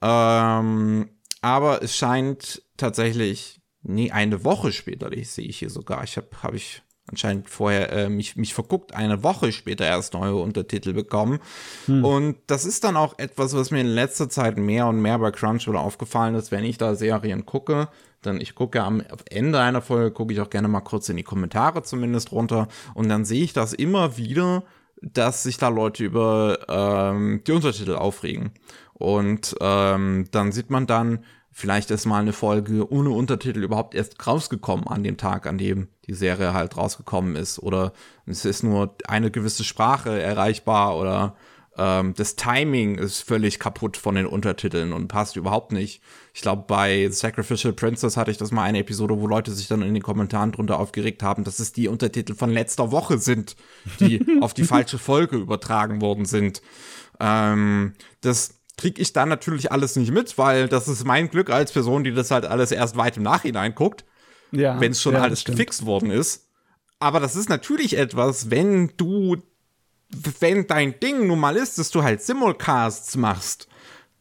Ähm, 0.00 1.10
aber 1.42 1.82
es 1.82 1.94
scheint 1.94 2.62
tatsächlich, 2.78 3.60
nee, 3.82 4.10
eine 4.10 4.42
Woche 4.44 4.72
später, 4.72 5.12
ich 5.12 5.30
sehe 5.30 5.46
ich 5.46 5.58
hier 5.58 5.70
sogar, 5.70 6.02
ich 6.04 6.16
habe 6.16 6.28
hab 6.42 6.54
ich 6.54 6.82
anscheinend 7.10 7.50
vorher 7.50 7.92
äh, 7.92 8.08
mich, 8.08 8.36
mich 8.36 8.54
verguckt, 8.54 8.94
eine 8.94 9.22
Woche 9.22 9.52
später 9.52 9.84
erst 9.84 10.14
neue 10.14 10.36
Untertitel 10.36 10.92
bekommen. 10.92 11.40
Hm. 11.86 12.04
Und 12.04 12.36
das 12.46 12.64
ist 12.64 12.84
dann 12.84 12.96
auch 12.96 13.18
etwas, 13.18 13.54
was 13.54 13.70
mir 13.70 13.80
in 13.80 13.88
letzter 13.88 14.28
Zeit 14.28 14.56
mehr 14.56 14.86
und 14.86 15.02
mehr 15.02 15.18
bei 15.18 15.30
Crunchyroll 15.30 15.76
aufgefallen 15.76 16.34
ist, 16.34 16.50
wenn 16.50 16.64
ich 16.64 16.78
da 16.78 16.94
Serien 16.94 17.44
gucke. 17.46 17.88
Dann 18.22 18.40
ich 18.40 18.54
gucke 18.54 18.82
am 18.82 19.02
Ende 19.30 19.60
einer 19.60 19.82
Folge, 19.82 20.12
gucke 20.12 20.32
ich 20.32 20.40
auch 20.40 20.50
gerne 20.50 20.68
mal 20.68 20.80
kurz 20.80 21.08
in 21.08 21.16
die 21.16 21.22
Kommentare 21.22 21.82
zumindest 21.82 22.32
runter. 22.32 22.68
Und 22.94 23.08
dann 23.08 23.24
sehe 23.24 23.42
ich 23.42 23.52
das 23.52 23.72
immer 23.72 24.16
wieder, 24.16 24.62
dass 25.02 25.42
sich 25.42 25.56
da 25.56 25.68
Leute 25.68 26.04
über 26.04 26.58
ähm, 26.68 27.42
die 27.46 27.52
Untertitel 27.52 27.94
aufregen. 27.94 28.52
Und 28.92 29.56
ähm, 29.60 30.26
dann 30.30 30.52
sieht 30.52 30.68
man 30.68 30.86
dann, 30.86 31.24
Vielleicht 31.52 31.90
ist 31.90 32.06
mal 32.06 32.20
eine 32.20 32.32
Folge 32.32 32.90
ohne 32.90 33.10
Untertitel 33.10 33.62
überhaupt 33.62 33.94
erst 33.94 34.24
rausgekommen 34.24 34.86
an 34.86 35.02
dem 35.02 35.16
Tag, 35.16 35.46
an 35.46 35.58
dem 35.58 35.88
die 36.06 36.14
Serie 36.14 36.54
halt 36.54 36.76
rausgekommen 36.76 37.34
ist. 37.34 37.58
Oder 37.58 37.92
es 38.24 38.44
ist 38.44 38.62
nur 38.62 38.96
eine 39.06 39.30
gewisse 39.30 39.64
Sprache 39.64 40.22
erreichbar 40.22 40.96
oder 40.96 41.34
ähm, 41.76 42.14
das 42.16 42.36
Timing 42.36 42.98
ist 42.98 43.20
völlig 43.20 43.58
kaputt 43.58 43.96
von 43.96 44.14
den 44.14 44.26
Untertiteln 44.26 44.92
und 44.92 45.08
passt 45.08 45.36
überhaupt 45.36 45.72
nicht. 45.72 46.02
Ich 46.34 46.42
glaube, 46.42 46.64
bei 46.66 47.08
Sacrificial 47.10 47.72
Princess 47.72 48.16
hatte 48.16 48.30
ich 48.30 48.38
das 48.38 48.50
mal 48.50 48.64
eine 48.64 48.80
Episode, 48.80 49.18
wo 49.18 49.26
Leute 49.26 49.52
sich 49.52 49.66
dann 49.66 49.82
in 49.82 49.94
den 49.94 50.02
Kommentaren 50.02 50.52
drunter 50.52 50.78
aufgeregt 50.78 51.22
haben, 51.22 51.42
dass 51.42 51.58
es 51.58 51.72
die 51.72 51.88
Untertitel 51.88 52.34
von 52.34 52.50
letzter 52.50 52.92
Woche 52.92 53.18
sind, 53.18 53.56
die 53.98 54.24
auf 54.40 54.52
die 54.52 54.64
falsche 54.64 54.98
Folge 54.98 55.36
übertragen 55.36 56.00
worden 56.00 56.26
sind. 56.26 56.60
Ähm, 57.18 57.94
das 58.20 58.59
kriege 58.80 59.00
ich 59.00 59.12
dann 59.12 59.28
natürlich 59.28 59.70
alles 59.70 59.94
nicht 59.96 60.10
mit, 60.10 60.38
weil 60.38 60.66
das 60.66 60.88
ist 60.88 61.04
mein 61.04 61.28
Glück 61.28 61.50
als 61.50 61.70
Person, 61.70 62.02
die 62.02 62.12
das 62.12 62.30
halt 62.30 62.46
alles 62.46 62.72
erst 62.72 62.96
weit 62.96 63.18
im 63.18 63.22
Nachhinein 63.22 63.74
guckt, 63.74 64.06
ja, 64.52 64.80
wenn 64.80 64.92
es 64.92 65.02
schon 65.02 65.14
ja, 65.14 65.20
alles 65.20 65.44
gefixt 65.44 65.84
worden 65.84 66.10
ist. 66.10 66.48
aber 66.98 67.20
das 67.20 67.36
ist 67.36 67.50
natürlich 67.50 67.98
etwas, 67.98 68.50
wenn 68.50 68.92
du, 68.96 69.36
wenn 70.40 70.66
dein 70.66 70.98
Ding 70.98 71.26
nun 71.26 71.38
mal 71.38 71.56
ist, 71.56 71.78
dass 71.78 71.90
du 71.90 72.02
halt 72.02 72.22
Simulcasts 72.22 73.16
machst, 73.16 73.68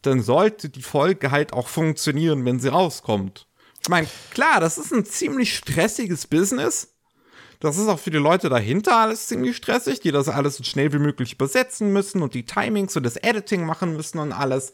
dann 0.01 0.21
sollte 0.21 0.69
die 0.69 0.81
Folge 0.81 1.31
halt 1.31 1.53
auch 1.53 1.69
funktionieren, 1.69 2.43
wenn 2.43 2.59
sie 2.59 2.69
rauskommt. 2.69 3.47
Ich 3.81 3.87
meine, 3.87 4.07
klar, 4.31 4.59
das 4.59 4.77
ist 4.77 4.91
ein 4.91 5.05
ziemlich 5.05 5.55
stressiges 5.55 6.27
Business. 6.27 6.88
Das 7.59 7.77
ist 7.77 7.87
auch 7.87 7.99
für 7.99 8.11
die 8.11 8.17
Leute 8.17 8.47
dahinter 8.47 8.97
alles 8.97 9.27
ziemlich 9.27 9.57
stressig, 9.57 9.99
die 9.99 10.11
das 10.11 10.29
alles 10.29 10.55
so 10.55 10.63
schnell 10.63 10.93
wie 10.93 10.99
möglich 10.99 11.33
übersetzen 11.33 11.91
müssen 11.91 12.21
und 12.21 12.33
die 12.33 12.45
Timings 12.45 12.95
und 12.95 13.03
das 13.03 13.17
Editing 13.17 13.65
machen 13.65 13.95
müssen 13.95 14.19
und 14.19 14.31
alles. 14.31 14.71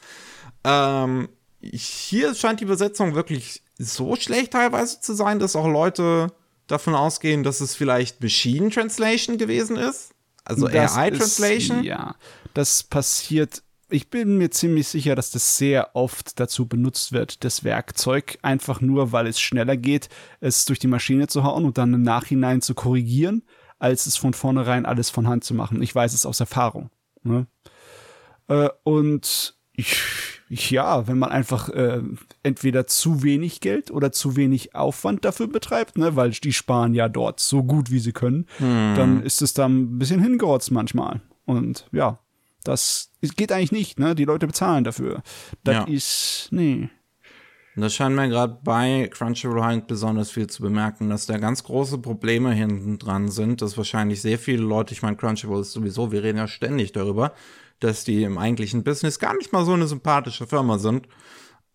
Ähm, 0.63 1.29
hier 1.61 2.35
scheint 2.35 2.59
die 2.59 2.65
Übersetzung 2.65 3.15
wirklich 3.15 3.63
so 3.79 4.15
schlecht 4.15 4.51
teilweise 4.51 5.01
zu 5.01 5.15
sein, 5.15 5.39
dass 5.39 5.55
auch 5.55 5.67
Leute 5.67 6.31
davon 6.67 6.93
ausgehen, 6.93 7.43
dass 7.43 7.59
es 7.59 7.75
vielleicht 7.75 8.21
Machine 8.21 8.69
Translation 8.69 9.37
gewesen 9.37 9.77
ist. 9.77 10.11
Also 10.43 10.67
AI 10.67 11.09
Translation. 11.09 11.79
Ist, 11.79 11.85
ja, 11.85 12.15
das 12.53 12.83
passiert. 12.83 13.63
Ich 13.89 14.09
bin 14.09 14.37
mir 14.37 14.49
ziemlich 14.49 14.87
sicher, 14.87 15.15
dass 15.15 15.29
das 15.31 15.57
sehr 15.57 15.95
oft 15.95 16.39
dazu 16.39 16.67
benutzt 16.67 17.11
wird, 17.11 17.43
das 17.43 17.63
Werkzeug, 17.63 18.39
einfach 18.41 18.81
nur, 18.81 19.11
weil 19.11 19.27
es 19.27 19.39
schneller 19.39 19.77
geht, 19.77 20.09
es 20.39 20.65
durch 20.65 20.79
die 20.79 20.87
Maschine 20.87 21.27
zu 21.27 21.43
hauen 21.43 21.65
und 21.65 21.77
dann 21.77 21.93
im 21.93 22.01
Nachhinein 22.01 22.61
zu 22.61 22.73
korrigieren, 22.73 23.43
als 23.77 24.07
es 24.07 24.17
von 24.17 24.33
vornherein 24.33 24.85
alles 24.85 25.09
von 25.09 25.27
Hand 25.27 25.43
zu 25.43 25.53
machen. 25.53 25.81
Ich 25.83 25.93
weiß 25.93 26.13
es 26.13 26.25
aus 26.25 26.39
Erfahrung. 26.39 26.89
Ne? 27.23 27.45
Äh, 28.47 28.69
und 28.83 29.55
ich 29.75 30.01
ja, 30.49 31.07
wenn 31.07 31.17
man 31.17 31.31
einfach 31.31 31.69
äh, 31.69 32.01
entweder 32.43 32.87
zu 32.87 33.23
wenig 33.23 33.61
Geld 33.61 33.91
oder 33.91 34.11
zu 34.11 34.35
wenig 34.35 34.75
Aufwand 34.75 35.25
dafür 35.25 35.47
betreibt, 35.47 35.97
ne, 35.97 36.15
weil 36.15 36.31
die 36.31 36.53
sparen 36.53 36.93
ja 36.93 37.09
dort 37.09 37.39
so 37.39 37.63
gut 37.63 37.91
wie 37.91 37.99
sie 37.99 38.11
können, 38.11 38.45
hm. 38.57 38.93
dann 38.95 39.23
ist 39.23 39.41
es 39.41 39.53
da 39.53 39.65
ein 39.65 39.97
bisschen 39.97 40.21
hingerotzt 40.21 40.71
manchmal. 40.71 41.21
Und 41.45 41.87
ja, 41.91 42.19
das 42.67 43.11
geht 43.35 43.51
eigentlich 43.51 43.71
nicht, 43.71 43.99
ne? 43.99 44.15
Die 44.15 44.25
Leute 44.25 44.47
bezahlen 44.47 44.83
dafür. 44.83 45.23
Das 45.63 45.75
ja. 45.75 45.83
ist, 45.85 46.47
nee. 46.51 46.89
Das 47.77 47.93
scheint 47.93 48.15
mir 48.15 48.29
gerade 48.29 48.57
bei 48.63 49.09
Crunchyroll 49.11 49.63
halt 49.63 49.87
besonders 49.87 50.31
viel 50.31 50.47
zu 50.47 50.61
bemerken, 50.61 51.09
dass 51.09 51.25
da 51.25 51.37
ganz 51.37 51.63
große 51.63 51.97
Probleme 51.97 52.53
hinten 52.53 52.97
dran 52.99 53.29
sind, 53.29 53.61
dass 53.61 53.77
wahrscheinlich 53.77 54.21
sehr 54.21 54.39
viele 54.39 54.63
Leute, 54.63 54.93
ich 54.93 55.01
meine, 55.01 55.17
Crunchyroll 55.17 55.61
ist 55.61 55.73
sowieso, 55.73 56.11
wir 56.11 56.23
reden 56.23 56.37
ja 56.37 56.47
ständig 56.47 56.93
darüber, 56.93 57.33
dass 57.81 58.05
die 58.05 58.23
im 58.23 58.37
eigentlichen 58.37 58.85
Business 58.85 59.19
gar 59.19 59.35
nicht 59.35 59.51
mal 59.51 59.65
so 59.65 59.73
eine 59.73 59.87
sympathische 59.87 60.47
Firma 60.47 60.77
sind. 60.79 61.09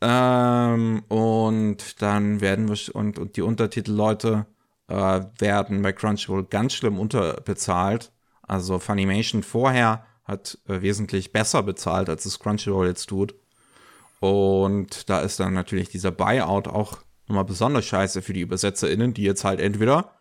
Ähm, 0.01 1.03
und 1.09 2.01
dann 2.01 2.41
werden 2.41 2.69
wir, 2.69 2.95
und, 2.95 3.19
und 3.19 3.37
die 3.37 3.43
Untertitelleute 3.43 4.47
äh, 4.89 5.21
werden 5.39 5.83
bei 5.83 5.93
Crunchyroll 5.93 6.45
ganz 6.45 6.73
schlimm 6.73 6.99
unterbezahlt. 6.99 8.11
Also 8.43 8.79
Funimation 8.79 9.43
vorher 9.43 10.07
hat 10.31 10.59
äh, 10.69 10.81
wesentlich 10.81 11.33
besser 11.33 11.63
bezahlt, 11.63 12.09
als 12.09 12.25
es 12.25 12.39
Crunchyroll 12.39 12.87
jetzt 12.87 13.07
tut. 13.07 13.35
Und 14.21 15.09
da 15.09 15.21
ist 15.21 15.41
dann 15.41 15.55
natürlich 15.55 15.89
dieser 15.89 16.11
Buyout 16.11 16.69
auch 16.69 16.99
nochmal 17.27 17.45
besonders 17.45 17.85
scheiße 17.87 18.23
für 18.23 18.33
die 18.33 18.43
ÜbersetzerInnen, 18.43 19.15
die 19.15 19.23
jetzt 19.23 19.45
halt 19.45 19.61
entweder 19.61 20.13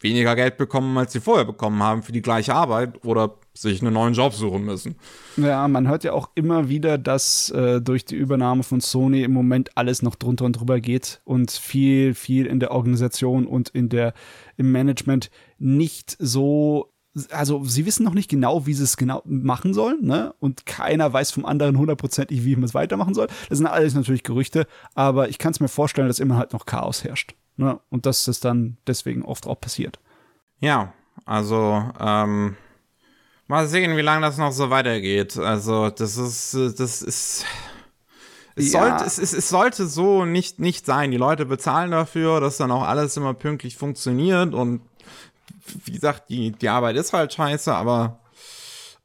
weniger 0.00 0.36
Geld 0.36 0.56
bekommen, 0.56 0.96
als 0.98 1.12
sie 1.12 1.20
vorher 1.20 1.44
bekommen 1.44 1.82
haben 1.82 2.02
für 2.02 2.12
die 2.12 2.22
gleiche 2.22 2.54
Arbeit 2.54 3.04
oder 3.04 3.38
sich 3.54 3.80
einen 3.80 3.94
neuen 3.94 4.14
Job 4.14 4.34
suchen 4.34 4.64
müssen. 4.64 4.96
Ja, 5.36 5.66
man 5.68 5.88
hört 5.88 6.04
ja 6.04 6.12
auch 6.12 6.30
immer 6.34 6.68
wieder, 6.68 6.98
dass 6.98 7.50
äh, 7.50 7.80
durch 7.80 8.04
die 8.04 8.16
Übernahme 8.16 8.62
von 8.62 8.80
Sony 8.80 9.22
im 9.22 9.32
Moment 9.32 9.76
alles 9.76 10.02
noch 10.02 10.14
drunter 10.14 10.44
und 10.44 10.52
drüber 10.52 10.80
geht 10.80 11.22
und 11.24 11.50
viel, 11.50 12.14
viel 12.14 12.46
in 12.46 12.60
der 12.60 12.72
Organisation 12.72 13.46
und 13.46 13.70
in 13.70 13.88
der, 13.88 14.12
im 14.58 14.70
Management 14.70 15.30
nicht 15.58 16.16
so 16.18 16.92
also 17.30 17.64
sie 17.64 17.86
wissen 17.86 18.04
noch 18.04 18.14
nicht 18.14 18.28
genau, 18.28 18.66
wie 18.66 18.74
sie 18.74 18.84
es 18.84 18.96
genau 18.96 19.22
machen 19.24 19.74
sollen, 19.74 20.04
ne? 20.04 20.34
Und 20.38 20.66
keiner 20.66 21.12
weiß 21.12 21.30
vom 21.30 21.46
anderen 21.46 21.78
hundertprozentig, 21.78 22.44
wie 22.44 22.56
man 22.56 22.64
es 22.64 22.74
weitermachen 22.74 23.14
soll. 23.14 23.28
Das 23.48 23.58
sind 23.58 23.66
alles 23.66 23.94
natürlich 23.94 24.22
Gerüchte, 24.22 24.66
aber 24.94 25.28
ich 25.28 25.38
kann 25.38 25.52
es 25.52 25.60
mir 25.60 25.68
vorstellen, 25.68 26.08
dass 26.08 26.18
immer 26.18 26.36
halt 26.36 26.52
noch 26.52 26.66
Chaos 26.66 27.04
herrscht. 27.04 27.34
Ne? 27.56 27.80
Und 27.88 28.04
dass 28.04 28.28
es 28.28 28.40
dann 28.40 28.76
deswegen 28.86 29.24
oft 29.24 29.46
auch 29.46 29.58
passiert. 29.58 29.98
Ja, 30.60 30.92
also 31.24 31.82
ähm, 31.98 32.56
Mal 33.48 33.68
sehen, 33.68 33.96
wie 33.96 34.02
lange 34.02 34.22
das 34.22 34.38
noch 34.38 34.50
so 34.50 34.70
weitergeht. 34.70 35.38
Also, 35.38 35.90
das 35.90 36.16
ist, 36.16 36.54
das 36.80 37.02
ist. 37.02 37.44
Es, 38.56 38.72
ja. 38.72 38.80
sollte, 38.80 39.04
es, 39.04 39.18
es, 39.18 39.32
es, 39.34 39.48
sollte 39.48 39.86
so 39.86 40.24
nicht, 40.24 40.58
nicht 40.58 40.84
sein. 40.84 41.12
Die 41.12 41.16
Leute 41.16 41.46
bezahlen 41.46 41.92
dafür, 41.92 42.40
dass 42.40 42.56
dann 42.56 42.72
auch 42.72 42.82
alles 42.82 43.16
immer 43.16 43.34
pünktlich 43.34 43.76
funktioniert. 43.76 44.52
Und 44.52 44.80
wie 45.84 45.92
gesagt, 45.92 46.28
die, 46.28 46.52
die 46.52 46.68
Arbeit 46.68 46.96
ist 46.96 47.12
halt 47.12 47.32
scheiße, 47.32 47.72
aber 47.74 48.20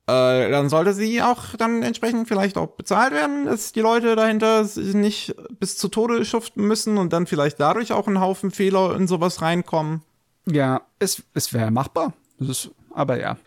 äh, 0.08 0.50
dann 0.50 0.70
sollte 0.70 0.94
sie 0.94 1.22
auch 1.22 1.56
dann 1.58 1.84
entsprechend 1.84 2.28
vielleicht 2.28 2.58
auch 2.58 2.68
bezahlt 2.68 3.14
werden, 3.14 3.46
dass 3.46 3.72
die 3.72 3.82
Leute 3.82 4.16
dahinter 4.16 4.68
nicht 4.76 5.36
bis 5.60 5.78
zu 5.78 5.88
Tode 5.88 6.24
schuften 6.26 6.68
müssen 6.68 6.98
und 6.98 7.14
dann 7.14 7.28
vielleicht 7.28 7.60
dadurch 7.60 7.94
auch 7.94 8.08
ein 8.08 8.20
Haufen 8.20 8.52
Fehler 8.52 8.96
in 8.96 9.08
sowas 9.08 9.42
reinkommen. 9.42 10.02
Ja, 10.46 10.82
es, 11.00 11.24
es 11.34 11.54
wäre 11.54 11.72
machbar. 11.72 12.14
Ist, 12.40 12.72
aber 12.94 13.20
ja 13.20 13.38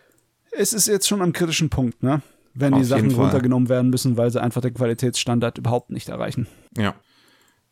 es 0.57 0.73
ist 0.73 0.87
jetzt 0.87 1.09
schon 1.09 1.23
am 1.23 1.33
kritischen 1.33 1.71
Punkt, 1.71 2.03
ne? 2.03 2.23
Wenn 2.55 2.73
Auf 2.75 2.81
die 2.81 2.85
Sachen 2.85 3.11
runtergenommen 3.11 3.69
werden 3.69 3.91
müssen, 3.91 4.17
weil 4.17 4.31
sie 4.31 4.41
einfach 4.41 4.61
den 4.61 4.75
Qualitätsstandard 4.75 5.59
überhaupt 5.59 5.91
nicht 5.91 6.09
erreichen. 6.09 6.47
Ja. 6.77 6.95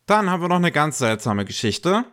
Dann 0.05 0.29
haben 0.29 0.41
wir 0.41 0.49
noch 0.49 0.57
eine 0.57 0.73
ganz 0.73 0.97
seltsame 0.97 1.45
Geschichte. 1.45 2.03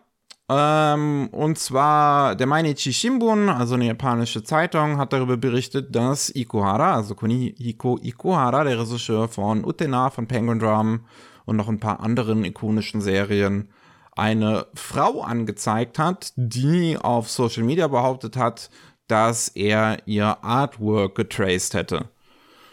Ähm, 0.53 1.29
und 1.31 1.61
zwar 1.61 2.35
der 2.35 2.49
Mainichi 2.49 2.93
Shimbun, 2.93 3.49
also 3.49 3.75
eine 3.75 3.87
japanische 3.87 4.43
Zeitung, 4.43 4.99
hat 4.99 5.13
darüber 5.13 5.37
berichtet, 5.37 5.95
dass 5.95 6.29
Ikuhara, 6.35 6.97
also 6.97 7.15
Kunihiko 7.15 8.01
Ikuhara, 8.03 8.65
der 8.65 8.81
Regisseur 8.81 9.29
von 9.29 9.65
Utena, 9.65 10.11
von 10.11 10.27
Penguin 10.27 10.59
Drum 10.59 11.07
und 11.45 11.55
noch 11.55 11.69
ein 11.69 11.79
paar 11.79 12.01
anderen 12.01 12.45
ikonischen 12.45 13.01
Serien, 13.01 13.69
eine 14.17 14.67
Frau 14.75 15.23
angezeigt 15.23 16.01
hat, 16.01 16.33
die 16.35 16.99
auf 16.99 17.31
Social 17.31 17.63
Media 17.63 17.87
behauptet 17.87 18.37
hat, 18.37 18.71
dass 19.07 19.49
er 19.51 19.99
ihr 20.07 20.43
Artwork 20.43 21.15
getraced 21.15 21.75
hätte. 21.75 22.09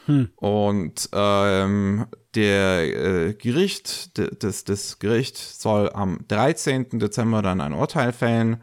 Hm. 0.07 0.30
Und 0.38 1.09
ähm, 1.13 2.07
der 2.38 3.29
äh, 3.29 3.33
Gericht, 3.33 4.11
das, 4.43 4.63
das 4.63 4.99
Gericht 4.99 5.38
soll 5.38 5.89
am 5.91 6.19
13. 6.27 6.99
Dezember 6.99 7.41
dann 7.41 7.61
ein 7.61 7.73
Urteil 7.73 8.13
fällen. 8.13 8.61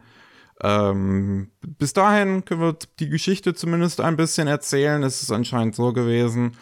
Ähm, 0.63 1.51
bis 1.61 1.91
dahin 1.91 2.45
können 2.45 2.61
wir 2.61 2.77
die 2.99 3.09
Geschichte 3.09 3.53
zumindest 3.53 3.99
ein 3.99 4.15
bisschen 4.15 4.47
erzählen. 4.47 5.03
Es 5.03 5.21
ist 5.21 5.31
anscheinend 5.31 5.75
so 5.75 5.91
gewesen, 5.91 6.53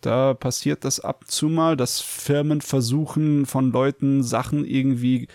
Da 0.00 0.34
passiert 0.34 0.84
das 0.84 1.00
ab 1.00 1.22
und 1.22 1.30
zu 1.30 1.48
mal, 1.48 1.76
dass 1.76 2.00
Firmen 2.00 2.60
versuchen, 2.60 3.46
von 3.46 3.72
Leuten 3.72 4.22
Sachen 4.22 4.64
irgendwie 4.64 5.26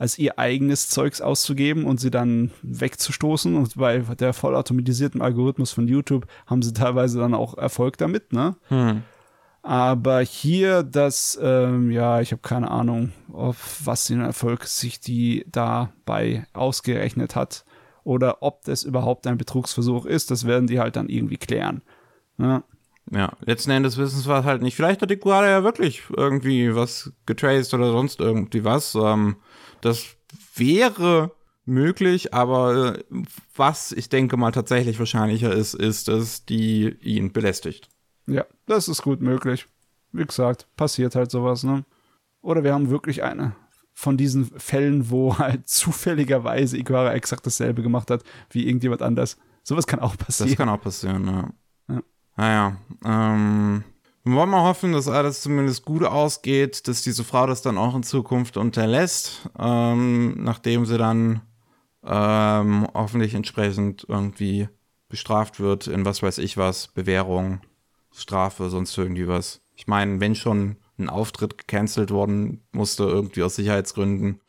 als 0.00 0.18
ihr 0.18 0.38
eigenes 0.38 0.88
Zeugs 0.88 1.20
auszugeben 1.20 1.84
und 1.84 2.00
sie 2.00 2.10
dann 2.10 2.50
wegzustoßen. 2.62 3.54
Und 3.54 3.76
bei 3.76 3.98
der 3.98 4.32
vollautomatisierten 4.32 5.20
Algorithmus 5.20 5.72
von 5.72 5.88
YouTube 5.88 6.26
haben 6.46 6.62
sie 6.62 6.72
teilweise 6.72 7.18
dann 7.18 7.34
auch 7.34 7.58
Erfolg 7.58 7.98
damit, 7.98 8.32
ne? 8.32 8.56
Hm. 8.68 9.02
Aber 9.62 10.20
hier 10.20 10.82
das, 10.82 11.38
ähm, 11.42 11.90
ja, 11.90 12.20
ich 12.20 12.32
habe 12.32 12.40
keine 12.42 12.70
Ahnung, 12.70 13.12
auf 13.32 13.80
was 13.84 14.06
den 14.06 14.20
Erfolg 14.20 14.64
sich 14.64 15.00
die 15.00 15.44
dabei 15.50 16.46
ausgerechnet 16.54 17.36
hat 17.36 17.64
oder 18.02 18.42
ob 18.42 18.64
das 18.64 18.84
überhaupt 18.84 19.26
ein 19.26 19.36
Betrugsversuch 19.36 20.06
ist, 20.06 20.30
das 20.30 20.46
werden 20.46 20.66
die 20.66 20.80
halt 20.80 20.96
dann 20.96 21.10
irgendwie 21.10 21.36
klären. 21.36 21.82
Ja, 22.38 22.62
ja 23.10 23.32
letzten 23.44 23.70
Endes 23.70 23.98
wissen 23.98 24.26
wir 24.26 24.44
halt 24.44 24.62
nicht. 24.62 24.76
Vielleicht 24.76 25.02
hat 25.02 25.10
die 25.10 25.18
Guarda 25.18 25.48
ja 25.50 25.62
wirklich 25.62 26.04
irgendwie 26.16 26.74
was 26.74 27.12
getraced 27.26 27.74
oder 27.74 27.92
sonst 27.92 28.20
irgendwie 28.20 28.64
was. 28.64 28.94
Ähm, 28.94 29.36
das 29.82 30.06
wäre 30.54 31.32
möglich, 31.66 32.32
aber 32.32 32.96
äh, 32.96 33.02
was 33.54 33.92
ich 33.92 34.08
denke 34.08 34.38
mal 34.38 34.52
tatsächlich 34.52 34.98
wahrscheinlicher 34.98 35.52
ist, 35.52 35.74
ist, 35.74 36.08
dass 36.08 36.46
die 36.46 36.96
ihn 37.02 37.32
belästigt. 37.32 37.90
Ja, 38.30 38.44
das 38.66 38.88
ist 38.88 39.02
gut 39.02 39.20
möglich. 39.20 39.66
Wie 40.12 40.24
gesagt, 40.24 40.66
passiert 40.76 41.14
halt 41.14 41.30
sowas, 41.30 41.62
ne? 41.62 41.84
Oder 42.42 42.64
wir 42.64 42.72
haben 42.72 42.90
wirklich 42.90 43.22
eine 43.22 43.54
von 43.92 44.16
diesen 44.16 44.46
Fällen, 44.58 45.10
wo 45.10 45.36
halt 45.38 45.68
zufälligerweise 45.68 46.78
Iguara 46.78 47.12
exakt 47.12 47.46
dasselbe 47.46 47.82
gemacht 47.82 48.10
hat 48.10 48.24
wie 48.50 48.66
irgendjemand 48.66 49.02
anders. 49.02 49.36
Sowas 49.62 49.86
kann 49.86 50.00
auch 50.00 50.16
passieren. 50.16 50.50
Das 50.50 50.56
kann 50.56 50.68
auch 50.68 50.80
passieren, 50.80 51.26
ja. 51.26 51.50
ja. 51.94 52.02
Naja, 52.36 52.76
ähm, 53.04 53.84
wir 54.24 54.34
wollen 54.34 54.48
mal 54.48 54.64
hoffen, 54.64 54.92
dass 54.92 55.08
alles 55.08 55.42
zumindest 55.42 55.84
gut 55.84 56.02
ausgeht, 56.02 56.88
dass 56.88 57.02
diese 57.02 57.24
Frau 57.24 57.46
das 57.46 57.62
dann 57.62 57.78
auch 57.78 57.94
in 57.94 58.02
Zukunft 58.02 58.56
unterlässt, 58.56 59.50
ähm, 59.58 60.42
nachdem 60.42 60.86
sie 60.86 60.96
dann 60.96 61.42
ähm, 62.04 62.86
hoffentlich 62.94 63.34
entsprechend 63.34 64.06
irgendwie 64.08 64.68
bestraft 65.08 65.60
wird 65.60 65.86
in 65.88 66.04
was 66.04 66.22
weiß 66.22 66.38
ich 66.38 66.56
was, 66.56 66.88
Bewährung 66.88 67.60
Strafe, 68.14 68.70
sonst 68.70 68.96
irgendwie 68.96 69.28
was. 69.28 69.60
Ich 69.74 69.86
meine, 69.86 70.20
wenn 70.20 70.34
schon 70.34 70.76
ein 70.98 71.08
Auftritt 71.08 71.58
gecancelt 71.58 72.10
worden 72.10 72.62
musste, 72.72 73.04
irgendwie 73.04 73.42
aus 73.42 73.56
Sicherheitsgründen. 73.56 74.40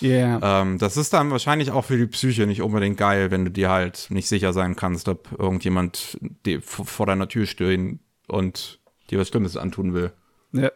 Ja. 0.00 0.10
Yeah. 0.10 0.62
Ähm, 0.62 0.78
das 0.78 0.96
ist 0.96 1.12
dann 1.12 1.30
wahrscheinlich 1.30 1.70
auch 1.70 1.84
für 1.84 1.96
die 1.96 2.08
Psyche 2.08 2.46
nicht 2.46 2.60
unbedingt 2.60 2.96
geil, 2.96 3.30
wenn 3.30 3.44
du 3.44 3.50
dir 3.52 3.70
halt 3.70 4.08
nicht 4.10 4.28
sicher 4.28 4.52
sein 4.52 4.74
kannst, 4.74 5.08
ob 5.08 5.28
irgendjemand 5.38 6.18
vor 6.60 7.06
deiner 7.06 7.28
Tür 7.28 7.46
stehen 7.46 8.00
und 8.26 8.80
dir 9.10 9.20
was 9.20 9.28
Schlimmes 9.28 9.56
antun 9.56 9.94
will. 9.94 10.12
Ja. 10.52 10.72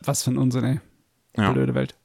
Was 0.00 0.22
für 0.22 0.30
ein 0.30 0.38
Unsinn, 0.38 0.64
ey. 0.64 0.80
Ja. 1.38 1.52
Blöde 1.52 1.74
Welt. 1.74 1.96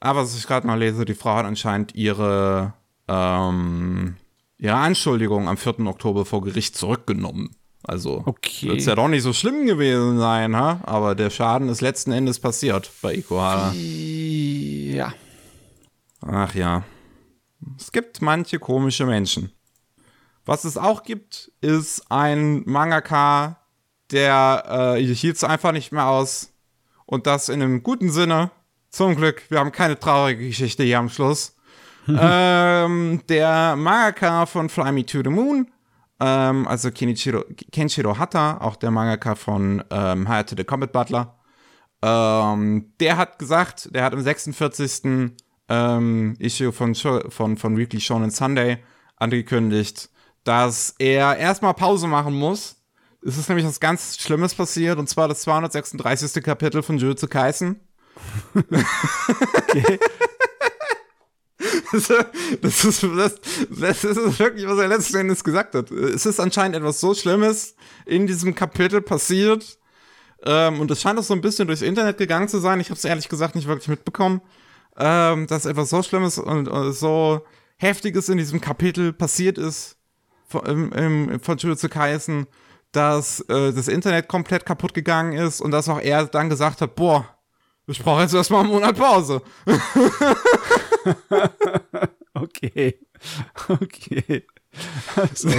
Aber 0.00 0.20
was 0.20 0.36
ich 0.36 0.46
gerade 0.46 0.66
noch 0.66 0.76
lese, 0.76 1.04
die 1.04 1.14
Frau 1.14 1.36
hat 1.36 1.46
anscheinend 1.46 1.94
ihre, 1.94 2.74
ähm, 3.08 4.16
ihre 4.58 4.76
Anschuldigung 4.76 5.48
am 5.48 5.56
4. 5.56 5.80
Oktober 5.80 6.24
vor 6.24 6.42
Gericht 6.42 6.76
zurückgenommen. 6.76 7.50
Also 7.82 8.22
okay. 8.26 8.68
wird 8.68 8.80
es 8.80 8.86
ja 8.86 8.94
doch 8.94 9.08
nicht 9.08 9.22
so 9.22 9.32
schlimm 9.32 9.66
gewesen 9.66 10.18
sein, 10.18 10.54
ha? 10.54 10.80
aber 10.84 11.14
der 11.14 11.30
Schaden 11.30 11.68
ist 11.68 11.80
letzten 11.80 12.12
Endes 12.12 12.38
passiert 12.38 12.90
bei 13.00 13.14
Ikuhara. 13.14 13.72
Ja. 13.74 15.14
Ach 16.20 16.54
ja. 16.54 16.84
Es 17.78 17.90
gibt 17.90 18.20
manche 18.20 18.58
komische 18.58 19.06
Menschen. 19.06 19.52
Was 20.44 20.64
es 20.64 20.76
auch 20.76 21.02
gibt, 21.02 21.52
ist 21.60 22.10
ein 22.10 22.62
Mangaka, 22.66 23.58
der 24.10 24.96
äh, 24.98 25.02
hielt 25.02 25.36
es 25.36 25.44
einfach 25.44 25.72
nicht 25.72 25.92
mehr 25.92 26.06
aus. 26.06 26.52
Und 27.06 27.26
das 27.26 27.48
in 27.48 27.62
einem 27.62 27.82
guten 27.82 28.10
Sinne. 28.10 28.50
Zum 28.90 29.14
Glück, 29.14 29.42
wir 29.50 29.60
haben 29.60 29.72
keine 29.72 29.98
traurige 29.98 30.46
Geschichte 30.48 30.82
hier 30.82 30.98
am 30.98 31.08
Schluss. 31.08 31.56
ähm, 32.08 33.22
der 33.28 33.76
Mangaka 33.76 34.46
von 34.46 34.68
Fly 34.68 34.92
Me 34.92 35.06
to 35.06 35.22
the 35.22 35.30
Moon 35.30 35.70
ähm, 36.20 36.68
also 36.68 36.90
Kenichiro, 36.90 37.44
Kenshiro 37.72 38.18
Hatta, 38.18 38.58
auch 38.58 38.76
der 38.76 38.90
Mangaka 38.90 39.34
von 39.34 39.82
ähm, 39.90 40.28
Hayate 40.28 40.54
the 40.56 40.64
Combat 40.64 40.92
Butler. 40.92 41.38
Ähm, 42.02 42.92
der 43.00 43.16
hat 43.16 43.38
gesagt, 43.38 43.94
der 43.94 44.04
hat 44.04 44.12
im 44.12 44.22
46. 44.22 45.32
Ähm, 45.72 46.34
Issue 46.40 46.72
von, 46.72 46.94
von, 46.96 47.56
von 47.56 47.76
Weekly 47.76 48.00
Shonen 48.00 48.32
Sunday 48.32 48.78
angekündigt, 49.16 50.10
dass 50.42 50.96
er 50.98 51.36
erstmal 51.36 51.74
Pause 51.74 52.08
machen 52.08 52.34
muss. 52.34 52.76
Es 53.24 53.38
ist 53.38 53.48
nämlich 53.48 53.66
was 53.66 53.78
ganz 53.78 54.18
Schlimmes 54.18 54.54
passiert, 54.54 54.98
und 54.98 55.08
zwar 55.08 55.28
das 55.28 55.42
236. 55.42 56.42
Kapitel 56.42 56.82
von 56.82 56.98
Jujutsu 56.98 57.28
Kaisen. 57.28 57.80
okay. 58.54 59.98
das, 62.62 62.84
ist, 62.84 63.02
das, 63.02 63.34
das 63.70 64.04
ist 64.04 64.38
wirklich, 64.38 64.66
was 64.66 64.78
er 64.78 64.88
letzten 64.88 65.16
Endes 65.16 65.44
gesagt 65.44 65.74
hat. 65.74 65.90
Es 65.90 66.26
ist 66.26 66.40
anscheinend 66.40 66.76
etwas 66.76 67.00
so 67.00 67.14
Schlimmes 67.14 67.74
in 68.06 68.26
diesem 68.26 68.54
Kapitel 68.54 69.02
passiert. 69.02 69.78
Ähm, 70.44 70.80
und 70.80 70.90
es 70.90 71.02
scheint 71.02 71.18
auch 71.18 71.22
so 71.22 71.34
ein 71.34 71.42
bisschen 71.42 71.66
durchs 71.66 71.82
Internet 71.82 72.18
gegangen 72.18 72.48
zu 72.48 72.58
sein. 72.58 72.80
Ich 72.80 72.88
habe 72.88 72.96
es 72.96 73.04
ehrlich 73.04 73.28
gesagt 73.28 73.54
nicht 73.54 73.68
wirklich 73.68 73.88
mitbekommen, 73.88 74.40
ähm, 74.96 75.46
dass 75.46 75.66
etwas 75.66 75.90
so 75.90 76.02
Schlimmes 76.02 76.38
und, 76.38 76.68
und, 76.68 76.92
so 76.92 77.44
Heftiges 77.76 78.28
in 78.28 78.38
diesem 78.38 78.60
Kapitel 78.60 79.12
passiert 79.12 79.58
ist 79.58 79.96
von, 80.48 80.64
im, 80.66 80.92
im, 80.92 81.40
von 81.40 81.58
Jujutsu 81.58 81.88
Kaisen, 81.88 82.46
dass 82.92 83.40
äh, 83.48 83.72
das 83.72 83.88
Internet 83.88 84.28
komplett 84.28 84.64
kaputt 84.64 84.94
gegangen 84.94 85.34
ist 85.34 85.60
und 85.60 85.72
dass 85.72 85.88
auch 85.88 86.00
er 86.00 86.26
dann 86.26 86.48
gesagt 86.48 86.80
hat, 86.80 86.94
boah, 86.94 87.26
ich 87.86 88.02
brauche 88.02 88.22
jetzt 88.22 88.34
erstmal 88.34 88.60
einen 88.60 88.70
Monat 88.70 88.96
Pause. 88.96 89.42
okay. 92.34 92.98
Okay. 93.68 94.44
Also, 95.16 95.50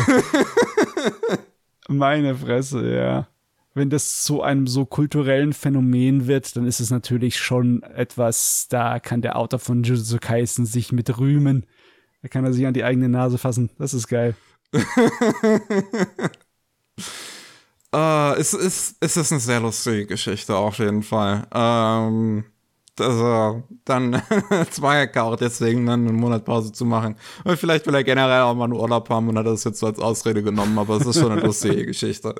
meine 1.87 2.35
Fresse, 2.35 2.93
ja. 2.93 3.27
Wenn 3.73 3.89
das 3.89 4.23
zu 4.23 4.41
einem 4.41 4.67
so 4.67 4.85
kulturellen 4.85 5.53
Phänomen 5.53 6.27
wird, 6.27 6.57
dann 6.57 6.65
ist 6.65 6.81
es 6.81 6.89
natürlich 6.89 7.37
schon 7.37 7.83
etwas, 7.83 8.67
da 8.69 8.99
kann 8.99 9.21
der 9.21 9.37
Autor 9.37 9.59
von 9.59 9.83
Jujutsu 9.83 10.17
Kaisen 10.19 10.65
sich 10.65 10.91
mit 10.91 11.17
rühmen. 11.17 11.65
Da 12.21 12.27
kann 12.27 12.43
er 12.43 12.51
sich 12.51 12.65
an 12.65 12.73
die 12.73 12.83
eigene 12.83 13.07
Nase 13.07 13.37
fassen. 13.37 13.69
Das 13.77 13.93
ist 13.93 14.07
geil. 14.07 14.35
Uh, 17.93 18.33
es, 18.37 18.53
ist, 18.53 18.97
es 18.99 19.17
ist 19.17 19.31
eine 19.31 19.39
sehr 19.39 19.59
lustige 19.61 20.05
Geschichte 20.05 20.55
auf 20.55 20.79
jeden 20.79 21.03
Fall. 21.03 21.47
Ähm, 21.53 22.43
also 22.99 23.63
dann 23.85 24.21
Zweiecker 24.71 25.23
auch 25.23 25.35
deswegen 25.35 25.85
dann 25.85 26.07
eine 26.07 26.13
Monatpause 26.13 26.71
zu 26.71 26.85
machen. 26.85 27.15
Und 27.43 27.57
vielleicht 27.57 27.87
will 27.87 27.95
er 27.95 28.03
generell 28.03 28.41
auch 28.41 28.53
mal 28.55 28.65
einen 28.65 28.73
Urlaub 28.73 29.09
haben 29.09 29.29
und 29.29 29.37
hat 29.37 29.45
das 29.45 29.63
jetzt 29.63 29.79
so 29.79 29.87
als 29.87 29.99
Ausrede 29.99 30.43
genommen, 30.43 30.77
aber 30.77 30.97
es 30.97 31.05
ist 31.05 31.19
schon 31.19 31.31
eine 31.31 31.41
lustige 31.41 31.85
Geschichte. 31.85 32.35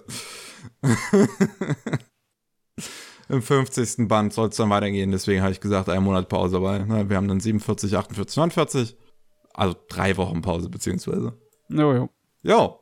Im 3.30 3.42
50. 3.42 4.10
Band 4.10 4.34
soll 4.34 4.50
es 4.50 4.58
dann 4.58 4.70
weitergehen, 4.70 5.12
deswegen 5.12 5.42
habe 5.42 5.54
ich 5.54 5.62
gesagt, 5.62 5.88
ein 5.88 6.04
Monat 6.04 6.28
Pause, 6.28 6.62
weil 6.62 6.86
ne, 6.86 7.10
wir 7.10 7.16
haben 7.16 7.30
dann 7.30 7.40
47, 7.40 7.96
48, 7.96 8.36
49. 8.36 8.98
Also 9.54 9.76
drei 9.88 10.18
Wochen 10.18 10.42
Pause, 10.42 10.70
beziehungsweise. 10.70 11.34
Jo, 11.70 11.94
jo. 11.94 12.10
Jo. 12.44 12.80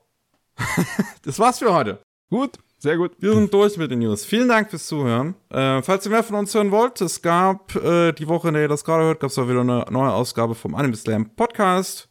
das 1.23 1.37
war's 1.39 1.59
für 1.59 1.73
heute. 1.73 2.01
Gut, 2.29 2.57
sehr 2.79 2.97
gut. 2.97 3.11
Wir 3.19 3.33
sind 3.33 3.53
durch 3.53 3.77
mit 3.77 3.91
den 3.91 3.99
News. 3.99 4.23
Vielen 4.23 4.47
Dank 4.47 4.69
fürs 4.69 4.87
Zuhören. 4.87 5.35
Äh, 5.49 5.81
falls 5.81 6.05
ihr 6.05 6.11
mehr 6.11 6.23
von 6.23 6.37
uns 6.37 6.53
hören 6.55 6.71
wollt, 6.71 7.01
es 7.01 7.21
gab 7.21 7.75
äh, 7.75 8.13
die 8.13 8.27
Woche, 8.27 8.47
in 8.47 8.53
der 8.53 8.63
ihr 8.63 8.69
das 8.69 8.85
gerade 8.85 9.03
hört, 9.03 9.19
gab 9.19 9.29
es 9.29 9.37
auch 9.37 9.49
wieder 9.49 9.61
eine 9.61 9.85
neue 9.91 10.13
Ausgabe 10.13 10.55
vom 10.55 10.75
Anime 10.75 10.95
Slam 10.95 11.35
Podcast, 11.35 12.07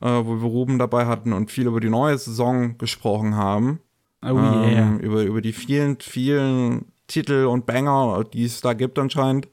äh, 0.00 0.06
wo 0.06 0.34
wir 0.42 0.48
Ruben 0.48 0.78
dabei 0.78 1.06
hatten 1.06 1.32
und 1.32 1.52
viel 1.52 1.68
über 1.68 1.80
die 1.80 1.88
neue 1.88 2.18
Saison 2.18 2.76
gesprochen 2.78 3.36
haben. 3.36 3.80
Oh 4.22 4.34
yeah. 4.34 4.64
Ähm, 4.64 4.98
über, 4.98 5.22
über 5.22 5.40
die 5.40 5.52
vielen, 5.52 6.00
vielen 6.00 6.92
Titel 7.06 7.46
und 7.46 7.66
Banger, 7.66 8.24
die 8.24 8.44
es 8.44 8.60
da 8.60 8.72
gibt 8.72 8.98
anscheinend. 8.98 9.48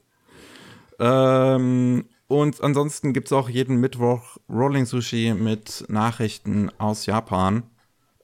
Ähm, 0.98 2.06
und 2.26 2.60
ansonsten 2.60 3.12
gibt 3.12 3.28
es 3.28 3.32
auch 3.32 3.48
jeden 3.48 3.76
Mittwoch 3.76 4.36
Rolling 4.48 4.86
Sushi 4.86 5.32
mit 5.32 5.84
Nachrichten 5.88 6.72
aus 6.78 7.06
Japan. 7.06 7.62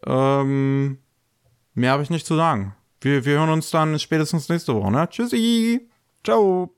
Ähm, 0.05 0.99
mehr 1.75 1.93
habe 1.93 2.03
ich 2.03 2.11
nicht 2.11 2.27
zu 2.27 2.37
sagen. 2.37 2.75
Wir, 3.01 3.25
wir 3.25 3.39
hören 3.39 3.51
uns 3.51 3.71
dann 3.71 3.99
spätestens 3.99 4.49
nächste 4.49 4.75
Woche, 4.75 4.91
ne? 4.91 5.09
Tschüssi. 5.09 5.89
Ciao. 6.25 6.75